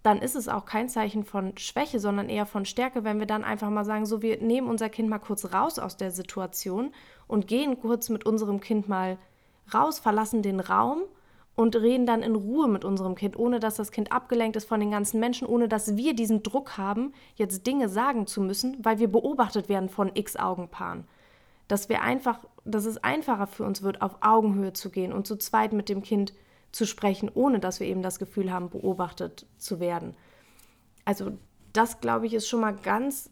dann 0.03 0.21
ist 0.21 0.35
es 0.35 0.49
auch 0.49 0.65
kein 0.65 0.89
Zeichen 0.89 1.23
von 1.23 1.57
Schwäche, 1.57 2.01
sondern 2.01 2.27
eher 2.27 2.45
von 2.45 2.65
Stärke, 2.65 3.05
wenn 3.05 3.19
wir 3.19 3.27
dann 3.27 3.45
einfach 3.45 3.69
mal 3.69 3.85
sagen, 3.85 4.05
so 4.05 4.21
wir 4.21 4.41
nehmen 4.41 4.67
unser 4.67 4.89
Kind 4.89 5.07
mal 5.07 5.19
kurz 5.19 5.53
raus 5.53 5.79
aus 5.79 5.95
der 5.95 6.11
Situation 6.11 6.91
und 7.27 7.47
gehen 7.47 7.79
kurz 7.79 8.09
mit 8.09 8.25
unserem 8.25 8.59
Kind 8.59 8.89
mal 8.89 9.17
raus, 9.73 9.99
verlassen 9.99 10.41
den 10.41 10.59
Raum 10.59 11.03
und 11.55 11.75
reden 11.75 12.05
dann 12.05 12.21
in 12.21 12.35
Ruhe 12.35 12.67
mit 12.67 12.83
unserem 12.83 13.15
Kind, 13.15 13.37
ohne 13.37 13.59
dass 13.59 13.75
das 13.75 13.91
Kind 13.91 14.11
abgelenkt 14.11 14.57
ist 14.57 14.67
von 14.67 14.79
den 14.79 14.91
ganzen 14.91 15.19
Menschen, 15.19 15.47
ohne 15.47 15.67
dass 15.67 15.95
wir 15.95 16.13
diesen 16.13 16.43
Druck 16.43 16.77
haben, 16.77 17.13
jetzt 17.35 17.65
Dinge 17.65 17.87
sagen 17.87 18.27
zu 18.27 18.41
müssen, 18.41 18.77
weil 18.83 18.99
wir 18.99 19.07
beobachtet 19.07 19.69
werden 19.69 19.89
von 19.89 20.11
x 20.13 20.35
Augenpaaren. 20.35 21.07
Dass 21.67 21.89
wir 21.89 22.01
einfach, 22.01 22.39
dass 22.65 22.85
es 22.85 22.97
einfacher 23.03 23.47
für 23.47 23.63
uns 23.63 23.81
wird, 23.81 24.01
auf 24.01 24.17
Augenhöhe 24.21 24.73
zu 24.73 24.89
gehen 24.89 25.13
und 25.13 25.25
zu 25.25 25.37
zweit 25.37 25.71
mit 25.71 25.87
dem 25.87 26.03
Kind 26.03 26.33
zu 26.71 26.85
sprechen, 26.85 27.31
ohne 27.33 27.59
dass 27.59 27.79
wir 27.79 27.87
eben 27.87 28.01
das 28.01 28.19
Gefühl 28.19 28.51
haben, 28.51 28.69
beobachtet 28.69 29.47
zu 29.57 29.79
werden. 29.79 30.13
Also 31.05 31.31
das, 31.71 32.01
glaube 32.01 32.25
ich, 32.25 32.33
ist 32.33 32.49
schon 32.49 32.59
mal 32.59 32.75
ganz 32.75 33.31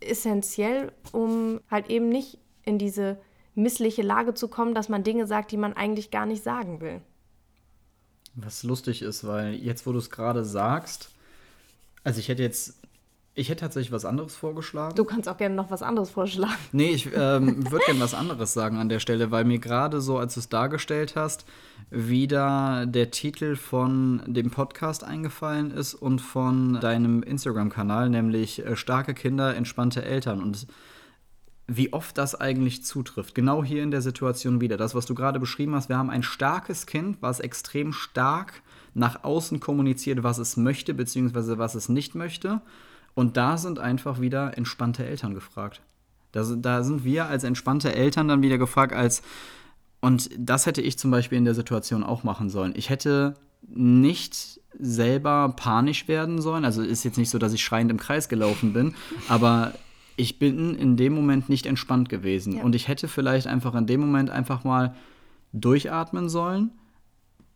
essentiell, 0.00 0.92
um 1.12 1.60
halt 1.70 1.90
eben 1.90 2.08
nicht 2.08 2.38
in 2.62 2.78
diese 2.78 3.18
missliche 3.54 4.02
Lage 4.02 4.34
zu 4.34 4.48
kommen, 4.48 4.74
dass 4.74 4.88
man 4.88 5.02
Dinge 5.02 5.26
sagt, 5.26 5.50
die 5.50 5.56
man 5.56 5.72
eigentlich 5.72 6.10
gar 6.10 6.26
nicht 6.26 6.42
sagen 6.42 6.80
will. 6.80 7.02
Was 8.36 8.62
lustig 8.62 9.02
ist, 9.02 9.26
weil 9.26 9.54
jetzt, 9.54 9.86
wo 9.86 9.92
du 9.92 9.98
es 9.98 10.10
gerade 10.10 10.44
sagst, 10.44 11.10
also 12.02 12.18
ich 12.18 12.28
hätte 12.28 12.42
jetzt, 12.42 12.74
ich 13.34 13.48
hätte 13.48 13.60
tatsächlich 13.60 13.92
was 13.92 14.04
anderes 14.04 14.34
vorgeschlagen. 14.34 14.94
Du 14.94 15.04
kannst 15.04 15.28
auch 15.28 15.36
gerne 15.36 15.54
noch 15.54 15.70
was 15.70 15.82
anderes 15.82 16.10
vorschlagen. 16.10 16.54
Nee, 16.72 16.90
ich 16.90 17.08
ähm, 17.14 17.70
würde 17.70 17.84
gerne 17.86 18.00
was 18.00 18.14
anderes 18.14 18.52
sagen 18.52 18.78
an 18.78 18.88
der 18.88 19.00
Stelle, 19.00 19.30
weil 19.30 19.44
mir 19.44 19.58
gerade 19.58 20.00
so, 20.00 20.18
als 20.18 20.34
du 20.34 20.40
es 20.40 20.48
dargestellt 20.48 21.16
hast, 21.16 21.44
wieder 21.90 22.86
der 22.86 23.10
Titel 23.10 23.56
von 23.56 24.22
dem 24.26 24.50
Podcast 24.50 25.04
eingefallen 25.04 25.70
ist 25.70 25.94
und 25.94 26.20
von 26.20 26.80
deinem 26.80 27.22
Instagram-Kanal, 27.22 28.10
nämlich 28.10 28.64
äh, 28.64 28.76
Starke 28.76 29.14
Kinder, 29.14 29.54
entspannte 29.54 30.04
Eltern. 30.04 30.42
Und 30.42 30.66
wie 31.66 31.92
oft 31.92 32.18
das 32.18 32.34
eigentlich 32.34 32.84
zutrifft. 32.84 33.34
Genau 33.34 33.64
hier 33.64 33.82
in 33.82 33.90
der 33.90 34.02
Situation 34.02 34.60
wieder. 34.60 34.76
Das, 34.76 34.94
was 34.94 35.06
du 35.06 35.14
gerade 35.14 35.40
beschrieben 35.40 35.74
hast, 35.74 35.88
wir 35.88 35.96
haben 35.96 36.10
ein 36.10 36.22
starkes 36.22 36.86
Kind, 36.86 37.18
was 37.20 37.40
extrem 37.40 37.92
stark 37.92 38.62
nach 38.92 39.24
außen 39.24 39.60
kommuniziert, 39.60 40.22
was 40.22 40.38
es 40.38 40.56
möchte, 40.56 40.94
beziehungsweise 40.94 41.58
was 41.58 41.74
es 41.74 41.88
nicht 41.88 42.14
möchte. 42.14 42.60
Und 43.14 43.36
da 43.36 43.56
sind 43.56 43.78
einfach 43.78 44.20
wieder 44.20 44.58
entspannte 44.58 45.06
Eltern 45.06 45.34
gefragt. 45.34 45.80
Da, 46.32 46.42
da 46.42 46.82
sind 46.82 47.04
wir 47.04 47.26
als 47.26 47.44
entspannte 47.44 47.94
Eltern 47.94 48.28
dann 48.28 48.42
wieder 48.42 48.58
gefragt, 48.58 48.92
als 48.92 49.22
und 50.00 50.28
das 50.36 50.66
hätte 50.66 50.82
ich 50.82 50.98
zum 50.98 51.10
Beispiel 51.10 51.38
in 51.38 51.46
der 51.46 51.54
Situation 51.54 52.04
auch 52.04 52.24
machen 52.24 52.50
sollen. 52.50 52.74
Ich 52.76 52.90
hätte 52.90 53.34
nicht 53.66 54.60
selber 54.78 55.54
panisch 55.56 56.08
werden 56.08 56.42
sollen. 56.42 56.66
Also 56.66 56.82
ist 56.82 57.04
jetzt 57.04 57.16
nicht 57.16 57.30
so, 57.30 57.38
dass 57.38 57.54
ich 57.54 57.64
schreiend 57.64 57.90
im 57.90 57.96
Kreis 57.96 58.28
gelaufen 58.28 58.74
bin, 58.74 58.94
aber 59.28 59.72
ich 60.16 60.38
bin 60.38 60.74
in 60.74 60.96
dem 60.96 61.14
Moment 61.14 61.48
nicht 61.48 61.66
entspannt 61.66 62.08
gewesen. 62.08 62.56
Ja. 62.56 62.62
Und 62.62 62.74
ich 62.74 62.88
hätte 62.88 63.08
vielleicht 63.08 63.46
einfach 63.46 63.74
in 63.74 63.86
dem 63.86 64.00
Moment 64.00 64.30
einfach 64.30 64.64
mal 64.64 64.94
durchatmen 65.52 66.28
sollen. 66.28 66.70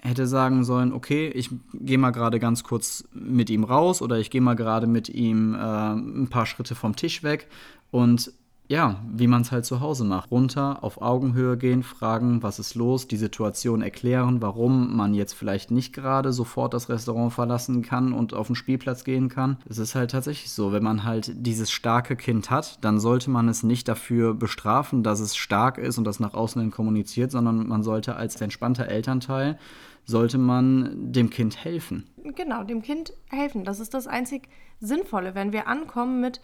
Hätte 0.01 0.27
sagen 0.29 0.65
sollen, 0.65 0.93
okay, 0.93 1.29
ich 1.29 1.51
gehe 1.73 1.99
mal 1.99 2.11
gerade 2.11 2.39
ganz 2.39 2.63
kurz 2.63 3.09
mit 3.13 3.51
ihm 3.51 3.65
raus 3.65 4.01
oder 4.01 4.19
ich 4.19 4.31
gehe 4.31 4.41
mal 4.41 4.55
gerade 4.55 4.87
mit 4.87 5.09
ihm 5.09 5.55
äh, 5.55 5.59
ein 5.59 6.29
paar 6.31 6.47
Schritte 6.47 6.77
vom 6.77 6.95
Tisch 6.95 7.25
weg 7.25 7.49
und 7.91 8.33
ja, 8.69 9.03
wie 9.11 9.27
man 9.27 9.43
es 9.43 9.51
halt 9.51 9.65
zu 9.65 9.81
Hause 9.81 10.05
macht. 10.05 10.31
Runter, 10.31 10.85
auf 10.85 11.01
Augenhöhe 11.01 11.57
gehen, 11.57 11.83
fragen, 11.83 12.43
was 12.43 12.59
ist 12.59 12.75
los, 12.75 13.09
die 13.09 13.17
Situation 13.17 13.81
erklären, 13.81 14.43
warum 14.43 14.95
man 14.95 15.15
jetzt 15.15 15.33
vielleicht 15.33 15.71
nicht 15.71 15.95
gerade 15.95 16.35
sofort 16.35 16.75
das 16.75 16.91
Restaurant 16.91 17.33
verlassen 17.33 17.81
kann 17.81 18.13
und 18.13 18.35
auf 18.35 18.49
den 18.49 18.57
Spielplatz 18.57 19.05
gehen 19.05 19.31
kann. 19.31 19.57
Es 19.67 19.79
ist 19.79 19.95
halt 19.95 20.11
tatsächlich 20.11 20.51
so, 20.51 20.71
wenn 20.71 20.83
man 20.83 21.05
halt 21.05 21.33
dieses 21.35 21.71
starke 21.71 22.15
Kind 22.15 22.51
hat, 22.51 22.85
dann 22.85 23.01
sollte 23.01 23.31
man 23.31 23.49
es 23.49 23.63
nicht 23.63 23.89
dafür 23.89 24.35
bestrafen, 24.35 25.03
dass 25.03 25.21
es 25.21 25.35
stark 25.35 25.79
ist 25.79 25.97
und 25.97 26.05
das 26.05 26.21
nach 26.21 26.35
außen 26.35 26.61
hin 26.61 26.71
kommuniziert, 26.71 27.31
sondern 27.31 27.67
man 27.67 27.83
sollte 27.83 28.17
als 28.17 28.39
entspannter 28.39 28.87
Elternteil, 28.87 29.59
sollte 30.05 30.37
man 30.37 31.13
dem 31.13 31.31
Kind 31.31 31.65
helfen. 31.65 32.07
Genau, 32.37 32.65
dem 32.65 32.83
Kind 32.83 33.15
helfen. 33.29 33.65
Das 33.65 33.81
ist 33.81 33.95
das 33.95 34.07
einzig 34.07 34.49
Sinnvolle, 34.81 35.35
wenn 35.35 35.53
wir 35.53 35.69
ankommen 35.69 36.21
mit, 36.21 36.41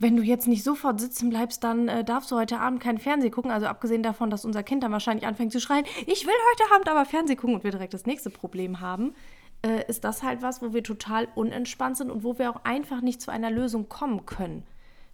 wenn 0.00 0.16
du 0.16 0.22
jetzt 0.22 0.48
nicht 0.48 0.64
sofort 0.64 0.98
sitzen 0.98 1.28
bleibst, 1.28 1.62
dann 1.62 1.86
äh, 1.86 2.02
darfst 2.02 2.30
du 2.30 2.36
heute 2.36 2.58
Abend 2.58 2.80
kein 2.80 2.98
Fernsehen 2.98 3.30
gucken. 3.30 3.50
Also 3.50 3.66
abgesehen 3.66 4.02
davon, 4.02 4.30
dass 4.30 4.46
unser 4.46 4.62
Kind 4.62 4.82
dann 4.82 4.92
wahrscheinlich 4.92 5.26
anfängt 5.26 5.52
zu 5.52 5.60
schreien, 5.60 5.84
ich 6.06 6.26
will 6.26 6.32
heute 6.52 6.74
Abend 6.74 6.88
aber 6.88 7.04
Fernsehen 7.04 7.36
gucken 7.36 7.54
und 7.54 7.64
wir 7.64 7.70
direkt 7.70 7.92
das 7.92 8.06
nächste 8.06 8.30
Problem 8.30 8.80
haben, 8.80 9.14
äh, 9.62 9.86
ist 9.88 10.04
das 10.04 10.22
halt 10.22 10.40
was, 10.40 10.62
wo 10.62 10.72
wir 10.72 10.82
total 10.82 11.28
unentspannt 11.34 11.98
sind 11.98 12.10
und 12.10 12.24
wo 12.24 12.38
wir 12.38 12.50
auch 12.50 12.64
einfach 12.64 13.02
nicht 13.02 13.20
zu 13.20 13.30
einer 13.30 13.50
Lösung 13.50 13.90
kommen 13.90 14.24
können. 14.24 14.62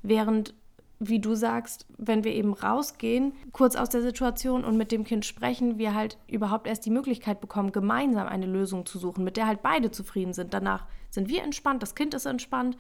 Während, 0.03 0.55
wie 1.01 1.19
du 1.19 1.35
sagst, 1.35 1.87
wenn 1.99 2.23
wir 2.23 2.33
eben 2.33 2.55
rausgehen, 2.55 3.33
kurz 3.51 3.75
aus 3.75 3.89
der 3.89 4.03
Situation 4.03 4.65
und 4.65 4.77
mit 4.77 4.93
dem 4.93 5.03
Kind 5.03 5.25
sprechen, 5.25 5.79
wir 5.79 5.95
halt 5.95 6.17
überhaupt 6.29 6.69
erst 6.69 6.87
die 6.87 6.91
Möglichkeit 6.91 7.41
bekommen, 7.41 7.73
gemeinsam 7.73 8.29
eine 8.29 8.47
Lösung 8.47 8.87
zu 8.87 9.01
suchen, 9.01 9.25
mit 9.25 9.37
der 9.37 9.49
halt 9.49 9.63
beide 9.63 9.91
zufrieden 9.91 10.33
sind. 10.33 10.55
Danach 10.55 10.87
sind 11.11 11.29
wir 11.29 11.43
entspannt, 11.43 11.83
das 11.83 11.97
Kind 11.97 12.15
ist 12.15 12.27
entspannt 12.27 12.77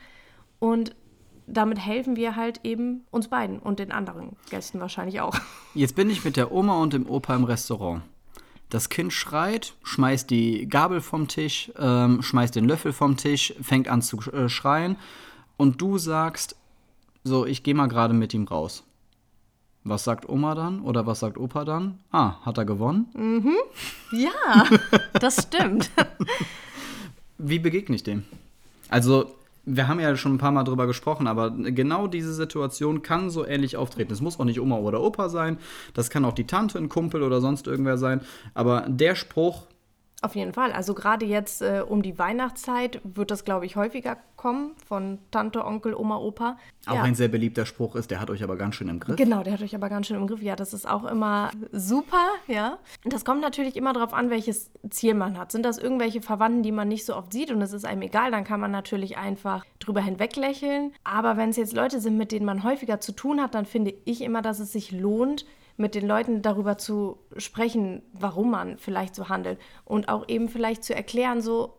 und 0.60 0.94
damit 1.46 1.78
helfen 1.78 2.16
wir 2.16 2.36
halt 2.36 2.60
eben 2.64 3.04
uns 3.10 3.28
beiden 3.28 3.58
und 3.58 3.78
den 3.78 3.92
anderen 3.92 4.36
Gästen 4.50 4.80
wahrscheinlich 4.80 5.20
auch. 5.20 5.36
Jetzt 5.74 5.94
bin 5.94 6.10
ich 6.10 6.24
mit 6.24 6.36
der 6.36 6.52
Oma 6.52 6.80
und 6.80 6.92
dem 6.92 7.08
Opa 7.08 7.34
im 7.34 7.44
Restaurant. 7.44 8.02
Das 8.68 8.88
Kind 8.88 9.12
schreit, 9.12 9.74
schmeißt 9.84 10.28
die 10.28 10.68
Gabel 10.68 11.00
vom 11.00 11.28
Tisch, 11.28 11.70
ähm, 11.78 12.20
schmeißt 12.20 12.56
den 12.56 12.66
Löffel 12.66 12.92
vom 12.92 13.16
Tisch, 13.16 13.54
fängt 13.62 13.88
an 13.88 14.02
zu 14.02 14.18
äh, 14.32 14.48
schreien 14.48 14.96
und 15.56 15.80
du 15.80 15.98
sagst, 15.98 16.56
so, 17.22 17.46
ich 17.46 17.62
gehe 17.62 17.74
mal 17.74 17.86
gerade 17.86 18.14
mit 18.14 18.34
ihm 18.34 18.44
raus. 18.44 18.82
Was 19.84 20.02
sagt 20.02 20.28
Oma 20.28 20.56
dann 20.56 20.80
oder 20.80 21.06
was 21.06 21.20
sagt 21.20 21.38
Opa 21.38 21.64
dann? 21.64 21.98
Ah, 22.10 22.44
hat 22.44 22.58
er 22.58 22.64
gewonnen? 22.64 23.06
Ja, 24.10 24.64
das 25.20 25.44
stimmt. 25.44 25.90
Wie 27.38 27.60
begegne 27.60 27.94
ich 27.94 28.02
dem? 28.02 28.24
Also, 28.88 29.32
wir 29.66 29.88
haben 29.88 30.00
ja 30.00 30.16
schon 30.16 30.34
ein 30.34 30.38
paar 30.38 30.52
Mal 30.52 30.64
drüber 30.64 30.86
gesprochen, 30.86 31.26
aber 31.26 31.50
genau 31.50 32.06
diese 32.06 32.32
Situation 32.32 33.02
kann 33.02 33.30
so 33.30 33.44
ähnlich 33.44 33.76
auftreten. 33.76 34.12
Es 34.12 34.20
muss 34.20 34.38
auch 34.38 34.44
nicht 34.44 34.60
Oma 34.60 34.78
oder 34.78 35.02
Opa 35.02 35.28
sein, 35.28 35.58
das 35.92 36.08
kann 36.08 36.24
auch 36.24 36.32
die 36.32 36.46
Tante, 36.46 36.78
ein 36.78 36.88
Kumpel 36.88 37.22
oder 37.22 37.40
sonst 37.40 37.66
irgendwer 37.66 37.98
sein. 37.98 38.20
Aber 38.54 38.86
der 38.88 39.16
Spruch, 39.16 39.66
Auf 40.22 40.34
jeden 40.34 40.54
Fall. 40.54 40.72
Also 40.72 40.94
gerade 40.94 41.26
jetzt 41.26 41.60
äh, 41.60 41.84
um 41.86 42.00
die 42.00 42.18
Weihnachtszeit 42.18 43.00
wird 43.04 43.30
das, 43.30 43.44
glaube 43.44 43.66
ich, 43.66 43.76
häufiger 43.76 44.16
kommen 44.36 44.72
von 44.86 45.18
Tante, 45.30 45.64
Onkel, 45.64 45.94
Oma, 45.94 46.16
Opa. 46.16 46.56
auch 46.86 46.94
ja. 46.94 47.02
ein 47.02 47.14
sehr 47.14 47.28
beliebter 47.28 47.66
Spruch 47.66 47.96
ist, 47.96 48.10
der 48.10 48.20
hat 48.20 48.30
euch 48.30 48.42
aber 48.42 48.56
ganz 48.56 48.76
schön 48.76 48.88
im 48.88 48.98
Griff. 48.98 49.16
Genau, 49.16 49.42
der 49.42 49.52
hat 49.52 49.62
euch 49.62 49.74
aber 49.74 49.90
ganz 49.90 50.06
schön 50.06 50.16
im 50.16 50.26
Griff. 50.26 50.40
Ja, 50.40 50.56
das 50.56 50.72
ist 50.72 50.88
auch 50.88 51.04
immer 51.04 51.50
super, 51.70 52.28
ja. 52.46 52.78
Und 53.04 53.12
das 53.12 53.26
kommt 53.26 53.42
natürlich 53.42 53.76
immer 53.76 53.92
darauf 53.92 54.14
an, 54.14 54.30
welches 54.30 54.70
Ziel 54.88 55.14
man 55.14 55.38
hat. 55.38 55.52
Sind 55.52 55.64
das 55.64 55.76
irgendwelche 55.76 56.22
Verwandten, 56.22 56.62
die 56.62 56.72
man 56.72 56.88
nicht 56.88 57.04
so 57.04 57.14
oft 57.14 57.32
sieht 57.32 57.50
und 57.50 57.60
es 57.60 57.74
ist 57.74 57.84
einem 57.84 58.02
egal, 58.02 58.30
dann 58.30 58.44
kann 58.44 58.60
man 58.60 58.70
natürlich 58.70 59.18
einfach 59.18 59.66
drüber 59.80 60.00
hinweglächeln. 60.00 60.92
Aber 61.04 61.36
wenn 61.36 61.50
es 61.50 61.56
jetzt 61.56 61.74
Leute 61.74 62.00
sind, 62.00 62.16
mit 62.16 62.32
denen 62.32 62.46
man 62.46 62.64
häufiger 62.64 63.00
zu 63.00 63.12
tun 63.12 63.40
hat, 63.40 63.54
dann 63.54 63.66
finde 63.66 63.92
ich 64.06 64.22
immer, 64.22 64.40
dass 64.40 64.60
es 64.60 64.72
sich 64.72 64.92
lohnt, 64.92 65.44
mit 65.76 65.94
den 65.94 66.06
Leuten 66.06 66.42
darüber 66.42 66.78
zu 66.78 67.18
sprechen, 67.36 68.02
warum 68.12 68.50
man 68.50 68.78
vielleicht 68.78 69.14
so 69.14 69.28
handelt. 69.28 69.58
Und 69.84 70.08
auch 70.08 70.28
eben 70.28 70.48
vielleicht 70.48 70.84
zu 70.84 70.94
erklären, 70.94 71.40
so, 71.40 71.76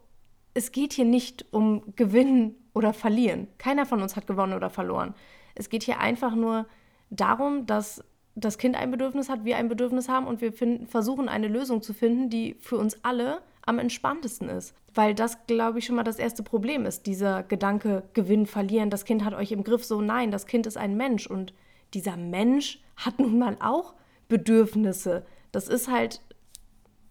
es 0.53 0.71
geht 0.71 0.93
hier 0.93 1.05
nicht 1.05 1.45
um 1.51 1.83
Gewinnen 1.95 2.55
oder 2.73 2.93
Verlieren. 2.93 3.47
Keiner 3.57 3.85
von 3.85 4.01
uns 4.01 4.15
hat 4.15 4.27
gewonnen 4.27 4.53
oder 4.53 4.69
verloren. 4.69 5.15
Es 5.55 5.69
geht 5.69 5.83
hier 5.83 5.99
einfach 5.99 6.35
nur 6.35 6.67
darum, 7.09 7.65
dass 7.65 8.03
das 8.35 8.59
Kind 8.59 8.75
ein 8.75 8.91
Bedürfnis 8.91 9.29
hat, 9.29 9.45
wir 9.45 9.57
ein 9.57 9.67
Bedürfnis 9.67 10.09
haben 10.09 10.27
und 10.27 10.41
wir 10.41 10.53
finden, 10.53 10.85
versuchen 10.85 11.27
eine 11.27 11.47
Lösung 11.47 11.81
zu 11.81 11.93
finden, 11.93 12.29
die 12.29 12.55
für 12.59 12.77
uns 12.77 13.03
alle 13.03 13.41
am 13.65 13.79
entspanntesten 13.79 14.47
ist. 14.49 14.75
Weil 14.93 15.15
das, 15.15 15.45
glaube 15.47 15.79
ich, 15.79 15.85
schon 15.85 15.95
mal 15.95 16.03
das 16.03 16.19
erste 16.19 16.43
Problem 16.43 16.85
ist. 16.85 17.07
Dieser 17.07 17.43
Gedanke, 17.43 18.03
Gewinn, 18.13 18.45
Verlieren, 18.45 18.89
das 18.89 19.05
Kind 19.05 19.25
hat 19.25 19.33
euch 19.33 19.51
im 19.51 19.63
Griff. 19.63 19.83
So, 19.83 20.01
nein, 20.01 20.31
das 20.31 20.45
Kind 20.45 20.67
ist 20.67 20.77
ein 20.77 20.95
Mensch 20.95 21.27
und 21.27 21.53
dieser 21.93 22.15
Mensch 22.15 22.79
hat 22.97 23.19
nun 23.19 23.39
mal 23.39 23.57
auch 23.59 23.93
Bedürfnisse. 24.27 25.25
Das 25.51 25.67
ist 25.67 25.89
halt, 25.89 26.21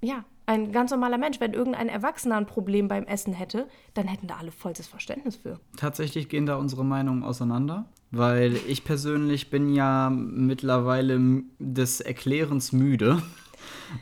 ja, 0.02 0.24
ein 0.46 0.72
ganz 0.72 0.90
normaler 0.90 1.18
Mensch. 1.18 1.40
Wenn 1.40 1.52
irgendein 1.52 1.88
Erwachsener 1.88 2.36
ein 2.36 2.46
Problem 2.46 2.88
beim 2.88 3.04
Essen 3.04 3.32
hätte, 3.32 3.68
dann 3.94 4.06
hätten 4.06 4.28
da 4.28 4.36
alle 4.36 4.52
vollstes 4.52 4.86
Verständnis 4.86 5.36
für. 5.36 5.58
Tatsächlich 5.76 6.28
gehen 6.28 6.46
da 6.46 6.56
unsere 6.56 6.84
Meinungen 6.84 7.22
auseinander, 7.22 7.86
weil 8.10 8.56
ich 8.68 8.84
persönlich 8.84 9.50
bin 9.50 9.74
ja 9.74 10.10
mittlerweile 10.10 11.42
des 11.58 12.00
Erklärens 12.00 12.72
müde. 12.72 13.22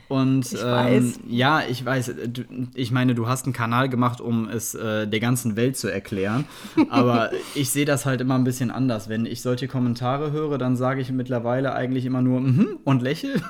Und 0.07 0.51
Ich 0.51 0.61
ähm, 0.61 0.67
weiß. 0.67 1.19
ja, 1.27 1.61
ich 1.67 1.83
weiß, 1.85 2.09
äh, 2.09 2.29
ich 2.73 2.91
meine, 2.91 3.15
du 3.15 3.27
hast 3.27 3.45
einen 3.45 3.53
Kanal 3.53 3.89
gemacht, 3.89 4.21
um 4.21 4.47
es 4.47 4.75
äh, 4.75 5.07
der 5.07 5.19
ganzen 5.19 5.55
Welt 5.55 5.77
zu 5.77 5.87
erklären. 5.87 6.45
Aber 6.89 7.31
ich 7.55 7.69
sehe 7.69 7.85
das 7.85 8.05
halt 8.05 8.21
immer 8.21 8.35
ein 8.35 8.43
bisschen 8.43 8.71
anders. 8.71 9.09
Wenn 9.09 9.25
ich 9.25 9.41
solche 9.41 9.67
Kommentare 9.67 10.31
höre, 10.31 10.57
dann 10.57 10.75
sage 10.75 11.01
ich 11.01 11.11
mittlerweile 11.11 11.73
eigentlich 11.73 12.05
immer 12.05 12.21
nur 12.21 12.41
mhm 12.41 12.79
und 12.83 13.01
lächel. 13.01 13.41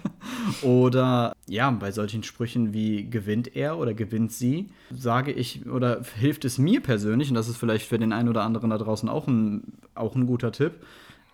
oder 0.62 1.32
ja, 1.46 1.70
bei 1.70 1.92
solchen 1.92 2.22
Sprüchen 2.22 2.72
wie 2.72 3.08
gewinnt 3.08 3.54
er 3.56 3.78
oder 3.78 3.94
gewinnt 3.94 4.32
sie, 4.32 4.68
sage 4.90 5.32
ich 5.32 5.66
oder 5.66 6.02
hilft 6.18 6.44
es 6.44 6.58
mir 6.58 6.80
persönlich, 6.80 7.28
und 7.28 7.34
das 7.34 7.48
ist 7.48 7.56
vielleicht 7.56 7.86
für 7.86 7.98
den 7.98 8.12
einen 8.12 8.28
oder 8.28 8.42
anderen 8.42 8.70
da 8.70 8.78
draußen 8.78 9.08
auch 9.08 9.26
ein, 9.26 9.74
auch 9.94 10.14
ein 10.14 10.26
guter 10.26 10.52
Tipp, 10.52 10.72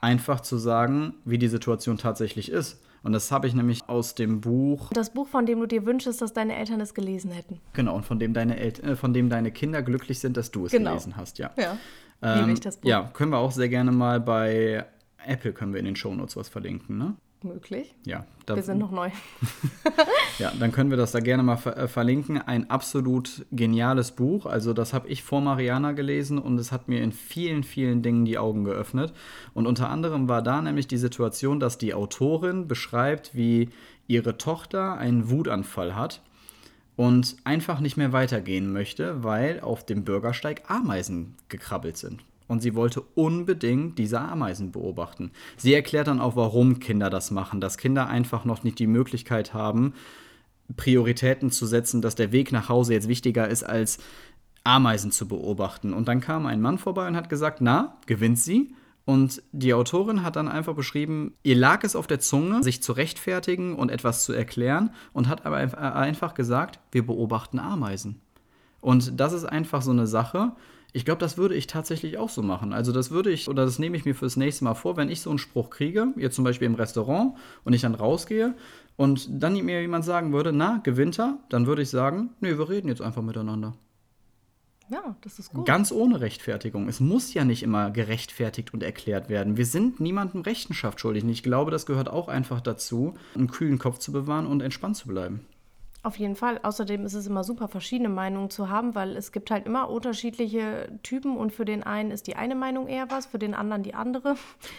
einfach 0.00 0.40
zu 0.40 0.56
sagen, 0.56 1.14
wie 1.24 1.38
die 1.38 1.48
Situation 1.48 1.98
tatsächlich 1.98 2.50
ist. 2.50 2.80
Und 3.02 3.12
das 3.12 3.32
habe 3.32 3.46
ich 3.46 3.54
nämlich 3.54 3.88
aus 3.88 4.14
dem 4.14 4.40
Buch, 4.40 4.90
Das 4.92 5.10
Buch, 5.10 5.26
von 5.28 5.46
dem 5.46 5.60
du 5.60 5.66
dir 5.66 5.86
wünschst, 5.86 6.20
dass 6.20 6.32
deine 6.32 6.56
Eltern 6.56 6.80
es 6.80 6.92
gelesen 6.94 7.30
hätten. 7.30 7.60
genau, 7.72 7.96
und 7.96 8.04
von 8.04 8.18
dem 8.18 8.34
deine, 8.34 8.58
El 8.58 8.72
äh, 8.84 8.96
von 8.96 9.14
dem 9.14 9.28
deine 9.30 9.50
Kinder 9.52 9.82
glücklich 9.82 10.18
sind, 10.18 10.36
dass 10.36 10.50
du 10.50 10.66
es 10.66 10.72
Genau. 10.72 10.90
gelesen 10.90 11.16
hast, 11.16 11.38
ja. 11.38 11.50
Ja. 11.56 11.76
Ähm, 12.22 12.40
Liebe 12.40 12.52
ich 12.52 12.60
das 12.60 12.76
Buch. 12.76 12.88
Ja, 12.90 13.10
können 13.14 13.32
wir 13.32 13.38
auch 13.38 13.52
sehr 13.52 13.68
gerne 13.70 13.90
mal 13.92 14.20
bei 14.20 14.84
Apple 15.24 15.52
können 15.52 15.72
wir 15.72 15.80
in 15.80 15.86
den 15.86 15.96
Shownotes 15.96 16.36
was 16.36 16.48
verlinken, 16.48 16.98
ne? 16.98 17.14
Möglich. 17.44 17.94
Ja, 18.04 18.24
da, 18.46 18.56
wir 18.56 18.62
sind 18.62 18.78
noch 18.78 18.90
neu. 18.90 19.10
ja, 20.38 20.52
dann 20.58 20.72
können 20.72 20.90
wir 20.90 20.96
das 20.96 21.12
da 21.12 21.20
gerne 21.20 21.42
mal 21.42 21.56
ver 21.56 21.76
äh, 21.76 21.88
verlinken. 21.88 22.38
Ein 22.38 22.70
absolut 22.70 23.46
geniales 23.52 24.12
Buch. 24.12 24.46
Also 24.46 24.72
das 24.72 24.92
habe 24.92 25.08
ich 25.08 25.22
vor 25.22 25.40
Mariana 25.40 25.92
gelesen 25.92 26.38
und 26.38 26.58
es 26.58 26.72
hat 26.72 26.88
mir 26.88 27.02
in 27.02 27.12
vielen, 27.12 27.64
vielen 27.64 28.02
Dingen 28.02 28.24
die 28.24 28.38
Augen 28.38 28.64
geöffnet. 28.64 29.12
Und 29.54 29.66
unter 29.66 29.90
anderem 29.90 30.28
war 30.28 30.42
da 30.42 30.62
nämlich 30.62 30.88
die 30.88 30.98
Situation, 30.98 31.60
dass 31.60 31.78
die 31.78 31.94
Autorin 31.94 32.68
beschreibt, 32.68 33.34
wie 33.34 33.70
ihre 34.06 34.38
Tochter 34.38 34.98
einen 34.98 35.30
Wutanfall 35.30 35.94
hat 35.94 36.22
und 36.96 37.36
einfach 37.44 37.80
nicht 37.80 37.96
mehr 37.96 38.12
weitergehen 38.12 38.72
möchte, 38.72 39.22
weil 39.22 39.60
auf 39.60 39.86
dem 39.86 40.04
Bürgersteig 40.04 40.62
Ameisen 40.68 41.36
gekrabbelt 41.48 41.96
sind 41.96 42.24
und 42.50 42.60
sie 42.60 42.74
wollte 42.74 43.00
unbedingt 43.14 43.96
diese 43.96 44.20
Ameisen 44.20 44.72
beobachten. 44.72 45.30
Sie 45.56 45.72
erklärt 45.72 46.08
dann 46.08 46.18
auch, 46.18 46.34
warum 46.34 46.80
Kinder 46.80 47.08
das 47.08 47.30
machen, 47.30 47.60
dass 47.60 47.78
Kinder 47.78 48.08
einfach 48.08 48.44
noch 48.44 48.64
nicht 48.64 48.80
die 48.80 48.88
Möglichkeit 48.88 49.54
haben, 49.54 49.94
Prioritäten 50.76 51.52
zu 51.52 51.64
setzen, 51.64 52.02
dass 52.02 52.16
der 52.16 52.32
Weg 52.32 52.50
nach 52.50 52.68
Hause 52.68 52.92
jetzt 52.92 53.06
wichtiger 53.06 53.46
ist 53.46 53.62
als 53.62 53.98
Ameisen 54.64 55.12
zu 55.12 55.28
beobachten. 55.28 55.92
Und 55.92 56.08
dann 56.08 56.20
kam 56.20 56.44
ein 56.46 56.60
Mann 56.60 56.78
vorbei 56.78 57.06
und 57.06 57.14
hat 57.14 57.28
gesagt, 57.28 57.60
na, 57.60 57.96
gewinnt 58.06 58.40
sie? 58.40 58.74
Und 59.04 59.44
die 59.52 59.72
Autorin 59.72 60.24
hat 60.24 60.34
dann 60.34 60.48
einfach 60.48 60.74
beschrieben, 60.74 61.34
ihr 61.44 61.56
lag 61.56 61.84
es 61.84 61.94
auf 61.94 62.08
der 62.08 62.18
Zunge, 62.18 62.64
sich 62.64 62.82
zu 62.82 62.92
rechtfertigen 62.92 63.76
und 63.76 63.92
etwas 63.92 64.24
zu 64.24 64.32
erklären 64.32 64.90
und 65.12 65.28
hat 65.28 65.46
aber 65.46 65.56
einfach 65.56 66.34
gesagt, 66.34 66.80
wir 66.90 67.06
beobachten 67.06 67.60
Ameisen. 67.60 68.20
Und 68.80 69.20
das 69.20 69.34
ist 69.34 69.44
einfach 69.44 69.82
so 69.82 69.92
eine 69.92 70.08
Sache, 70.08 70.52
ich 70.92 71.04
glaube, 71.04 71.20
das 71.20 71.36
würde 71.36 71.54
ich 71.54 71.66
tatsächlich 71.66 72.18
auch 72.18 72.28
so 72.28 72.42
machen. 72.42 72.72
Also 72.72 72.92
das 72.92 73.10
würde 73.10 73.30
ich, 73.30 73.48
oder 73.48 73.64
das 73.64 73.78
nehme 73.78 73.96
ich 73.96 74.04
mir 74.04 74.14
fürs 74.14 74.36
nächste 74.36 74.64
Mal 74.64 74.74
vor, 74.74 74.96
wenn 74.96 75.08
ich 75.08 75.20
so 75.20 75.30
einen 75.30 75.38
Spruch 75.38 75.70
kriege, 75.70 76.08
jetzt 76.16 76.36
zum 76.36 76.44
Beispiel 76.44 76.66
im 76.66 76.74
Restaurant 76.74 77.34
und 77.64 77.72
ich 77.72 77.82
dann 77.82 77.94
rausgehe 77.94 78.54
und 78.96 79.28
dann 79.30 79.54
mir 79.54 79.80
jemand 79.80 80.04
sagen 80.04 80.32
würde, 80.32 80.52
na, 80.52 80.80
gewinnt 80.82 81.18
er, 81.18 81.38
dann 81.48 81.66
würde 81.66 81.82
ich 81.82 81.90
sagen, 81.90 82.30
nee, 82.40 82.58
wir 82.58 82.68
reden 82.68 82.88
jetzt 82.88 83.02
einfach 83.02 83.22
miteinander. 83.22 83.74
Ja, 84.90 85.14
das 85.20 85.38
ist 85.38 85.52
gut. 85.52 85.66
Ganz 85.66 85.92
ohne 85.92 86.20
Rechtfertigung. 86.20 86.88
Es 86.88 86.98
muss 86.98 87.32
ja 87.32 87.44
nicht 87.44 87.62
immer 87.62 87.92
gerechtfertigt 87.92 88.74
und 88.74 88.82
erklärt 88.82 89.28
werden. 89.28 89.56
Wir 89.56 89.66
sind 89.66 90.00
niemandem 90.00 90.40
Rechenschaft 90.40 90.98
schuldig. 90.98 91.22
Und 91.22 91.30
ich 91.30 91.44
glaube, 91.44 91.70
das 91.70 91.86
gehört 91.86 92.08
auch 92.08 92.26
einfach 92.26 92.60
dazu, 92.60 93.14
einen 93.36 93.48
kühlen 93.48 93.78
Kopf 93.78 93.98
zu 93.98 94.10
bewahren 94.10 94.46
und 94.46 94.62
entspannt 94.62 94.96
zu 94.96 95.06
bleiben. 95.06 95.46
Auf 96.02 96.18
jeden 96.18 96.34
Fall. 96.34 96.58
Außerdem 96.62 97.04
ist 97.04 97.14
es 97.14 97.26
immer 97.26 97.44
super, 97.44 97.68
verschiedene 97.68 98.08
Meinungen 98.08 98.48
zu 98.48 98.70
haben, 98.70 98.94
weil 98.94 99.16
es 99.16 99.32
gibt 99.32 99.50
halt 99.50 99.66
immer 99.66 99.90
unterschiedliche 99.90 100.90
Typen 101.02 101.36
und 101.36 101.52
für 101.52 101.66
den 101.66 101.82
einen 101.82 102.10
ist 102.10 102.26
die 102.26 102.36
eine 102.36 102.54
Meinung 102.54 102.88
eher 102.88 103.10
was, 103.10 103.26
für 103.26 103.38
den 103.38 103.54
anderen 103.54 103.82
die 103.82 103.94
andere. 103.94 104.36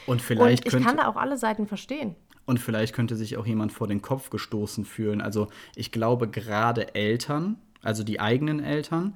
Und 0.07 0.21
vielleicht 0.21 0.63
und 0.63 0.67
ich 0.67 0.71
könnte, 0.71 0.87
kann 0.87 0.97
da 0.97 1.07
auch 1.07 1.17
alle 1.17 1.37
Seiten 1.37 1.67
verstehen. 1.67 2.15
Und 2.45 2.59
vielleicht 2.59 2.95
könnte 2.95 3.15
sich 3.15 3.37
auch 3.37 3.45
jemand 3.45 3.71
vor 3.71 3.87
den 3.87 4.01
Kopf 4.01 4.31
gestoßen 4.31 4.83
fühlen. 4.83 5.21
Also 5.21 5.49
ich 5.75 5.91
glaube 5.91 6.27
gerade 6.27 6.95
Eltern, 6.95 7.57
also 7.83 8.03
die 8.03 8.19
eigenen 8.19 8.59
Eltern, 8.59 9.13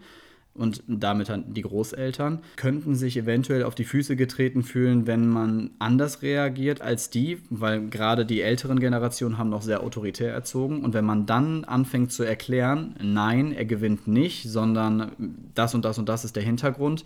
und 0.56 0.84
damit 0.88 1.30
dann 1.30 1.54
die 1.54 1.62
Großeltern, 1.62 2.40
könnten 2.56 2.96
sich 2.96 3.18
eventuell 3.18 3.64
auf 3.64 3.76
die 3.76 3.84
Füße 3.84 4.16
getreten 4.16 4.64
fühlen, 4.64 5.06
wenn 5.06 5.28
man 5.28 5.72
anders 5.80 6.22
reagiert 6.22 6.82
als 6.82 7.10
die, 7.10 7.40
weil 7.50 7.88
gerade 7.90 8.26
die 8.26 8.42
älteren 8.42 8.80
Generationen 8.80 9.38
haben 9.38 9.50
noch 9.50 9.62
sehr 9.62 9.84
autoritär 9.84 10.34
erzogen. 10.34 10.84
Und 10.84 10.94
wenn 10.94 11.06
man 11.06 11.26
dann 11.26 11.66
anfängt 11.66 12.12
zu 12.14 12.24
erklären, 12.24 12.96
nein, 13.02 13.52
er 13.52 13.66
gewinnt 13.66 14.08
nicht, 14.08 14.50
sondern 14.50 15.12
das 15.54 15.76
und 15.76 15.84
das 15.84 15.98
und 15.98 16.08
das 16.08 16.24
ist 16.24 16.38
der 16.38 16.44
Hintergrund, 16.44 17.04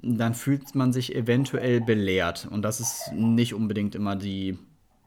dann 0.00 0.34
fühlt 0.34 0.74
man 0.74 0.92
sich 0.92 1.14
eventuell 1.14 1.80
belehrt. 1.80 2.48
Und 2.50 2.62
das 2.62 2.80
ist 2.80 3.12
nicht 3.12 3.52
unbedingt 3.52 3.94
immer 3.94 4.16
die 4.16 4.58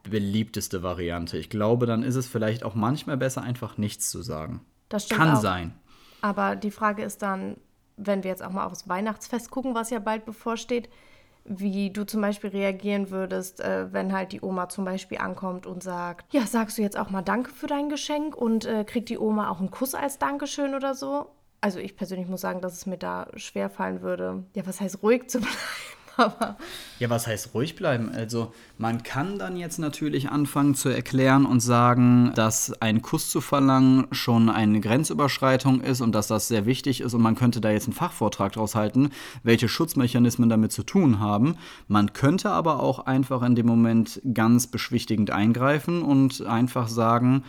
beliebteste 0.04 0.84
Variante. 0.84 1.38
Ich 1.38 1.50
glaube, 1.50 1.86
dann 1.86 2.04
ist 2.04 2.16
es 2.16 2.28
vielleicht 2.28 2.64
auch 2.64 2.76
manchmal 2.76 3.18
besser, 3.18 3.42
einfach 3.42 3.78
nichts 3.78 4.10
zu 4.10 4.22
sagen. 4.22 4.62
Das 4.90 5.06
stimmt 5.06 5.20
Kann 5.20 5.30
auch. 5.32 5.42
sein. 5.42 5.74
Aber 6.22 6.56
die 6.56 6.72
Frage 6.72 7.04
ist 7.04 7.22
dann, 7.22 7.58
wenn 8.06 8.24
wir 8.24 8.32
jetzt 8.32 8.44
auch 8.44 8.52
mal 8.52 8.66
aufs 8.66 8.88
Weihnachtsfest 8.88 9.52
gucken, 9.52 9.76
was 9.76 9.90
ja 9.90 10.00
bald 10.00 10.26
bevorsteht, 10.26 10.90
wie 11.44 11.90
du 11.90 12.06
zum 12.06 12.22
Beispiel 12.22 12.52
reagieren 12.52 13.10
würdest, 13.10 13.62
äh, 13.62 13.92
wenn 13.92 14.14
halt 14.14 14.32
die 14.32 14.42
Oma 14.42 14.70
zum 14.70 14.86
Beispiel 14.86 15.18
ankommt 15.18 15.66
und 15.66 15.82
sagt, 15.82 16.32
ja, 16.34 16.46
sagst 16.46 16.78
du 16.78 16.82
jetzt 16.82 16.98
auch 16.98 17.10
mal 17.10 17.22
Danke 17.22 17.52
für 17.52 17.68
dein 17.68 17.90
Geschenk 17.90 18.36
und 18.36 18.66
äh, 18.66 18.84
kriegt 18.84 19.10
die 19.10 19.18
Oma 19.18 19.50
auch 19.50 19.60
einen 19.60 19.72
Kuss 19.72 19.96
als 19.96 20.20
Dankeschön 20.20 20.76
oder 20.76 20.94
so? 20.94 21.28
Also 21.60 21.80
ich 21.80 21.96
persönlich 21.96 22.28
muss 22.28 22.42
sagen, 22.42 22.62
dass 22.62 22.74
es 22.74 22.86
mir 22.86 22.98
da 22.98 23.28
schwer 23.36 23.70
fallen 23.70 24.02
würde, 24.02 24.44
ja, 24.56 24.66
was 24.66 24.82
heißt 24.82 25.02
ruhig 25.04 25.30
zu 25.30 25.40
bleiben? 25.42 25.56
Aber 26.18 26.58
ja, 27.00 27.10
was 27.10 27.28
heißt 27.28 27.54
ruhig 27.54 27.76
bleiben? 27.76 28.12
Also 28.14 28.54
man 28.78 29.04
kann 29.04 29.40
dann 29.40 29.58
jetzt 29.58 29.80
natürlich 29.80 30.30
anfangen 30.30 30.76
zu 30.76 30.90
erklären 30.90 31.46
und 31.46 31.60
sagen, 31.60 32.32
dass 32.36 32.74
ein 32.82 33.02
Kuss 33.02 33.30
zu 33.30 33.42
verlangen 33.42 34.08
schon 34.12 34.50
eine 34.50 34.80
Grenzüberschreitung 34.80 35.82
ist 35.82 36.02
und 36.02 36.14
dass 36.14 36.28
das 36.28 36.48
sehr 36.48 36.66
wichtig 36.66 37.02
ist 37.02 37.14
und 37.14 37.22
man 37.22 37.36
könnte 37.36 37.62
da 37.62 37.72
jetzt 37.72 37.86
einen 37.86 37.94
Fachvortrag 37.94 38.54
draus 38.54 38.76
halten, 38.76 39.12
welche 39.44 39.68
Schutzmechanismen 39.68 40.50
damit 40.50 40.72
zu 40.72 40.84
tun 40.84 41.20
haben. 41.20 41.58
Man 41.88 42.14
könnte 42.14 42.52
aber 42.52 42.82
auch 42.82 43.00
einfach 43.00 43.42
in 43.44 43.56
dem 43.56 43.66
Moment 43.66 44.22
ganz 44.34 44.68
beschwichtigend 44.68 45.32
eingreifen 45.32 46.02
und 46.02 46.42
einfach 46.42 46.88
sagen, 46.88 47.44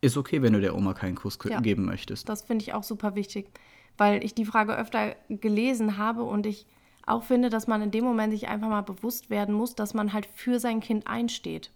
ist 0.00 0.16
okay, 0.16 0.42
wenn 0.42 0.54
du 0.54 0.60
der 0.60 0.74
Oma 0.74 0.94
keinen 0.94 1.14
Kuss 1.14 1.38
ja, 1.48 1.60
geben 1.60 1.84
möchtest. 1.84 2.28
Das 2.28 2.42
finde 2.42 2.62
ich 2.62 2.72
auch 2.72 2.82
super 2.82 3.14
wichtig, 3.14 3.50
weil 3.98 4.24
ich 4.24 4.34
die 4.34 4.46
Frage 4.46 4.76
öfter 4.76 5.14
gelesen 5.28 5.98
habe 5.98 6.22
und 6.22 6.46
ich 6.46 6.66
auch 7.10 7.24
finde, 7.24 7.50
dass 7.50 7.66
man 7.66 7.82
in 7.82 7.90
dem 7.90 8.04
Moment 8.04 8.32
sich 8.32 8.48
einfach 8.48 8.68
mal 8.68 8.82
bewusst 8.82 9.30
werden 9.30 9.54
muss, 9.54 9.74
dass 9.74 9.94
man 9.94 10.12
halt 10.12 10.26
für 10.26 10.58
sein 10.58 10.80
Kind 10.80 11.06
einsteht. 11.06 11.70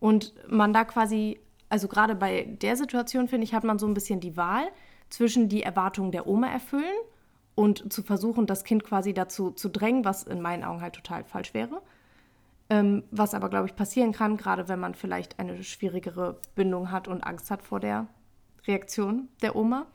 Und 0.00 0.34
man 0.48 0.72
da 0.72 0.84
quasi, 0.84 1.40
also 1.68 1.88
gerade 1.88 2.14
bei 2.14 2.44
der 2.44 2.76
Situation, 2.76 3.28
finde 3.28 3.44
ich, 3.44 3.54
hat 3.54 3.64
man 3.64 3.78
so 3.78 3.86
ein 3.86 3.94
bisschen 3.94 4.20
die 4.20 4.36
Wahl 4.36 4.66
zwischen 5.08 5.48
die 5.48 5.62
Erwartungen 5.62 6.12
der 6.12 6.26
Oma 6.26 6.48
erfüllen 6.48 6.84
und 7.54 7.92
zu 7.92 8.02
versuchen, 8.02 8.46
das 8.46 8.64
Kind 8.64 8.84
quasi 8.84 9.14
dazu 9.14 9.50
zu 9.50 9.68
drängen, 9.70 10.04
was 10.04 10.24
in 10.24 10.40
meinen 10.42 10.64
Augen 10.64 10.82
halt 10.82 10.94
total 10.94 11.24
falsch 11.24 11.54
wäre. 11.54 11.80
Ähm, 12.68 13.04
was 13.12 13.32
aber, 13.32 13.48
glaube 13.48 13.66
ich, 13.66 13.76
passieren 13.76 14.12
kann, 14.12 14.36
gerade 14.36 14.68
wenn 14.68 14.80
man 14.80 14.94
vielleicht 14.94 15.38
eine 15.38 15.62
schwierigere 15.62 16.38
Bindung 16.56 16.90
hat 16.90 17.06
und 17.06 17.22
Angst 17.22 17.50
hat 17.50 17.62
vor 17.62 17.78
der 17.78 18.08
Reaktion 18.66 19.28
der 19.40 19.54
Oma. 19.54 19.86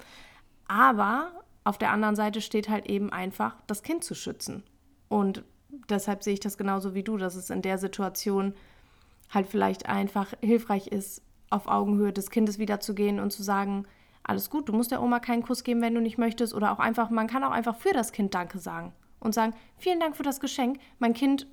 Aber 0.67 1.40
auf 1.63 1.77
der 1.77 1.91
anderen 1.91 2.15
Seite 2.15 2.41
steht 2.41 2.69
halt 2.69 2.87
eben 2.87 3.11
einfach, 3.11 3.55
das 3.67 3.83
Kind 3.83 4.03
zu 4.03 4.15
schützen. 4.15 4.63
Und 5.09 5.43
deshalb 5.89 6.23
sehe 6.23 6.33
ich 6.33 6.39
das 6.39 6.57
genauso 6.57 6.93
wie 6.93 7.03
du, 7.03 7.17
dass 7.17 7.35
es 7.35 7.49
in 7.49 7.61
der 7.61 7.77
Situation 7.77 8.53
halt 9.29 9.47
vielleicht 9.47 9.87
einfach 9.87 10.33
hilfreich 10.41 10.87
ist, 10.87 11.21
auf 11.49 11.67
Augenhöhe 11.67 12.13
des 12.13 12.29
Kindes 12.29 12.59
wiederzugehen 12.59 13.19
und 13.19 13.31
zu 13.31 13.43
sagen, 13.43 13.85
alles 14.23 14.49
gut, 14.49 14.69
du 14.69 14.73
musst 14.73 14.91
der 14.91 15.01
Oma 15.01 15.19
keinen 15.19 15.43
Kuss 15.43 15.63
geben, 15.63 15.81
wenn 15.81 15.95
du 15.95 16.01
nicht 16.01 16.17
möchtest. 16.17 16.53
Oder 16.53 16.71
auch 16.71 16.79
einfach, 16.79 17.09
man 17.09 17.27
kann 17.27 17.43
auch 17.43 17.51
einfach 17.51 17.75
für 17.75 17.93
das 17.93 18.11
Kind 18.11 18.33
Danke 18.33 18.59
sagen 18.59 18.93
und 19.19 19.33
sagen, 19.33 19.53
vielen 19.77 19.99
Dank 19.99 20.15
für 20.15 20.23
das 20.23 20.39
Geschenk. 20.39 20.79
Mein 20.99 21.13
Kind 21.13 21.47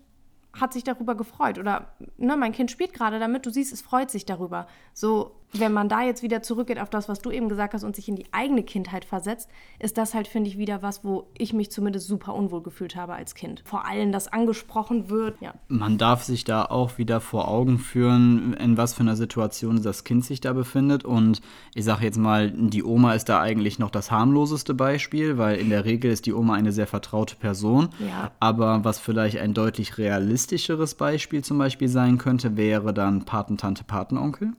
hat 0.52 0.72
sich 0.72 0.84
darüber 0.84 1.14
gefreut. 1.14 1.58
Oder 1.58 1.94
ne, 2.16 2.36
mein 2.36 2.52
Kind 2.52 2.70
spielt 2.70 2.92
gerade 2.92 3.18
damit, 3.18 3.46
du 3.46 3.50
siehst, 3.50 3.72
es 3.72 3.82
freut 3.82 4.10
sich 4.10 4.26
darüber. 4.26 4.66
So, 4.92 5.37
wenn 5.52 5.72
man 5.72 5.88
da 5.88 6.02
jetzt 6.02 6.22
wieder 6.22 6.42
zurückgeht 6.42 6.78
auf 6.78 6.90
das, 6.90 7.08
was 7.08 7.20
du 7.20 7.30
eben 7.30 7.48
gesagt 7.48 7.74
hast 7.74 7.84
und 7.84 7.96
sich 7.96 8.08
in 8.08 8.16
die 8.16 8.26
eigene 8.32 8.62
Kindheit 8.62 9.04
versetzt, 9.04 9.48
ist 9.78 9.96
das 9.96 10.14
halt, 10.14 10.28
finde 10.28 10.50
ich, 10.50 10.58
wieder 10.58 10.82
was, 10.82 11.04
wo 11.04 11.28
ich 11.36 11.52
mich 11.52 11.70
zumindest 11.70 12.06
super 12.06 12.34
unwohl 12.34 12.62
gefühlt 12.62 12.96
habe 12.96 13.14
als 13.14 13.34
Kind. 13.34 13.62
Vor 13.64 13.86
allem, 13.86 14.12
dass 14.12 14.28
angesprochen 14.28 15.08
wird. 15.08 15.40
Ja. 15.40 15.54
Man 15.68 15.96
darf 15.96 16.22
sich 16.22 16.44
da 16.44 16.64
auch 16.64 16.98
wieder 16.98 17.20
vor 17.20 17.48
Augen 17.48 17.78
führen, 17.78 18.52
in 18.54 18.76
was 18.76 18.94
für 18.94 19.00
einer 19.00 19.16
Situation 19.16 19.82
das 19.82 20.04
Kind 20.04 20.24
sich 20.24 20.40
da 20.40 20.52
befindet. 20.52 21.04
Und 21.04 21.40
ich 21.74 21.84
sage 21.84 22.04
jetzt 22.04 22.18
mal, 22.18 22.50
die 22.50 22.84
Oma 22.84 23.14
ist 23.14 23.28
da 23.28 23.40
eigentlich 23.40 23.78
noch 23.78 23.90
das 23.90 24.10
harmloseste 24.10 24.74
Beispiel, 24.74 25.38
weil 25.38 25.56
in 25.56 25.70
der 25.70 25.84
Regel 25.84 26.10
ist 26.10 26.26
die 26.26 26.34
Oma 26.34 26.54
eine 26.54 26.72
sehr 26.72 26.86
vertraute 26.86 27.36
Person. 27.36 27.88
Ja. 27.98 28.32
Aber 28.38 28.84
was 28.84 28.98
vielleicht 28.98 29.38
ein 29.38 29.54
deutlich 29.54 29.96
realistischeres 29.96 30.94
Beispiel 30.94 31.42
zum 31.42 31.56
Beispiel 31.56 31.88
sein 31.88 32.18
könnte, 32.18 32.56
wäre 32.56 32.92
dann 32.92 33.24
Patentante, 33.24 33.84
Patenonkel. 33.84 34.52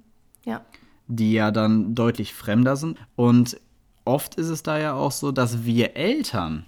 Ja. 0.45 0.61
Die 1.11 1.33
ja 1.33 1.51
dann 1.51 1.95
deutlich 1.95 2.33
fremder 2.33 2.75
sind. 2.75 2.97
Und 3.15 3.59
oft 4.05 4.35
ist 4.35 4.47
es 4.47 4.63
da 4.63 4.77
ja 4.77 4.93
auch 4.93 5.11
so, 5.11 5.31
dass 5.31 5.65
wir 5.65 5.97
Eltern 5.97 6.65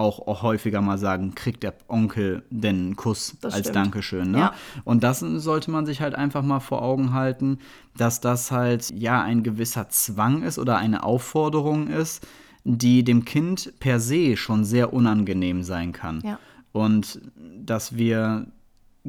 auch, 0.00 0.42
häufiger 0.42 0.80
mal 0.80 0.98
sagen, 0.98 1.34
kriegt 1.34 1.62
der 1.62 1.74
Onkel 1.88 2.42
denn 2.50 2.76
einen 2.76 2.96
Kuss 2.96 3.36
das 3.40 3.54
als 3.54 3.68
stimmt. 3.68 3.76
Dankeschön. 3.76 4.30
Ne? 4.30 4.38
Ja. 4.38 4.54
Und 4.84 5.04
das 5.04 5.20
sollte 5.20 5.70
man 5.70 5.86
sich 5.86 6.00
halt 6.00 6.14
einfach 6.14 6.42
mal 6.42 6.60
vor 6.60 6.82
Augen 6.82 7.12
halten, 7.12 7.58
dass 7.96 8.20
das 8.20 8.50
halt 8.50 8.90
ja 8.90 9.22
ein 9.22 9.42
gewisser 9.42 9.88
Zwang 9.90 10.42
ist 10.42 10.58
oder 10.58 10.78
eine 10.78 11.02
Aufforderung 11.02 11.88
ist, 11.88 12.26
die 12.64 13.04
dem 13.04 13.24
Kind 13.24 13.74
per 13.78 14.00
se 14.00 14.36
schon 14.36 14.64
sehr 14.64 14.92
unangenehm 14.92 15.62
sein 15.62 15.92
kann. 15.92 16.22
Ja. 16.24 16.38
Und 16.72 17.20
dass 17.58 17.96
wir 17.96 18.46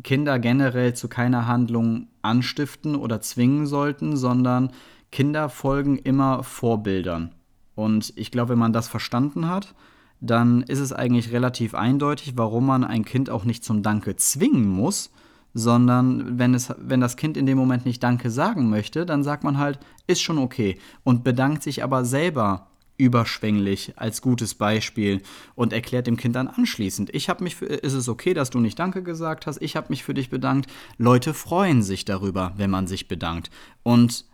Kinder 0.04 0.40
generell 0.40 0.94
zu 0.94 1.08
keiner 1.08 1.48
Handlung 1.48 2.08
anstiften 2.22 2.96
oder 2.96 3.22
zwingen 3.22 3.68
sollten, 3.68 4.16
sondern 4.16 4.72
Kinder 5.12 5.50
folgen 5.50 5.98
immer 5.98 6.44
Vorbildern. 6.44 7.36
Und 7.76 8.14
ich 8.16 8.32
glaube, 8.32 8.52
wenn 8.52 8.60
man 8.60 8.74
das 8.74 8.88
verstanden 8.88 9.48
hat, 9.48 9.76
dann 10.22 10.62
ist 10.62 10.80
es 10.80 10.94
eigentlich 10.94 11.32
relativ 11.32 11.74
eindeutig, 11.74 12.34
warum 12.38 12.68
man 12.68 12.84
ein 12.84 13.04
Kind 13.04 13.30
auch 13.30 13.44
nicht 13.44 13.64
zum 13.64 13.82
Danke 13.82 14.16
zwingen 14.16 14.68
muss, 14.68 15.12
sondern 15.54 16.40
wenn, 16.40 16.54
es, 16.54 16.74
wenn 16.78 17.02
das 17.02 17.18
Kind 17.18 17.36
in 17.36 17.46
dem 17.46 17.58
Moment 17.58 17.86
nicht 17.86 18.02
Danke 18.04 18.30
sagen 18.30 18.70
möchte, 18.70 19.06
dann 19.06 19.24
sagt 19.24 19.44
man 19.44 19.58
halt, 19.58 19.80
ist 20.08 20.22
schon 20.22 20.38
okay 20.38 20.78
und 21.04 21.24
bedankt 21.24 21.64
sich 21.64 21.84
aber 21.84 22.06
selber 22.06 22.71
überschwänglich 23.02 23.98
als 23.98 24.22
gutes 24.22 24.54
Beispiel 24.54 25.24
und 25.56 25.74
erklärt 25.74 26.06
dem 26.06 26.18
Kind 26.18 26.36
dann 26.36 26.48
anschließend, 26.48 27.14
ich 27.16 27.30
habe 27.30 27.44
mich 27.44 27.56
für, 27.56 27.66
ist 27.66 27.94
es 27.94 28.08
okay, 28.08 28.36
dass 28.36 28.52
du 28.52 28.60
nicht 28.60 28.78
Danke 28.78 29.02
gesagt 29.02 29.48
hast, 29.48 29.60
ich 29.60 29.76
habe 29.76 29.88
mich 29.90 30.04
für 30.04 30.14
dich 30.14 30.30
bedankt. 30.30 30.70
Leute 31.00 31.34
freuen 31.34 31.82
sich 31.82 32.06
darüber, 32.06 32.54
wenn 32.58 32.70
man 32.70 32.86
sich 32.86 33.08
bedankt. 33.08 33.50
Und 33.82 34.26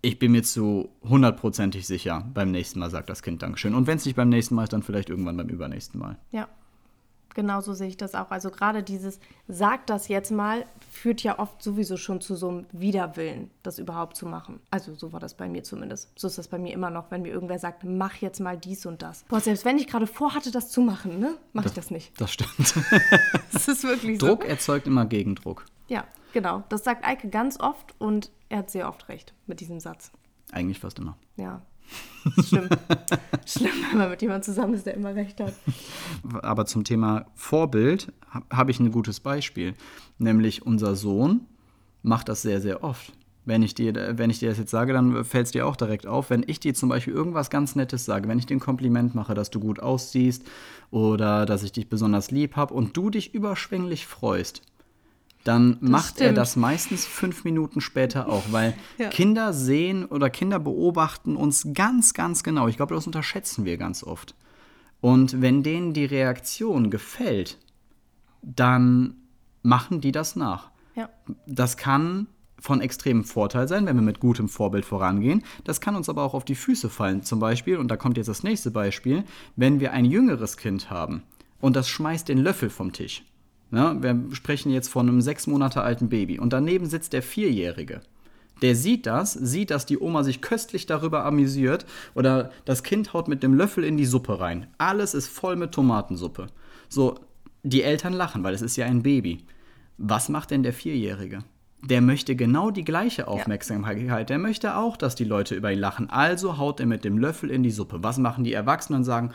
ich 0.00 0.18
bin 0.18 0.32
mir 0.32 0.42
zu 0.42 0.88
hundertprozentig 1.02 1.86
sicher, 1.86 2.30
beim 2.32 2.50
nächsten 2.50 2.78
Mal 2.78 2.88
sagt 2.88 3.10
das 3.10 3.22
Kind 3.22 3.42
Dankeschön. 3.42 3.74
Und 3.74 3.86
wenn 3.86 3.98
es 3.98 4.06
nicht 4.06 4.16
beim 4.16 4.30
nächsten 4.30 4.54
Mal 4.54 4.64
ist, 4.64 4.72
dann 4.72 4.82
vielleicht 4.82 5.10
irgendwann 5.10 5.36
beim 5.36 5.48
übernächsten 5.48 6.00
Mal. 6.00 6.18
Ja, 6.30 6.48
genauso 7.38 7.72
sehe 7.72 7.86
ich 7.86 7.96
das 7.96 8.16
auch. 8.16 8.32
Also 8.32 8.50
gerade 8.50 8.82
dieses 8.82 9.20
Sag 9.46 9.86
das 9.86 10.08
jetzt 10.08 10.32
mal 10.32 10.66
führt 10.90 11.22
ja 11.22 11.38
oft 11.38 11.62
sowieso 11.62 11.96
schon 11.96 12.20
zu 12.20 12.34
so 12.34 12.48
einem 12.48 12.66
Widerwillen, 12.72 13.52
das 13.62 13.78
überhaupt 13.78 14.16
zu 14.16 14.26
machen. 14.26 14.58
Also 14.72 14.92
so 14.96 15.12
war 15.12 15.20
das 15.20 15.34
bei 15.34 15.48
mir 15.48 15.62
zumindest. 15.62 16.10
So 16.18 16.26
ist 16.26 16.36
das 16.36 16.48
bei 16.48 16.58
mir 16.58 16.74
immer 16.74 16.90
noch, 16.90 17.12
wenn 17.12 17.22
mir 17.22 17.28
irgendwer 17.28 17.60
sagt, 17.60 17.84
mach 17.84 18.16
jetzt 18.16 18.40
mal 18.40 18.58
dies 18.58 18.86
und 18.86 19.02
das. 19.02 19.22
Boah, 19.28 19.38
selbst 19.38 19.64
wenn 19.64 19.78
ich 19.78 19.86
gerade 19.86 20.08
vorhatte, 20.08 20.50
das 20.50 20.68
zu 20.68 20.80
machen, 20.80 21.20
ne, 21.20 21.36
mache 21.52 21.68
ich 21.68 21.74
das 21.74 21.92
nicht. 21.92 22.20
Das 22.20 22.32
stimmt. 22.32 22.74
Das 23.52 23.68
ist 23.68 23.84
wirklich 23.84 24.18
Druck 24.18 24.42
so. 24.42 24.48
erzeugt 24.48 24.88
immer 24.88 25.06
Gegendruck. 25.06 25.64
Ja, 25.86 26.04
genau. 26.32 26.64
Das 26.70 26.82
sagt 26.82 27.04
Eike 27.04 27.28
ganz 27.28 27.60
oft 27.60 27.94
und 27.98 28.32
er 28.48 28.58
hat 28.58 28.70
sehr 28.70 28.88
oft 28.88 29.08
recht 29.08 29.32
mit 29.46 29.60
diesem 29.60 29.78
Satz. 29.78 30.10
Eigentlich 30.50 30.80
fast 30.80 30.98
immer. 30.98 31.16
Ja. 31.36 31.62
Schlimm. 32.44 32.68
Schlimm, 33.46 33.70
wenn 33.90 33.98
man 33.98 34.10
mit 34.10 34.20
jemandem 34.22 34.42
zusammen 34.42 34.74
ist, 34.74 34.84
der 34.86 34.94
immer 34.94 35.14
recht 35.14 35.40
hat. 35.40 35.54
Aber 36.42 36.66
zum 36.66 36.84
Thema 36.84 37.26
Vorbild 37.34 38.12
ha- 38.32 38.42
habe 38.52 38.70
ich 38.70 38.80
ein 38.80 38.90
gutes 38.92 39.20
Beispiel. 39.20 39.74
Nämlich 40.18 40.64
unser 40.66 40.96
Sohn 40.96 41.40
macht 42.02 42.28
das 42.28 42.42
sehr, 42.42 42.60
sehr 42.60 42.82
oft. 42.84 43.12
Wenn 43.44 43.62
ich, 43.62 43.74
dir, 43.74 44.18
wenn 44.18 44.28
ich 44.28 44.40
dir 44.40 44.50
das 44.50 44.58
jetzt 44.58 44.70
sage, 44.70 44.92
dann 44.92 45.24
fällt 45.24 45.46
es 45.46 45.52
dir 45.52 45.66
auch 45.66 45.76
direkt 45.76 46.06
auf. 46.06 46.28
Wenn 46.28 46.44
ich 46.46 46.60
dir 46.60 46.74
zum 46.74 46.90
Beispiel 46.90 47.14
irgendwas 47.14 47.48
ganz 47.48 47.76
Nettes 47.76 48.04
sage, 48.04 48.28
wenn 48.28 48.38
ich 48.38 48.44
dir 48.44 48.56
ein 48.56 48.60
Kompliment 48.60 49.14
mache, 49.14 49.32
dass 49.32 49.48
du 49.48 49.58
gut 49.58 49.80
aussiehst 49.80 50.42
oder 50.90 51.46
dass 51.46 51.62
ich 51.62 51.72
dich 51.72 51.88
besonders 51.88 52.30
lieb 52.30 52.56
habe 52.56 52.74
und 52.74 52.94
du 52.94 53.08
dich 53.08 53.32
überschwänglich 53.32 54.06
freust, 54.06 54.60
dann 55.44 55.78
macht 55.80 56.20
er 56.20 56.26
stimmt. 56.26 56.38
das 56.38 56.56
meistens 56.56 57.06
fünf 57.06 57.44
Minuten 57.44 57.80
später 57.80 58.28
auch, 58.28 58.44
weil 58.50 58.74
Ja. 58.98 59.08
Kinder 59.08 59.52
sehen 59.52 60.04
oder 60.04 60.30
Kinder 60.30 60.58
beobachten 60.58 61.36
uns 61.36 61.68
ganz, 61.74 62.12
ganz 62.14 62.42
genau. 62.42 62.68
Ich 62.68 62.76
glaube, 62.76 62.94
das 62.94 63.06
unterschätzen 63.06 63.64
wir 63.64 63.76
ganz 63.76 64.02
oft. 64.02 64.34
Und 65.00 65.40
wenn 65.40 65.62
denen 65.62 65.92
die 65.92 66.04
Reaktion 66.04 66.90
gefällt, 66.90 67.58
dann 68.42 69.14
machen 69.62 70.00
die 70.00 70.12
das 70.12 70.36
nach. 70.36 70.70
Ja. 70.96 71.08
Das 71.46 71.76
kann 71.76 72.26
von 72.60 72.80
extremem 72.80 73.24
Vorteil 73.24 73.68
sein, 73.68 73.86
wenn 73.86 73.96
wir 73.96 74.02
mit 74.02 74.18
gutem 74.18 74.48
Vorbild 74.48 74.84
vorangehen. 74.84 75.44
Das 75.64 75.80
kann 75.80 75.94
uns 75.94 76.08
aber 76.08 76.22
auch 76.24 76.34
auf 76.34 76.44
die 76.44 76.56
Füße 76.56 76.90
fallen. 76.90 77.22
Zum 77.22 77.38
Beispiel, 77.38 77.76
und 77.76 77.88
da 77.88 77.96
kommt 77.96 78.16
jetzt 78.16 78.28
das 78.28 78.42
nächste 78.42 78.72
Beispiel, 78.72 79.24
wenn 79.54 79.78
wir 79.78 79.92
ein 79.92 80.04
jüngeres 80.04 80.56
Kind 80.56 80.90
haben 80.90 81.22
und 81.60 81.76
das 81.76 81.88
schmeißt 81.88 82.28
den 82.28 82.38
Löffel 82.38 82.70
vom 82.70 82.92
Tisch. 82.92 83.24
Ja, 83.70 84.02
wir 84.02 84.18
sprechen 84.32 84.72
jetzt 84.72 84.88
von 84.88 85.08
einem 85.08 85.20
sechs 85.20 85.46
Monate 85.46 85.82
alten 85.82 86.08
Baby 86.08 86.38
und 86.38 86.52
daneben 86.52 86.86
sitzt 86.86 87.12
der 87.12 87.22
Vierjährige. 87.22 88.00
Der 88.62 88.74
sieht 88.74 89.06
das, 89.06 89.34
sieht, 89.34 89.70
dass 89.70 89.86
die 89.86 89.98
Oma 89.98 90.24
sich 90.24 90.40
köstlich 90.40 90.86
darüber 90.86 91.24
amüsiert 91.24 91.86
oder 92.14 92.50
das 92.64 92.82
Kind 92.82 93.12
haut 93.12 93.28
mit 93.28 93.42
dem 93.42 93.54
Löffel 93.54 93.84
in 93.84 93.96
die 93.96 94.06
Suppe 94.06 94.40
rein. 94.40 94.66
Alles 94.78 95.14
ist 95.14 95.28
voll 95.28 95.56
mit 95.56 95.72
Tomatensuppe. 95.72 96.48
So, 96.88 97.20
die 97.62 97.82
Eltern 97.82 98.14
lachen, 98.14 98.42
weil 98.42 98.54
es 98.54 98.62
ist 98.62 98.76
ja 98.76 98.86
ein 98.86 99.02
Baby. 99.02 99.44
Was 99.96 100.28
macht 100.28 100.50
denn 100.50 100.62
der 100.62 100.72
Vierjährige? 100.72 101.40
Der 101.82 102.00
möchte 102.00 102.34
genau 102.34 102.72
die 102.72 102.84
gleiche 102.84 103.28
Aufmerksamkeit. 103.28 104.30
Der 104.30 104.38
möchte 104.38 104.76
auch, 104.76 104.96
dass 104.96 105.14
die 105.14 105.24
Leute 105.24 105.54
über 105.54 105.72
ihn 105.72 105.78
lachen. 105.78 106.10
Also 106.10 106.58
haut 106.58 106.80
er 106.80 106.86
mit 106.86 107.04
dem 107.04 107.18
Löffel 107.18 107.50
in 107.50 107.62
die 107.62 107.70
Suppe. 107.70 108.02
Was 108.02 108.18
machen 108.18 108.42
die 108.42 108.52
Erwachsenen 108.52 109.00
und 109.00 109.04
sagen, 109.04 109.30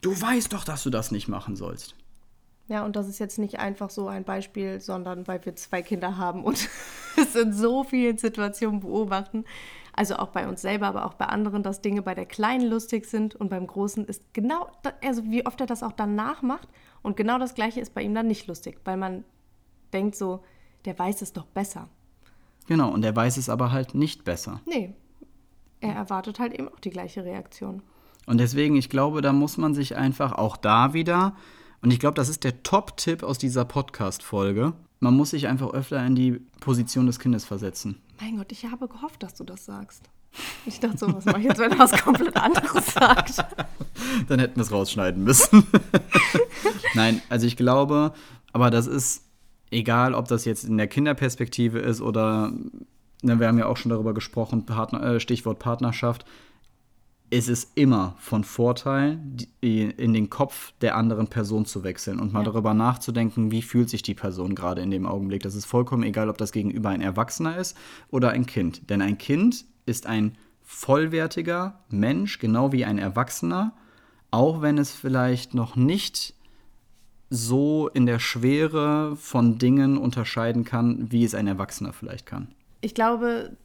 du 0.00 0.18
weißt 0.18 0.52
doch, 0.54 0.64
dass 0.64 0.82
du 0.82 0.90
das 0.90 1.10
nicht 1.10 1.28
machen 1.28 1.56
sollst. 1.56 1.94
Ja, 2.66 2.84
und 2.84 2.96
das 2.96 3.08
ist 3.08 3.18
jetzt 3.18 3.38
nicht 3.38 3.58
einfach 3.58 3.90
so 3.90 4.08
ein 4.08 4.24
Beispiel, 4.24 4.80
sondern 4.80 5.26
weil 5.26 5.44
wir 5.44 5.54
zwei 5.54 5.82
Kinder 5.82 6.16
haben 6.16 6.44
und 6.44 6.68
es 7.16 7.36
in 7.36 7.52
so 7.52 7.84
vielen 7.84 8.16
Situationen 8.16 8.80
beobachten, 8.80 9.44
also 9.92 10.16
auch 10.16 10.28
bei 10.28 10.48
uns 10.48 10.62
selber, 10.62 10.86
aber 10.86 11.04
auch 11.04 11.14
bei 11.14 11.26
anderen, 11.26 11.62
dass 11.62 11.82
Dinge 11.82 12.02
bei 12.02 12.14
der 12.14 12.26
Kleinen 12.26 12.68
lustig 12.68 13.06
sind 13.06 13.34
und 13.34 13.48
beim 13.48 13.66
Großen 13.66 14.06
ist 14.06 14.22
genau, 14.32 14.68
also 15.02 15.24
wie 15.24 15.46
oft 15.46 15.60
er 15.60 15.66
das 15.66 15.82
auch 15.82 15.92
danach 15.92 16.42
macht 16.42 16.68
und 17.02 17.16
genau 17.16 17.38
das 17.38 17.54
Gleiche 17.54 17.80
ist 17.80 17.94
bei 17.94 18.02
ihm 18.02 18.14
dann 18.14 18.26
nicht 18.26 18.46
lustig, 18.46 18.80
weil 18.84 18.96
man 18.96 19.24
denkt 19.92 20.16
so, 20.16 20.42
der 20.84 20.98
weiß 20.98 21.22
es 21.22 21.32
doch 21.32 21.46
besser. 21.46 21.88
Genau, 22.66 22.90
und 22.90 23.04
er 23.04 23.14
weiß 23.14 23.36
es 23.36 23.48
aber 23.48 23.72
halt 23.72 23.94
nicht 23.94 24.24
besser. 24.24 24.60
Nee, 24.66 24.94
er 25.80 25.94
erwartet 25.94 26.38
halt 26.38 26.54
eben 26.54 26.68
auch 26.68 26.80
die 26.80 26.90
gleiche 26.90 27.24
Reaktion. 27.24 27.82
Und 28.26 28.38
deswegen, 28.38 28.74
ich 28.74 28.88
glaube, 28.88 29.20
da 29.20 29.32
muss 29.32 29.58
man 29.58 29.74
sich 29.74 29.96
einfach 29.96 30.32
auch 30.32 30.56
da 30.56 30.94
wieder, 30.94 31.36
und 31.84 31.90
ich 31.90 31.98
glaube, 31.98 32.14
das 32.14 32.30
ist 32.30 32.44
der 32.44 32.62
Top-Tipp 32.62 33.22
aus 33.22 33.36
dieser 33.36 33.66
Podcast-Folge, 33.66 34.72
man 35.00 35.14
muss 35.14 35.30
sich 35.30 35.48
einfach 35.48 35.74
öfter 35.74 36.04
in 36.06 36.14
die 36.14 36.40
Position 36.60 37.04
des 37.04 37.18
Kindes 37.18 37.44
versetzen. 37.44 38.00
Mein 38.18 38.38
Gott, 38.38 38.50
ich 38.52 38.64
habe 38.64 38.88
gehofft, 38.88 39.22
dass 39.22 39.34
du 39.34 39.44
das 39.44 39.66
sagst. 39.66 40.08
Ich 40.64 40.80
dachte 40.80 40.96
so, 40.96 41.14
was 41.14 41.26
mache 41.26 41.40
ich 41.40 41.44
jetzt, 41.44 41.58
wenn 41.58 41.72
er 41.72 41.78
was 41.78 41.92
komplett 41.92 42.34
anderes 42.36 42.86
sagt? 42.86 43.44
Dann 44.28 44.40
hätten 44.40 44.56
wir 44.56 44.62
es 44.62 44.72
rausschneiden 44.72 45.22
müssen. 45.22 45.66
Nein, 46.94 47.20
also 47.28 47.46
ich 47.46 47.58
glaube, 47.58 48.14
aber 48.54 48.70
das 48.70 48.86
ist 48.86 49.24
egal, 49.70 50.14
ob 50.14 50.26
das 50.26 50.46
jetzt 50.46 50.64
in 50.64 50.78
der 50.78 50.88
Kinderperspektive 50.88 51.80
ist 51.80 52.00
oder, 52.00 52.50
ne, 53.20 53.38
wir 53.38 53.46
haben 53.46 53.58
ja 53.58 53.66
auch 53.66 53.76
schon 53.76 53.90
darüber 53.90 54.14
gesprochen, 54.14 54.64
Partner, 54.64 55.02
äh, 55.02 55.20
Stichwort 55.20 55.58
Partnerschaft. 55.58 56.24
Es 57.36 57.48
ist 57.48 57.72
immer 57.74 58.14
von 58.20 58.44
Vorteil, 58.44 59.18
die, 59.20 59.82
in 59.82 60.12
den 60.12 60.30
Kopf 60.30 60.72
der 60.80 60.96
anderen 60.96 61.26
Person 61.26 61.66
zu 61.66 61.82
wechseln 61.82 62.20
und 62.20 62.32
mal 62.32 62.40
Ja. 62.40 62.44
darüber 62.44 62.74
nachzudenken, 62.74 63.50
wie 63.50 63.60
fühlt 63.62 63.90
sich 63.90 64.02
die 64.02 64.14
Person 64.14 64.54
gerade 64.54 64.82
in 64.82 64.92
dem 64.92 65.04
Augenblick. 65.04 65.42
Das 65.42 65.56
ist 65.56 65.64
vollkommen 65.64 66.04
egal, 66.04 66.28
ob 66.28 66.38
das 66.38 66.52
gegenüber 66.52 66.90
ein 66.90 67.00
Erwachsener 67.00 67.56
ist 67.56 67.76
oder 68.08 68.30
ein 68.30 68.46
Kind. 68.46 68.88
Denn 68.88 69.02
ein 69.02 69.18
Kind 69.18 69.64
ist 69.84 70.06
ein 70.06 70.36
vollwertiger 70.62 71.80
Mensch, 71.88 72.38
genau 72.38 72.70
wie 72.70 72.84
ein 72.84 72.98
Erwachsener, 72.98 73.72
auch 74.30 74.62
wenn 74.62 74.78
es 74.78 74.92
vielleicht 74.92 75.54
noch 75.54 75.74
nicht 75.74 76.34
so 77.30 77.88
in 77.88 78.06
der 78.06 78.20
Schwere 78.20 79.16
von 79.16 79.58
Dingen 79.58 79.98
unterscheiden 79.98 80.64
kann, 80.64 81.10
wie 81.10 81.24
es 81.24 81.34
ein 81.34 81.48
Erwachsener 81.48 81.92
vielleicht 81.92 82.26
kann. 82.26 82.48
Ich 82.80 82.94
glaube, 82.94 83.56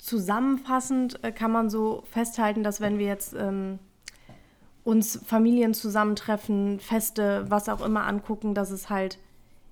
zusammenfassend 0.00 1.22
äh, 1.24 1.32
kann 1.32 1.52
man 1.52 1.70
so 1.70 2.02
festhalten, 2.10 2.62
dass 2.62 2.80
wenn 2.80 2.98
wir 2.98 3.06
jetzt 3.06 3.34
ähm, 3.34 3.78
uns 4.84 5.20
Familien 5.24 5.74
zusammentreffen, 5.74 6.80
Feste, 6.80 7.44
was 7.48 7.68
auch 7.68 7.84
immer 7.84 8.06
angucken, 8.06 8.54
dass 8.54 8.70
es 8.70 8.90
halt 8.90 9.18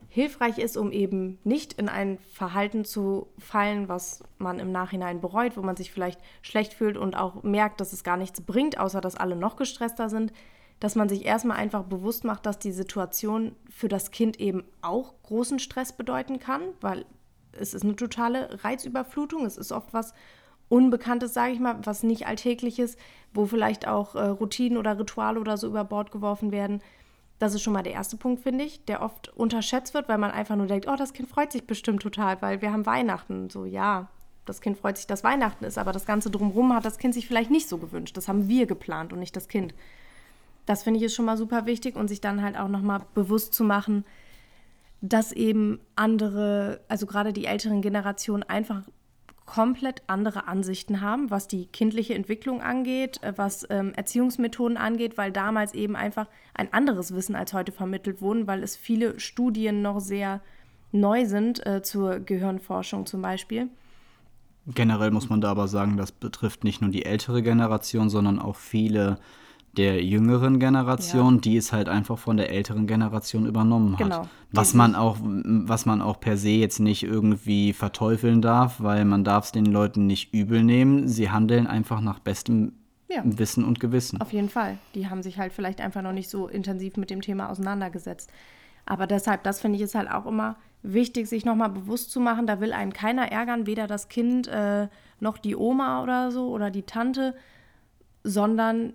hilfreich 0.08 0.58
ist, 0.58 0.76
um 0.76 0.90
eben 0.90 1.38
nicht 1.44 1.74
in 1.74 1.88
ein 1.88 2.18
Verhalten 2.32 2.84
zu 2.84 3.28
fallen, 3.38 3.88
was 3.88 4.22
man 4.38 4.58
im 4.58 4.72
Nachhinein 4.72 5.20
bereut, 5.20 5.56
wo 5.56 5.62
man 5.62 5.76
sich 5.76 5.92
vielleicht 5.92 6.20
schlecht 6.42 6.72
fühlt 6.72 6.96
und 6.96 7.14
auch 7.14 7.42
merkt, 7.42 7.80
dass 7.80 7.92
es 7.92 8.04
gar 8.04 8.16
nichts 8.16 8.40
bringt, 8.40 8.78
außer 8.78 9.00
dass 9.00 9.16
alle 9.16 9.36
noch 9.36 9.56
gestresster 9.56 10.08
sind, 10.08 10.32
dass 10.80 10.94
man 10.94 11.08
sich 11.08 11.24
erstmal 11.24 11.58
einfach 11.58 11.84
bewusst 11.84 12.24
macht, 12.24 12.46
dass 12.46 12.58
die 12.58 12.72
Situation 12.72 13.54
für 13.68 13.88
das 13.88 14.10
Kind 14.10 14.40
eben 14.40 14.64
auch 14.80 15.14
großen 15.24 15.58
Stress 15.58 15.92
bedeuten 15.92 16.38
kann, 16.38 16.62
weil 16.80 17.04
es 17.52 17.74
ist 17.74 17.82
eine 17.82 17.96
totale 17.96 18.62
Reizüberflutung, 18.64 19.46
es 19.46 19.56
ist 19.56 19.72
oft 19.72 19.92
was 19.92 20.14
Unbekanntes, 20.68 21.32
sage 21.32 21.52
ich 21.52 21.60
mal, 21.60 21.78
was 21.84 22.02
nicht 22.02 22.26
Alltägliches, 22.26 22.96
wo 23.32 23.46
vielleicht 23.46 23.88
auch 23.88 24.14
äh, 24.14 24.24
Routinen 24.24 24.76
oder 24.76 24.98
Rituale 24.98 25.40
oder 25.40 25.56
so 25.56 25.66
über 25.66 25.84
Bord 25.84 26.12
geworfen 26.12 26.52
werden. 26.52 26.82
Das 27.38 27.54
ist 27.54 27.62
schon 27.62 27.72
mal 27.72 27.82
der 27.82 27.94
erste 27.94 28.16
Punkt, 28.16 28.42
finde 28.42 28.64
ich, 28.64 28.84
der 28.84 29.00
oft 29.00 29.28
unterschätzt 29.34 29.94
wird, 29.94 30.08
weil 30.08 30.18
man 30.18 30.30
einfach 30.30 30.56
nur 30.56 30.66
denkt, 30.66 30.86
oh, 30.88 30.96
das 30.96 31.12
Kind 31.12 31.28
freut 31.28 31.52
sich 31.52 31.66
bestimmt 31.66 32.02
total, 32.02 32.42
weil 32.42 32.60
wir 32.60 32.72
haben 32.72 32.84
Weihnachten. 32.84 33.48
So, 33.48 33.64
ja, 33.64 34.08
das 34.44 34.60
Kind 34.60 34.76
freut 34.76 34.96
sich, 34.96 35.06
dass 35.06 35.24
Weihnachten 35.24 35.64
ist, 35.64 35.78
aber 35.78 35.92
das 35.92 36.04
Ganze 36.04 36.30
drumherum 36.30 36.74
hat 36.74 36.84
das 36.84 36.98
Kind 36.98 37.14
sich 37.14 37.26
vielleicht 37.26 37.50
nicht 37.50 37.68
so 37.68 37.78
gewünscht. 37.78 38.16
Das 38.16 38.28
haben 38.28 38.48
wir 38.48 38.66
geplant 38.66 39.12
und 39.12 39.20
nicht 39.20 39.36
das 39.36 39.48
Kind. 39.48 39.74
Das 40.66 40.82
finde 40.82 40.98
ich 40.98 41.04
ist 41.04 41.14
schon 41.14 41.24
mal 41.24 41.38
super 41.38 41.64
wichtig 41.64 41.96
und 41.96 42.08
sich 42.08 42.20
dann 42.20 42.42
halt 42.42 42.58
auch 42.58 42.68
nochmal 42.68 43.00
bewusst 43.14 43.54
zu 43.54 43.64
machen, 43.64 44.04
dass 45.00 45.32
eben 45.32 45.80
andere, 45.96 46.80
also 46.88 47.06
gerade 47.06 47.32
die 47.32 47.44
älteren 47.44 47.82
Generationen 47.82 48.42
einfach 48.42 48.82
komplett 49.48 50.02
andere 50.08 50.46
Ansichten 50.46 51.00
haben, 51.00 51.30
was 51.30 51.48
die 51.48 51.66
kindliche 51.66 52.14
Entwicklung 52.14 52.60
angeht, 52.60 53.22
äh, 53.22 53.32
was 53.36 53.66
ähm, 53.70 53.94
Erziehungsmethoden 53.94 54.76
angeht, 54.76 55.16
weil 55.16 55.32
damals 55.32 55.72
eben 55.72 55.96
einfach 55.96 56.28
ein 56.54 56.72
anderes 56.72 57.14
Wissen 57.14 57.34
als 57.34 57.54
heute 57.54 57.72
vermittelt 57.72 58.20
wurden, 58.20 58.46
weil 58.46 58.62
es 58.62 58.76
viele 58.76 59.18
Studien 59.18 59.80
noch 59.80 60.00
sehr 60.00 60.42
neu 60.92 61.24
sind 61.24 61.64
äh, 61.66 61.82
zur 61.82 62.20
Gehirnforschung 62.20 63.06
zum 63.06 63.22
Beispiel. 63.22 63.68
Generell 64.66 65.10
muss 65.10 65.30
man 65.30 65.40
da 65.40 65.50
aber 65.50 65.66
sagen, 65.66 65.96
das 65.96 66.12
betrifft 66.12 66.62
nicht 66.62 66.82
nur 66.82 66.90
die 66.90 67.06
ältere 67.06 67.42
Generation, 67.42 68.10
sondern 68.10 68.38
auch 68.38 68.56
viele, 68.56 69.18
der 69.78 70.04
jüngeren 70.04 70.58
Generation, 70.58 71.36
ja. 71.36 71.40
die 71.40 71.56
es 71.56 71.72
halt 71.72 71.88
einfach 71.88 72.18
von 72.18 72.36
der 72.36 72.50
älteren 72.50 72.86
Generation 72.86 73.46
übernommen 73.46 73.92
hat. 73.92 73.98
Genau. 73.98 74.28
Was 74.50 74.74
man 74.74 74.94
auch, 74.94 75.16
was 75.22 75.86
man 75.86 76.02
auch 76.02 76.20
per 76.20 76.36
se 76.36 76.50
jetzt 76.50 76.80
nicht 76.80 77.04
irgendwie 77.04 77.72
verteufeln 77.72 78.42
darf, 78.42 78.80
weil 78.80 79.04
man 79.04 79.24
darf 79.24 79.46
es 79.46 79.52
den 79.52 79.66
Leuten 79.66 80.06
nicht 80.06 80.34
übel 80.34 80.64
nehmen. 80.64 81.06
Sie 81.06 81.30
handeln 81.30 81.66
einfach 81.66 82.00
nach 82.00 82.18
bestem 82.18 82.72
ja. 83.08 83.22
Wissen 83.24 83.64
und 83.64 83.80
Gewissen. 83.80 84.20
Auf 84.20 84.32
jeden 84.32 84.48
Fall. 84.48 84.78
Die 84.94 85.08
haben 85.08 85.22
sich 85.22 85.38
halt 85.38 85.52
vielleicht 85.52 85.80
einfach 85.80 86.02
noch 86.02 86.12
nicht 86.12 86.28
so 86.28 86.48
intensiv 86.48 86.96
mit 86.96 87.10
dem 87.10 87.22
Thema 87.22 87.48
auseinandergesetzt. 87.48 88.30
Aber 88.84 89.06
deshalb, 89.06 89.44
das 89.44 89.60
finde 89.60 89.76
ich 89.76 89.82
ist 89.82 89.94
halt 89.94 90.10
auch 90.10 90.26
immer 90.26 90.56
wichtig, 90.82 91.28
sich 91.28 91.44
nochmal 91.44 91.70
bewusst 91.70 92.10
zu 92.10 92.20
machen, 92.20 92.46
da 92.46 92.60
will 92.60 92.72
einen 92.72 92.92
keiner 92.92 93.30
ärgern, 93.30 93.66
weder 93.66 93.86
das 93.86 94.08
Kind 94.08 94.48
äh, 94.48 94.88
noch 95.20 95.38
die 95.38 95.56
Oma 95.56 96.02
oder 96.02 96.30
so 96.30 96.48
oder 96.48 96.70
die 96.70 96.84
Tante, 96.84 97.34
sondern 98.22 98.94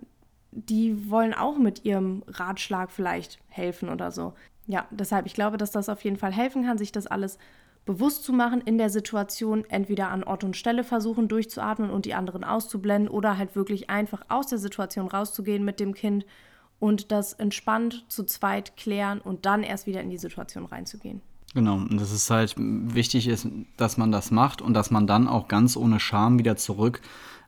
die 0.54 1.10
wollen 1.10 1.34
auch 1.34 1.58
mit 1.58 1.84
ihrem 1.84 2.22
Ratschlag 2.26 2.90
vielleicht 2.90 3.38
helfen 3.48 3.88
oder 3.88 4.10
so. 4.10 4.34
Ja, 4.66 4.86
deshalb, 4.90 5.26
ich 5.26 5.34
glaube, 5.34 5.56
dass 5.56 5.72
das 5.72 5.88
auf 5.88 6.02
jeden 6.04 6.16
Fall 6.16 6.32
helfen 6.32 6.64
kann, 6.64 6.78
sich 6.78 6.92
das 6.92 7.06
alles 7.06 7.38
bewusst 7.84 8.24
zu 8.24 8.32
machen, 8.32 8.62
in 8.62 8.78
der 8.78 8.88
Situation 8.88 9.64
entweder 9.68 10.08
an 10.08 10.24
Ort 10.24 10.44
und 10.44 10.56
Stelle 10.56 10.84
versuchen 10.84 11.28
durchzuatmen 11.28 11.90
und 11.90 12.06
die 12.06 12.14
anderen 12.14 12.44
auszublenden 12.44 13.10
oder 13.10 13.36
halt 13.36 13.56
wirklich 13.56 13.90
einfach 13.90 14.22
aus 14.28 14.46
der 14.46 14.58
Situation 14.58 15.06
rauszugehen 15.06 15.64
mit 15.64 15.80
dem 15.80 15.92
Kind 15.92 16.24
und 16.78 17.12
das 17.12 17.34
entspannt 17.34 18.06
zu 18.08 18.24
zweit 18.24 18.76
klären 18.76 19.20
und 19.20 19.44
dann 19.44 19.62
erst 19.62 19.86
wieder 19.86 20.00
in 20.00 20.10
die 20.10 20.18
Situation 20.18 20.64
reinzugehen. 20.64 21.20
Genau, 21.54 21.74
und 21.74 22.00
das 22.00 22.10
ist 22.10 22.30
halt 22.30 22.54
wichtig 22.56 23.28
ist, 23.28 23.46
dass 23.76 23.96
man 23.96 24.10
das 24.10 24.30
macht 24.30 24.60
und 24.60 24.74
dass 24.74 24.90
man 24.90 25.06
dann 25.06 25.28
auch 25.28 25.46
ganz 25.46 25.76
ohne 25.76 26.00
Scham 26.00 26.38
wieder 26.38 26.56
zurück 26.56 27.00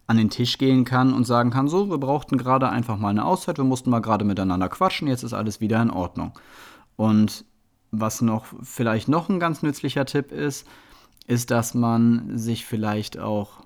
an 0.07 0.17
den 0.17 0.31
Tisch 0.31 0.59
gehen 0.59 0.85
kann 0.85 1.13
und 1.13 1.25
sagen 1.25 1.51
kann, 1.51 1.69
so, 1.69 1.91
wir 1.91 1.99
brauchten 1.99 2.39
gerade 2.39 2.69
einfach 2.69 2.97
mal 2.97 3.09
eine 3.09 3.25
Auszeit, 3.25 3.59
wir 3.59 3.65
mussten 3.65 3.91
mal 3.91 4.01
gerade 4.01 4.25
miteinander 4.25 4.69
quatschen, 4.69 5.09
jetzt 5.09 5.25
ist 5.25 5.33
alles 5.33 5.61
wieder 5.61 5.83
in 5.83 5.91
Ordnung. 5.91 6.33
Und 6.97 7.45
was 7.91 8.21
noch 8.21 8.47
vielleicht 8.63 9.09
noch 9.09 9.29
ein 9.29 9.41
ganz 9.41 9.63
nützlicher 9.63 10.07
Tipp 10.07 10.33
ist, 10.33 10.67
ist, 11.27 11.51
dass 11.51 11.75
man 11.75 12.39
sich 12.39 12.65
vielleicht 12.65 13.19
auch 13.19 13.63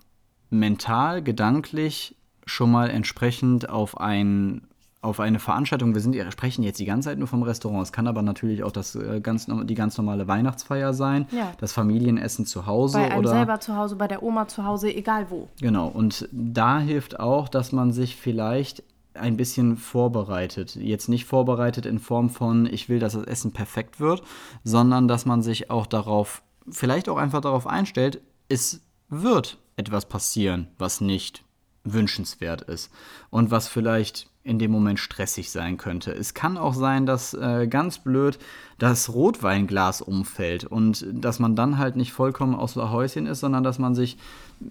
mental, 0.49 1.23
gedanklich 1.23 2.17
schon 2.47 2.71
mal 2.71 2.91
entsprechend 2.91 3.69
auf 3.69 4.01
ein 4.01 4.67
auf 5.03 5.19
eine 5.19 5.39
Veranstaltung, 5.39 5.95
wir 5.95 6.01
sind, 6.03 6.15
wir 6.15 6.31
sprechen 6.31 6.63
jetzt 6.63 6.79
die 6.79 6.85
ganze 6.85 7.09
Zeit 7.09 7.19
nur 7.19 7.29
vom 7.29 7.43
Restaurant, 7.43 7.83
es 7.83 7.93
kann 7.93 8.07
aber 8.07 8.21
natürlich 8.21 8.63
auch 8.63 8.73
das, 8.73 8.95
äh, 8.95 9.21
ganz, 9.21 9.47
die 9.47 9.75
ganz 9.75 9.97
normale 9.97 10.29
Weihnachtsfeier 10.29 10.93
sein, 10.93 11.27
ja. 11.31 11.53
das 11.59 11.73
Familienessen 11.73 12.45
zu 12.45 12.67
Hause. 12.67 12.99
Bei 12.99 13.11
einem 13.11 13.21
oder, 13.21 13.31
selber 13.31 13.61
zu 13.61 13.77
Hause, 13.77 13.97
bei 13.97 14.09
der 14.09 14.23
Oma 14.23 14.47
zu 14.47 14.65
Hause, 14.65 14.95
egal 14.95 15.27
wo. 15.31 15.49
Genau, 15.61 15.89
und 15.89 16.29
da 16.33 16.81
hilft 16.81 17.19
auch, 17.19 17.49
dass 17.49 17.73
man 17.73 17.93
sich 17.93 18.17
vielleicht 18.17 18.83
ein 19.15 19.37
bisschen 19.37 19.77
vorbereitet. 19.77 20.77
Jetzt 20.77 21.09
nicht 21.09 21.25
vorbereitet 21.25 21.87
in 21.87 21.99
Form 21.99 22.31
von, 22.31 22.67
ich 22.67 22.89
will, 22.89 22.99
dass 22.99 23.15
das 23.15 23.25
Essen 23.25 23.53
perfekt 23.53 24.01
wird, 24.01 24.23
sondern 24.65 25.09
dass 25.09 25.25
man 25.25 25.43
sich 25.43 25.71
auch 25.71 25.87
darauf, 25.87 26.43
vielleicht 26.71 27.09
auch 27.09 27.17
einfach 27.17 27.41
darauf 27.41 27.67
einstellt, 27.67 28.21
es 28.49 28.83
wird 29.09 29.59
etwas 29.77 30.07
passieren, 30.07 30.69
was 30.79 31.01
nicht 31.01 31.43
wünschenswert 31.85 32.63
ist 32.63 32.91
und 33.31 33.51
was 33.51 33.67
vielleicht 33.67 34.30
in 34.43 34.59
dem 34.59 34.71
Moment 34.71 34.99
stressig 34.99 35.51
sein 35.51 35.77
könnte. 35.77 36.13
Es 36.13 36.33
kann 36.33 36.57
auch 36.57 36.75
sein, 36.75 37.05
dass 37.05 37.35
äh, 37.35 37.67
ganz 37.69 37.99
blöd 37.99 38.39
das 38.79 39.13
Rotweinglas 39.13 40.01
umfällt 40.01 40.65
und 40.65 41.07
dass 41.13 41.39
man 41.39 41.57
dann 41.57 41.77
halt 41.77 41.97
nicht 41.97 42.13
vollkommen 42.13 42.55
aus 42.55 42.75
der 42.75 42.91
Häuschen 42.91 43.27
ist, 43.27 43.41
sondern 43.41 43.63
dass 43.63 43.79
man 43.79 43.95
sich, 43.95 44.17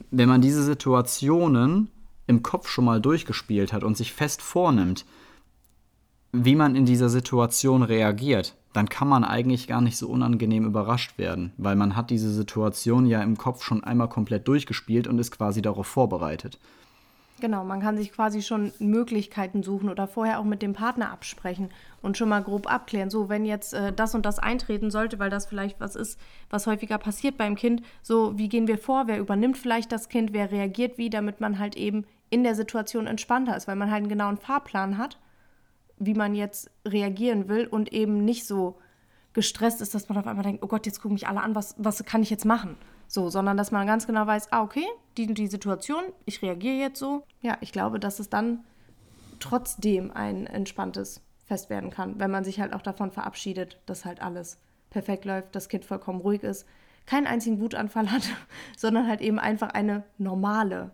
wenn 0.09 0.27
man 0.27 0.41
diese 0.41 0.63
Situationen 0.63 1.89
im 2.25 2.41
Kopf 2.41 2.67
schon 2.67 2.85
mal 2.85 2.99
durchgespielt 2.99 3.71
hat 3.71 3.83
und 3.83 3.95
sich 3.95 4.11
fest 4.13 4.41
vornimmt, 4.41 5.05
wie 6.31 6.55
man 6.55 6.75
in 6.75 6.85
dieser 6.85 7.09
Situation 7.09 7.83
reagiert, 7.83 8.55
dann 8.73 8.89
kann 8.89 9.07
man 9.07 9.23
eigentlich 9.23 9.67
gar 9.67 9.81
nicht 9.81 9.97
so 9.97 10.07
unangenehm 10.07 10.65
überrascht 10.65 11.17
werden, 11.17 11.53
weil 11.57 11.75
man 11.75 11.95
hat 11.95 12.11
diese 12.11 12.31
Situation 12.31 13.05
ja 13.05 13.21
im 13.21 13.37
Kopf 13.37 13.63
schon 13.63 13.83
einmal 13.83 14.09
komplett 14.09 14.47
durchgespielt 14.47 15.07
und 15.07 15.17
ist 15.19 15.31
quasi 15.31 15.61
darauf 15.61 15.87
vorbereitet. 15.87 16.59
Genau, 17.39 17.63
man 17.63 17.81
kann 17.81 17.97
sich 17.97 18.11
quasi 18.11 18.41
schon 18.41 18.71
Möglichkeiten 18.79 19.63
suchen 19.63 19.89
oder 19.89 20.07
vorher 20.07 20.39
auch 20.39 20.43
mit 20.43 20.61
dem 20.61 20.73
Partner 20.73 21.11
absprechen 21.11 21.69
und 22.01 22.17
schon 22.17 22.29
mal 22.29 22.43
grob 22.43 22.71
abklären. 22.71 23.09
So, 23.09 23.29
wenn 23.29 23.45
jetzt 23.45 23.73
äh, 23.73 23.93
das 23.93 24.15
und 24.15 24.25
das 24.25 24.39
eintreten 24.39 24.91
sollte, 24.91 25.19
weil 25.19 25.29
das 25.29 25.45
vielleicht 25.45 25.79
was 25.79 25.95
ist, 25.95 26.19
was 26.49 26.67
häufiger 26.67 26.97
passiert 26.97 27.37
beim 27.37 27.55
Kind, 27.55 27.81
so, 28.01 28.37
wie 28.37 28.49
gehen 28.49 28.67
wir 28.67 28.77
vor? 28.77 29.07
Wer 29.07 29.19
übernimmt 29.19 29.57
vielleicht 29.57 29.91
das 29.91 30.09
Kind? 30.09 30.33
Wer 30.33 30.51
reagiert 30.51 30.97
wie, 30.97 31.09
damit 31.09 31.39
man 31.39 31.59
halt 31.59 31.75
eben 31.75 32.05
in 32.29 32.43
der 32.43 32.55
Situation 32.55 33.07
entspannter 33.07 33.55
ist, 33.55 33.67
weil 33.67 33.75
man 33.75 33.89
halt 33.89 34.01
einen 34.01 34.09
genauen 34.09 34.37
Fahrplan 34.37 34.97
hat, 34.97 35.17
wie 35.97 36.13
man 36.13 36.35
jetzt 36.35 36.71
reagieren 36.85 37.49
will 37.49 37.67
und 37.67 37.91
eben 37.91 38.23
nicht 38.25 38.45
so 38.45 38.77
gestresst 39.33 39.81
ist, 39.81 39.93
dass 39.93 40.09
man 40.09 40.17
auf 40.17 40.27
einmal 40.27 40.43
denkt, 40.43 40.63
oh 40.63 40.67
Gott, 40.67 40.85
jetzt 40.85 41.01
gucken 41.01 41.13
mich 41.13 41.27
alle 41.27 41.41
an, 41.41 41.55
was, 41.55 41.75
was 41.77 42.03
kann 42.05 42.23
ich 42.23 42.29
jetzt 42.29 42.45
machen? 42.45 42.77
So, 43.09 43.29
sondern 43.29 43.57
dass 43.57 43.71
man 43.71 43.85
ganz 43.85 44.07
genau 44.07 44.25
weiß, 44.25 44.53
ah, 44.53 44.61
okay, 44.61 44.85
die, 45.17 45.33
die 45.33 45.47
Situation, 45.47 46.03
ich 46.25 46.41
reagiere 46.41 46.75
jetzt 46.75 46.99
so. 46.99 47.23
Ja, 47.41 47.57
ich 47.59 47.73
glaube, 47.73 47.99
dass 47.99 48.19
es 48.19 48.29
dann 48.29 48.59
trotzdem 49.39 50.11
ein 50.11 50.47
entspanntes 50.47 51.21
Fest 51.45 51.69
werden 51.69 51.89
kann, 51.89 52.19
wenn 52.19 52.31
man 52.31 52.45
sich 52.45 52.61
halt 52.61 52.73
auch 52.73 52.81
davon 52.81 53.11
verabschiedet, 53.11 53.79
dass 53.85 54.05
halt 54.05 54.21
alles 54.21 54.59
perfekt 54.91 55.25
läuft, 55.25 55.55
das 55.55 55.67
Kind 55.67 55.83
vollkommen 55.83 56.21
ruhig 56.21 56.43
ist, 56.43 56.65
keinen 57.05 57.27
einzigen 57.27 57.59
Wutanfall 57.59 58.11
hat, 58.11 58.23
sondern 58.77 59.07
halt 59.07 59.21
eben 59.21 59.39
einfach 59.39 59.71
eine 59.71 60.03
normale 60.17 60.91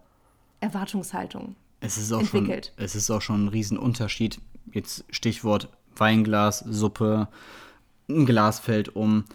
Erwartungshaltung 0.62 1.56
es 1.86 1.98
ist 1.98 2.12
auch 2.12 2.22
entwickelt. 2.22 2.74
Schon, 2.76 2.86
es 2.86 2.96
ist 2.96 3.12
auch 3.12 3.22
schon 3.22 3.46
ein 3.46 3.48
Riesenunterschied. 3.50 4.40
Jetzt 4.72 5.06
Stichwort 5.10 5.70
Weinglas, 5.96 6.60
Suppe, 6.60 7.28
ein 8.10 8.26
Glas 8.26 8.60
fällt 8.60 8.96
um 8.96 9.26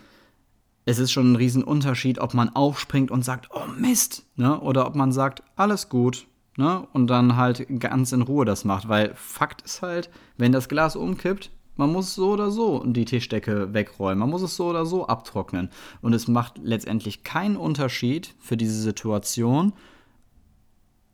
es 0.84 0.98
ist 0.98 1.12
schon 1.12 1.32
ein 1.32 1.36
Riesenunterschied, 1.36 2.18
ob 2.18 2.34
man 2.34 2.48
aufspringt 2.50 3.10
und 3.10 3.24
sagt, 3.24 3.48
oh 3.52 3.66
Mist, 3.78 4.24
ne? 4.36 4.60
oder 4.60 4.86
ob 4.86 4.94
man 4.94 5.12
sagt, 5.12 5.42
alles 5.56 5.88
gut, 5.88 6.26
ne? 6.56 6.86
und 6.92 7.08
dann 7.08 7.36
halt 7.36 7.66
ganz 7.80 8.12
in 8.12 8.22
Ruhe 8.22 8.44
das 8.44 8.64
macht. 8.64 8.88
Weil 8.88 9.12
Fakt 9.14 9.62
ist 9.62 9.82
halt, 9.82 10.10
wenn 10.36 10.52
das 10.52 10.68
Glas 10.68 10.96
umkippt, 10.96 11.50
man 11.76 11.92
muss 11.92 12.14
so 12.14 12.32
oder 12.32 12.50
so 12.50 12.84
die 12.84 13.04
Tischdecke 13.04 13.72
wegräumen, 13.72 14.18
man 14.18 14.30
muss 14.30 14.42
es 14.42 14.56
so 14.56 14.68
oder 14.68 14.84
so 14.84 15.06
abtrocknen. 15.06 15.70
Und 16.02 16.12
es 16.12 16.28
macht 16.28 16.58
letztendlich 16.58 17.24
keinen 17.24 17.56
Unterschied 17.56 18.34
für 18.38 18.56
diese 18.56 18.80
Situation, 18.80 19.72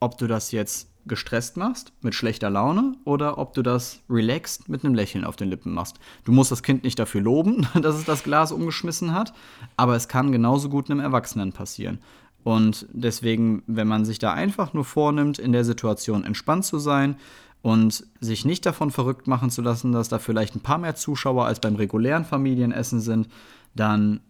ob 0.00 0.18
du 0.18 0.26
das 0.26 0.52
jetzt 0.52 0.90
gestresst 1.07 1.57
machst, 1.57 1.92
mit 2.02 2.14
schlechter 2.14 2.50
Laune, 2.50 2.94
oder 3.04 3.38
ob 3.38 3.54
du 3.54 3.62
das 3.62 4.00
relaxed 4.11 4.68
mit 4.68 4.84
einem 4.84 4.94
Lächeln 4.94 5.24
auf 5.24 5.36
den 5.36 5.48
Lippen 5.48 5.72
machst. 5.72 5.98
Du 6.24 6.32
musst 6.32 6.50
das 6.50 6.62
Kind 6.62 6.84
nicht 6.84 6.98
dafür 6.98 7.20
loben, 7.20 7.66
dass 7.80 7.96
es 7.96 8.04
das 8.04 8.22
Glas 8.22 8.52
umgeschmissen 8.52 9.12
hat, 9.12 9.32
aber 9.76 9.96
es 9.96 10.09
kann 10.09 10.32
genauso 10.32 10.68
gut 10.68 10.90
einem 10.90 11.00
Erwachsenen 11.00 11.52
passieren. 11.52 11.98
Und 12.44 12.86
deswegen, 12.92 13.64
wenn 13.66 13.88
man 13.88 14.04
sich 14.04 14.20
da 14.20 14.32
einfach 14.32 14.72
nur 14.72 14.84
vornimmt, 14.84 15.38
in 15.38 15.52
der 15.52 15.64
Situation 15.64 16.24
entspannt 16.24 16.64
zu 16.64 16.78
sein 16.78 17.16
und 17.62 18.07
sich 18.20 18.44
nicht 18.44 18.64
davon 18.64 18.92
verrückt 18.92 19.26
machen 19.26 19.50
zu 19.50 19.62
lassen, 19.62 19.90
dass 19.90 20.09
da 20.09 20.20
vielleicht 20.20 20.54
ein 20.54 20.61
paar 20.61 20.78
mehr 20.78 20.94
Zuschauer 20.94 21.46
als 21.46 21.59
beim 21.59 21.74
regulären 21.74 22.24
Familienessen 22.24 23.00
sind, 23.00 23.28
dann 23.74 24.20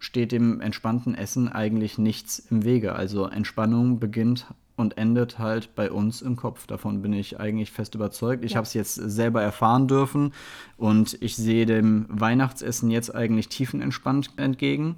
steht 0.00 0.32
dem 0.32 0.60
entspannten 0.60 1.14
Essen 1.14 1.48
eigentlich 1.48 1.98
nichts 1.98 2.38
im 2.38 2.64
Wege. 2.64 2.94
Also 2.94 3.26
Entspannung 3.26 4.00
beginnt 4.00 4.46
und 4.78 4.96
endet 4.96 5.38
halt 5.38 5.74
bei 5.74 5.90
uns 5.90 6.22
im 6.22 6.36
Kopf. 6.36 6.66
Davon 6.66 7.02
bin 7.02 7.12
ich 7.12 7.40
eigentlich 7.40 7.72
fest 7.72 7.94
überzeugt. 7.96 8.44
Ich 8.44 8.52
ja. 8.52 8.56
habe 8.58 8.66
es 8.66 8.74
jetzt 8.74 8.94
selber 8.94 9.42
erfahren 9.42 9.88
dürfen 9.88 10.32
und 10.76 11.20
ich 11.20 11.36
sehe 11.36 11.66
dem 11.66 12.06
Weihnachtsessen 12.08 12.90
jetzt 12.90 13.14
eigentlich 13.14 13.48
tiefenentspannt 13.48 14.30
entgegen. 14.36 14.96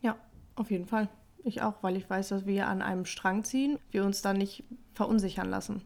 Ja, 0.00 0.16
auf 0.56 0.70
jeden 0.70 0.86
Fall. 0.86 1.08
Ich 1.44 1.62
auch, 1.62 1.74
weil 1.82 1.96
ich 1.96 2.08
weiß, 2.08 2.28
dass 2.28 2.46
wir 2.46 2.66
an 2.66 2.82
einem 2.82 3.04
Strang 3.04 3.44
ziehen, 3.44 3.78
wir 3.90 4.04
uns 4.04 4.22
dann 4.22 4.38
nicht 4.38 4.64
verunsichern 4.94 5.48
lassen. 5.48 5.82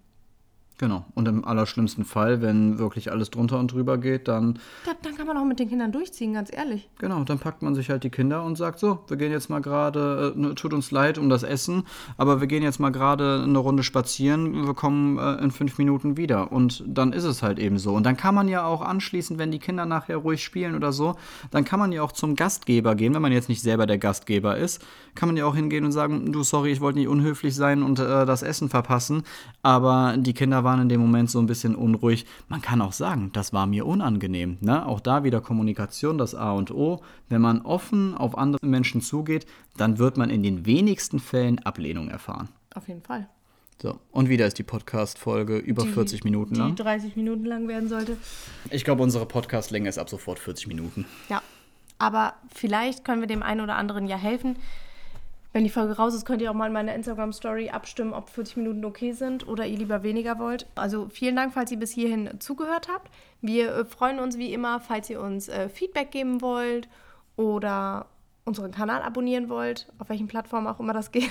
Genau. 0.79 1.05
Und 1.15 1.29
im 1.29 1.45
allerschlimmsten 1.45 2.05
Fall, 2.05 2.43
wenn 2.43 2.79
wirklich 2.79 3.13
alles 3.13 3.31
drunter 3.31 3.59
und 3.59 3.73
drüber 3.73 3.99
geht, 3.99 4.27
dann. 4.27 4.59
Ja, 4.87 4.93
dann 5.01 5.17
kann 5.17 5.27
man 5.27 5.37
auch 5.37 5.45
mit 5.45 5.59
den 5.59 5.69
Kindern 5.69 5.93
durchziehen, 5.93 6.33
ganz 6.33 6.53
ehrlich. 6.53 6.89
Genau, 6.99 7.23
dann 7.25 7.39
packt 7.39 7.63
man 7.63 7.75
sich 7.75 7.91
halt 7.91 8.05
die 8.05 8.11
Kinder 8.11 8.43
und 8.43 8.57
sagt: 8.57 8.79
So, 8.79 9.01
wir 9.07 9.17
gehen 9.17 9.31
jetzt 9.31 9.49
mal 9.49 9.61
gerade, 9.61 10.35
äh, 10.37 10.55
tut 10.55 10.73
uns 10.73 10.91
leid 10.91 11.19
um 11.19 11.29
das 11.29 11.43
Essen, 11.43 11.85
aber 12.17 12.41
wir 12.41 12.49
gehen 12.49 12.63
jetzt 12.63 12.81
mal 12.81 12.91
gerade 12.91 13.43
eine 13.45 13.59
Runde 13.59 13.83
spazieren, 13.83 14.67
wir 14.67 14.75
kommen 14.75 15.19
äh, 15.19 15.35
in 15.43 15.51
fünf 15.51 15.79
Minuten 15.79 16.17
wieder. 16.17 16.51
Und 16.51 16.83
dann 16.87 17.13
ist 17.13 17.25
es 17.25 17.43
halt 17.43 17.59
eben 17.59 17.79
so. 17.79 17.95
Und 17.95 18.05
dann 18.05 18.17
kann 18.17 18.35
man 18.35 18.49
ja 18.49 18.65
auch 18.65 18.81
anschließend, 18.81 19.39
wenn 19.39 19.51
die 19.51 19.59
Kinder 19.59 19.87
nachher 19.87 20.17
ruhig 20.17 20.43
spielen 20.43 20.75
oder 20.75 20.93
so, 20.93 21.15
dann 21.51 21.65
kann 21.65 21.79
man 21.79 21.93
ja 21.93 22.03
auch 22.03 22.13
zum 22.13 22.35
Gastgeber 22.35 22.95
gehen, 22.95 23.15
wenn 23.15 23.23
man 23.23 23.33
jetzt 23.33 23.49
nicht 23.49 23.63
selber 23.63 23.87
der 23.87 23.99
Gastgeber 23.99 24.57
ist, 24.57 24.85
kann 25.15 25.29
man 25.29 25.37
ja 25.37 25.45
auch 25.45 25.55
hingehen 25.55 25.85
und 25.85 25.93
sagen: 25.93 26.33
Du, 26.33 26.43
sorry, 26.43 26.73
ich 26.73 26.81
wollte 26.81 26.99
nicht 26.99 27.09
unhöflich 27.09 27.55
sein 27.55 27.83
und 27.83 27.99
äh, 27.99 28.27
das 28.27 28.43
Essen 28.43 28.69
verpassen, 28.69 29.23
aber 29.63 30.17
die 30.17 30.35
Kinder 30.35 30.62
waren 30.65 30.73
waren 30.73 30.81
in 30.83 30.89
dem 30.89 31.01
Moment 31.01 31.31
so 31.31 31.39
ein 31.39 31.47
bisschen 31.47 31.75
unruhig. 31.77 32.25
Man 32.49 32.63
kann 32.63 32.81
auch 32.81 32.93
sagen, 32.93 33.31
das 33.35 33.53
war 33.53 33.67
mir 33.67 33.85
unangenehm. 33.87 34.57
Ne? 34.61 34.87
Auch 34.87 35.01
da 35.01 35.23
wieder 35.23 35.41
Kommunikation, 35.43 36.17
das 36.17 36.35
A 36.35 36.53
und 36.53 36.71
O. 36.71 37.03
Wenn 37.29 37.43
man 37.43 37.61
offen 37.63 38.17
auf 38.17 38.39
andere 38.39 38.65
Menschen 38.67 39.03
zugeht, 39.03 39.45
dann 39.77 39.99
wird 39.99 40.17
man 40.17 40.31
in 40.31 40.43
den 40.43 40.65
wenigsten 40.65 41.21
Fällen 41.21 41.59
Ablehnung 41.59 42.09
erfahren. 42.09 42.49
Auf 42.75 42.89
jeden 42.89 43.03
Fall. 43.03 43.29
So, 43.83 43.99
und 44.13 44.29
wieder 44.31 44.47
ist 44.47 44.59
die 44.59 44.63
Podcast-Folge 44.63 45.59
über 45.59 45.83
Die- 45.83 45.89
40 45.91 46.25
Minuten 46.25 46.55
Die 46.55 46.61
lang. 46.61 46.77
30 46.77 47.17
Minuten 47.17 47.45
lang 47.45 47.69
werden 47.69 47.89
sollte. 47.89 48.17
Ich 48.71 48.85
glaube, 48.85 49.03
unsere 49.03 49.27
Podcast-Länge 49.27 49.89
ist 49.89 49.99
ab 49.99 50.09
sofort 50.09 50.39
40 50.39 50.69
Minuten. 50.69 51.05
Ja. 51.29 51.43
Aber 51.99 52.35
vielleicht 52.55 53.05
können 53.05 53.21
wir 53.21 53.29
dem 53.29 53.43
einen 53.43 53.61
oder 53.61 53.77
anderen 53.77 54.07
ja 54.07 54.17
helfen. 54.17 54.57
Wenn 55.53 55.65
die 55.65 55.71
Folge 55.71 55.97
raus 55.97 56.15
ist, 56.15 56.25
könnt 56.25 56.41
ihr 56.41 56.51
auch 56.51 56.55
mal 56.55 56.69
in 56.69 56.73
meiner 56.73 56.95
Instagram-Story 56.95 57.69
abstimmen, 57.69 58.15
ob 58.15 58.31
40 58.31 58.57
Minuten 58.57 58.85
okay 58.87 59.13
sind 59.13 59.47
oder 59.47 59.67
ihr 59.67 59.77
lieber 59.77 60.03
weniger 60.03 60.39
wollt. 60.39 60.67
Also 60.75 61.09
vielen 61.11 61.37
Dank, 61.37 61.53
falls 61.53 61.71
ihr 61.71 61.79
bis 61.79 61.91
hierhin 61.91 62.31
zugehört 62.41 62.89
habt. 62.91 63.11
Wir 63.43 63.75
äh, 63.75 63.85
freuen 63.85 64.19
uns 64.19 64.39
wie 64.39 64.53
immer, 64.53 64.81
falls 64.81 65.11
ihr 65.11 65.21
uns 65.21 65.49
äh, 65.49 65.69
Feedback 65.69 66.11
geben 66.11 66.41
wollt 66.41 66.89
oder 67.37 68.07
unseren 68.45 68.73
Kanal 68.73 69.03
abonnieren 69.03 69.51
wollt, 69.51 69.93
auf 69.99 70.09
welchen 70.09 70.27
Plattformen 70.27 70.67
auch 70.67 70.81
immer 70.81 70.95
das 70.95 71.13
geht. 71.13 71.31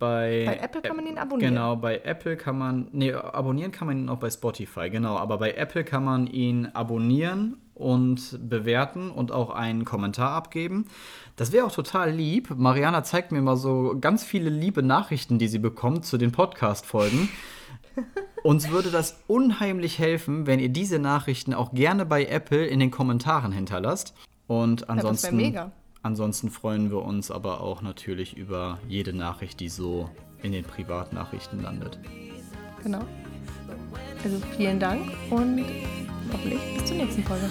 Bei, 0.00 0.44
Bei 0.46 0.56
Apple 0.56 0.80
kann 0.80 0.96
man 0.96 1.06
ihn 1.06 1.18
abonnieren. 1.18 1.52
Genau, 1.52 1.76
bei 1.76 1.98
Apple 1.98 2.38
kann 2.38 2.56
man, 2.56 2.88
nee, 2.90 3.12
abonnieren 3.12 3.70
kann 3.70 3.86
man 3.86 3.98
ihn 3.98 4.08
auch 4.08 4.16
bei 4.16 4.30
Spotify, 4.30 4.88
genau. 4.88 5.16
Aber 5.18 5.36
bei 5.36 5.52
Apple 5.52 5.84
kann 5.84 6.04
man 6.04 6.26
ihn 6.26 6.66
abonnieren 6.72 7.58
und 7.80 8.38
bewerten 8.48 9.10
und 9.10 9.32
auch 9.32 9.50
einen 9.50 9.84
Kommentar 9.84 10.32
abgeben. 10.32 10.86
Das 11.36 11.52
wäre 11.52 11.66
auch 11.66 11.72
total 11.72 12.10
lieb. 12.10 12.50
Mariana 12.56 13.02
zeigt 13.02 13.32
mir 13.32 13.40
mal 13.40 13.56
so 13.56 13.96
ganz 14.00 14.22
viele 14.22 14.50
liebe 14.50 14.82
Nachrichten, 14.82 15.38
die 15.38 15.48
sie 15.48 15.58
bekommt 15.58 16.04
zu 16.04 16.18
den 16.18 16.32
Podcast-Folgen. 16.32 17.28
Uns 18.42 18.70
würde 18.70 18.90
das 18.90 19.22
unheimlich 19.26 19.98
helfen, 19.98 20.46
wenn 20.46 20.60
ihr 20.60 20.68
diese 20.70 20.98
Nachrichten 20.98 21.54
auch 21.54 21.72
gerne 21.72 22.06
bei 22.06 22.24
Apple 22.24 22.66
in 22.66 22.80
den 22.80 22.90
Kommentaren 22.90 23.52
hinterlasst. 23.52 24.14
Und 24.46 24.88
ansonsten, 24.88 25.36
mega. 25.36 25.72
ansonsten 26.02 26.50
freuen 26.50 26.90
wir 26.90 27.02
uns 27.02 27.30
aber 27.30 27.60
auch 27.60 27.82
natürlich 27.82 28.36
über 28.36 28.78
jede 28.88 29.12
Nachricht, 29.12 29.60
die 29.60 29.68
so 29.68 30.10
in 30.42 30.52
den 30.52 30.64
Privatnachrichten 30.64 31.62
landet. 31.62 31.98
Genau. 32.82 33.04
Also 34.22 34.36
vielen 34.56 34.78
Dank 34.78 35.02
und 35.30 35.64
hoffentlich 36.32 36.60
bis 36.76 36.84
zur 36.86 36.96
nächsten 36.96 37.22
Folge. 37.24 37.50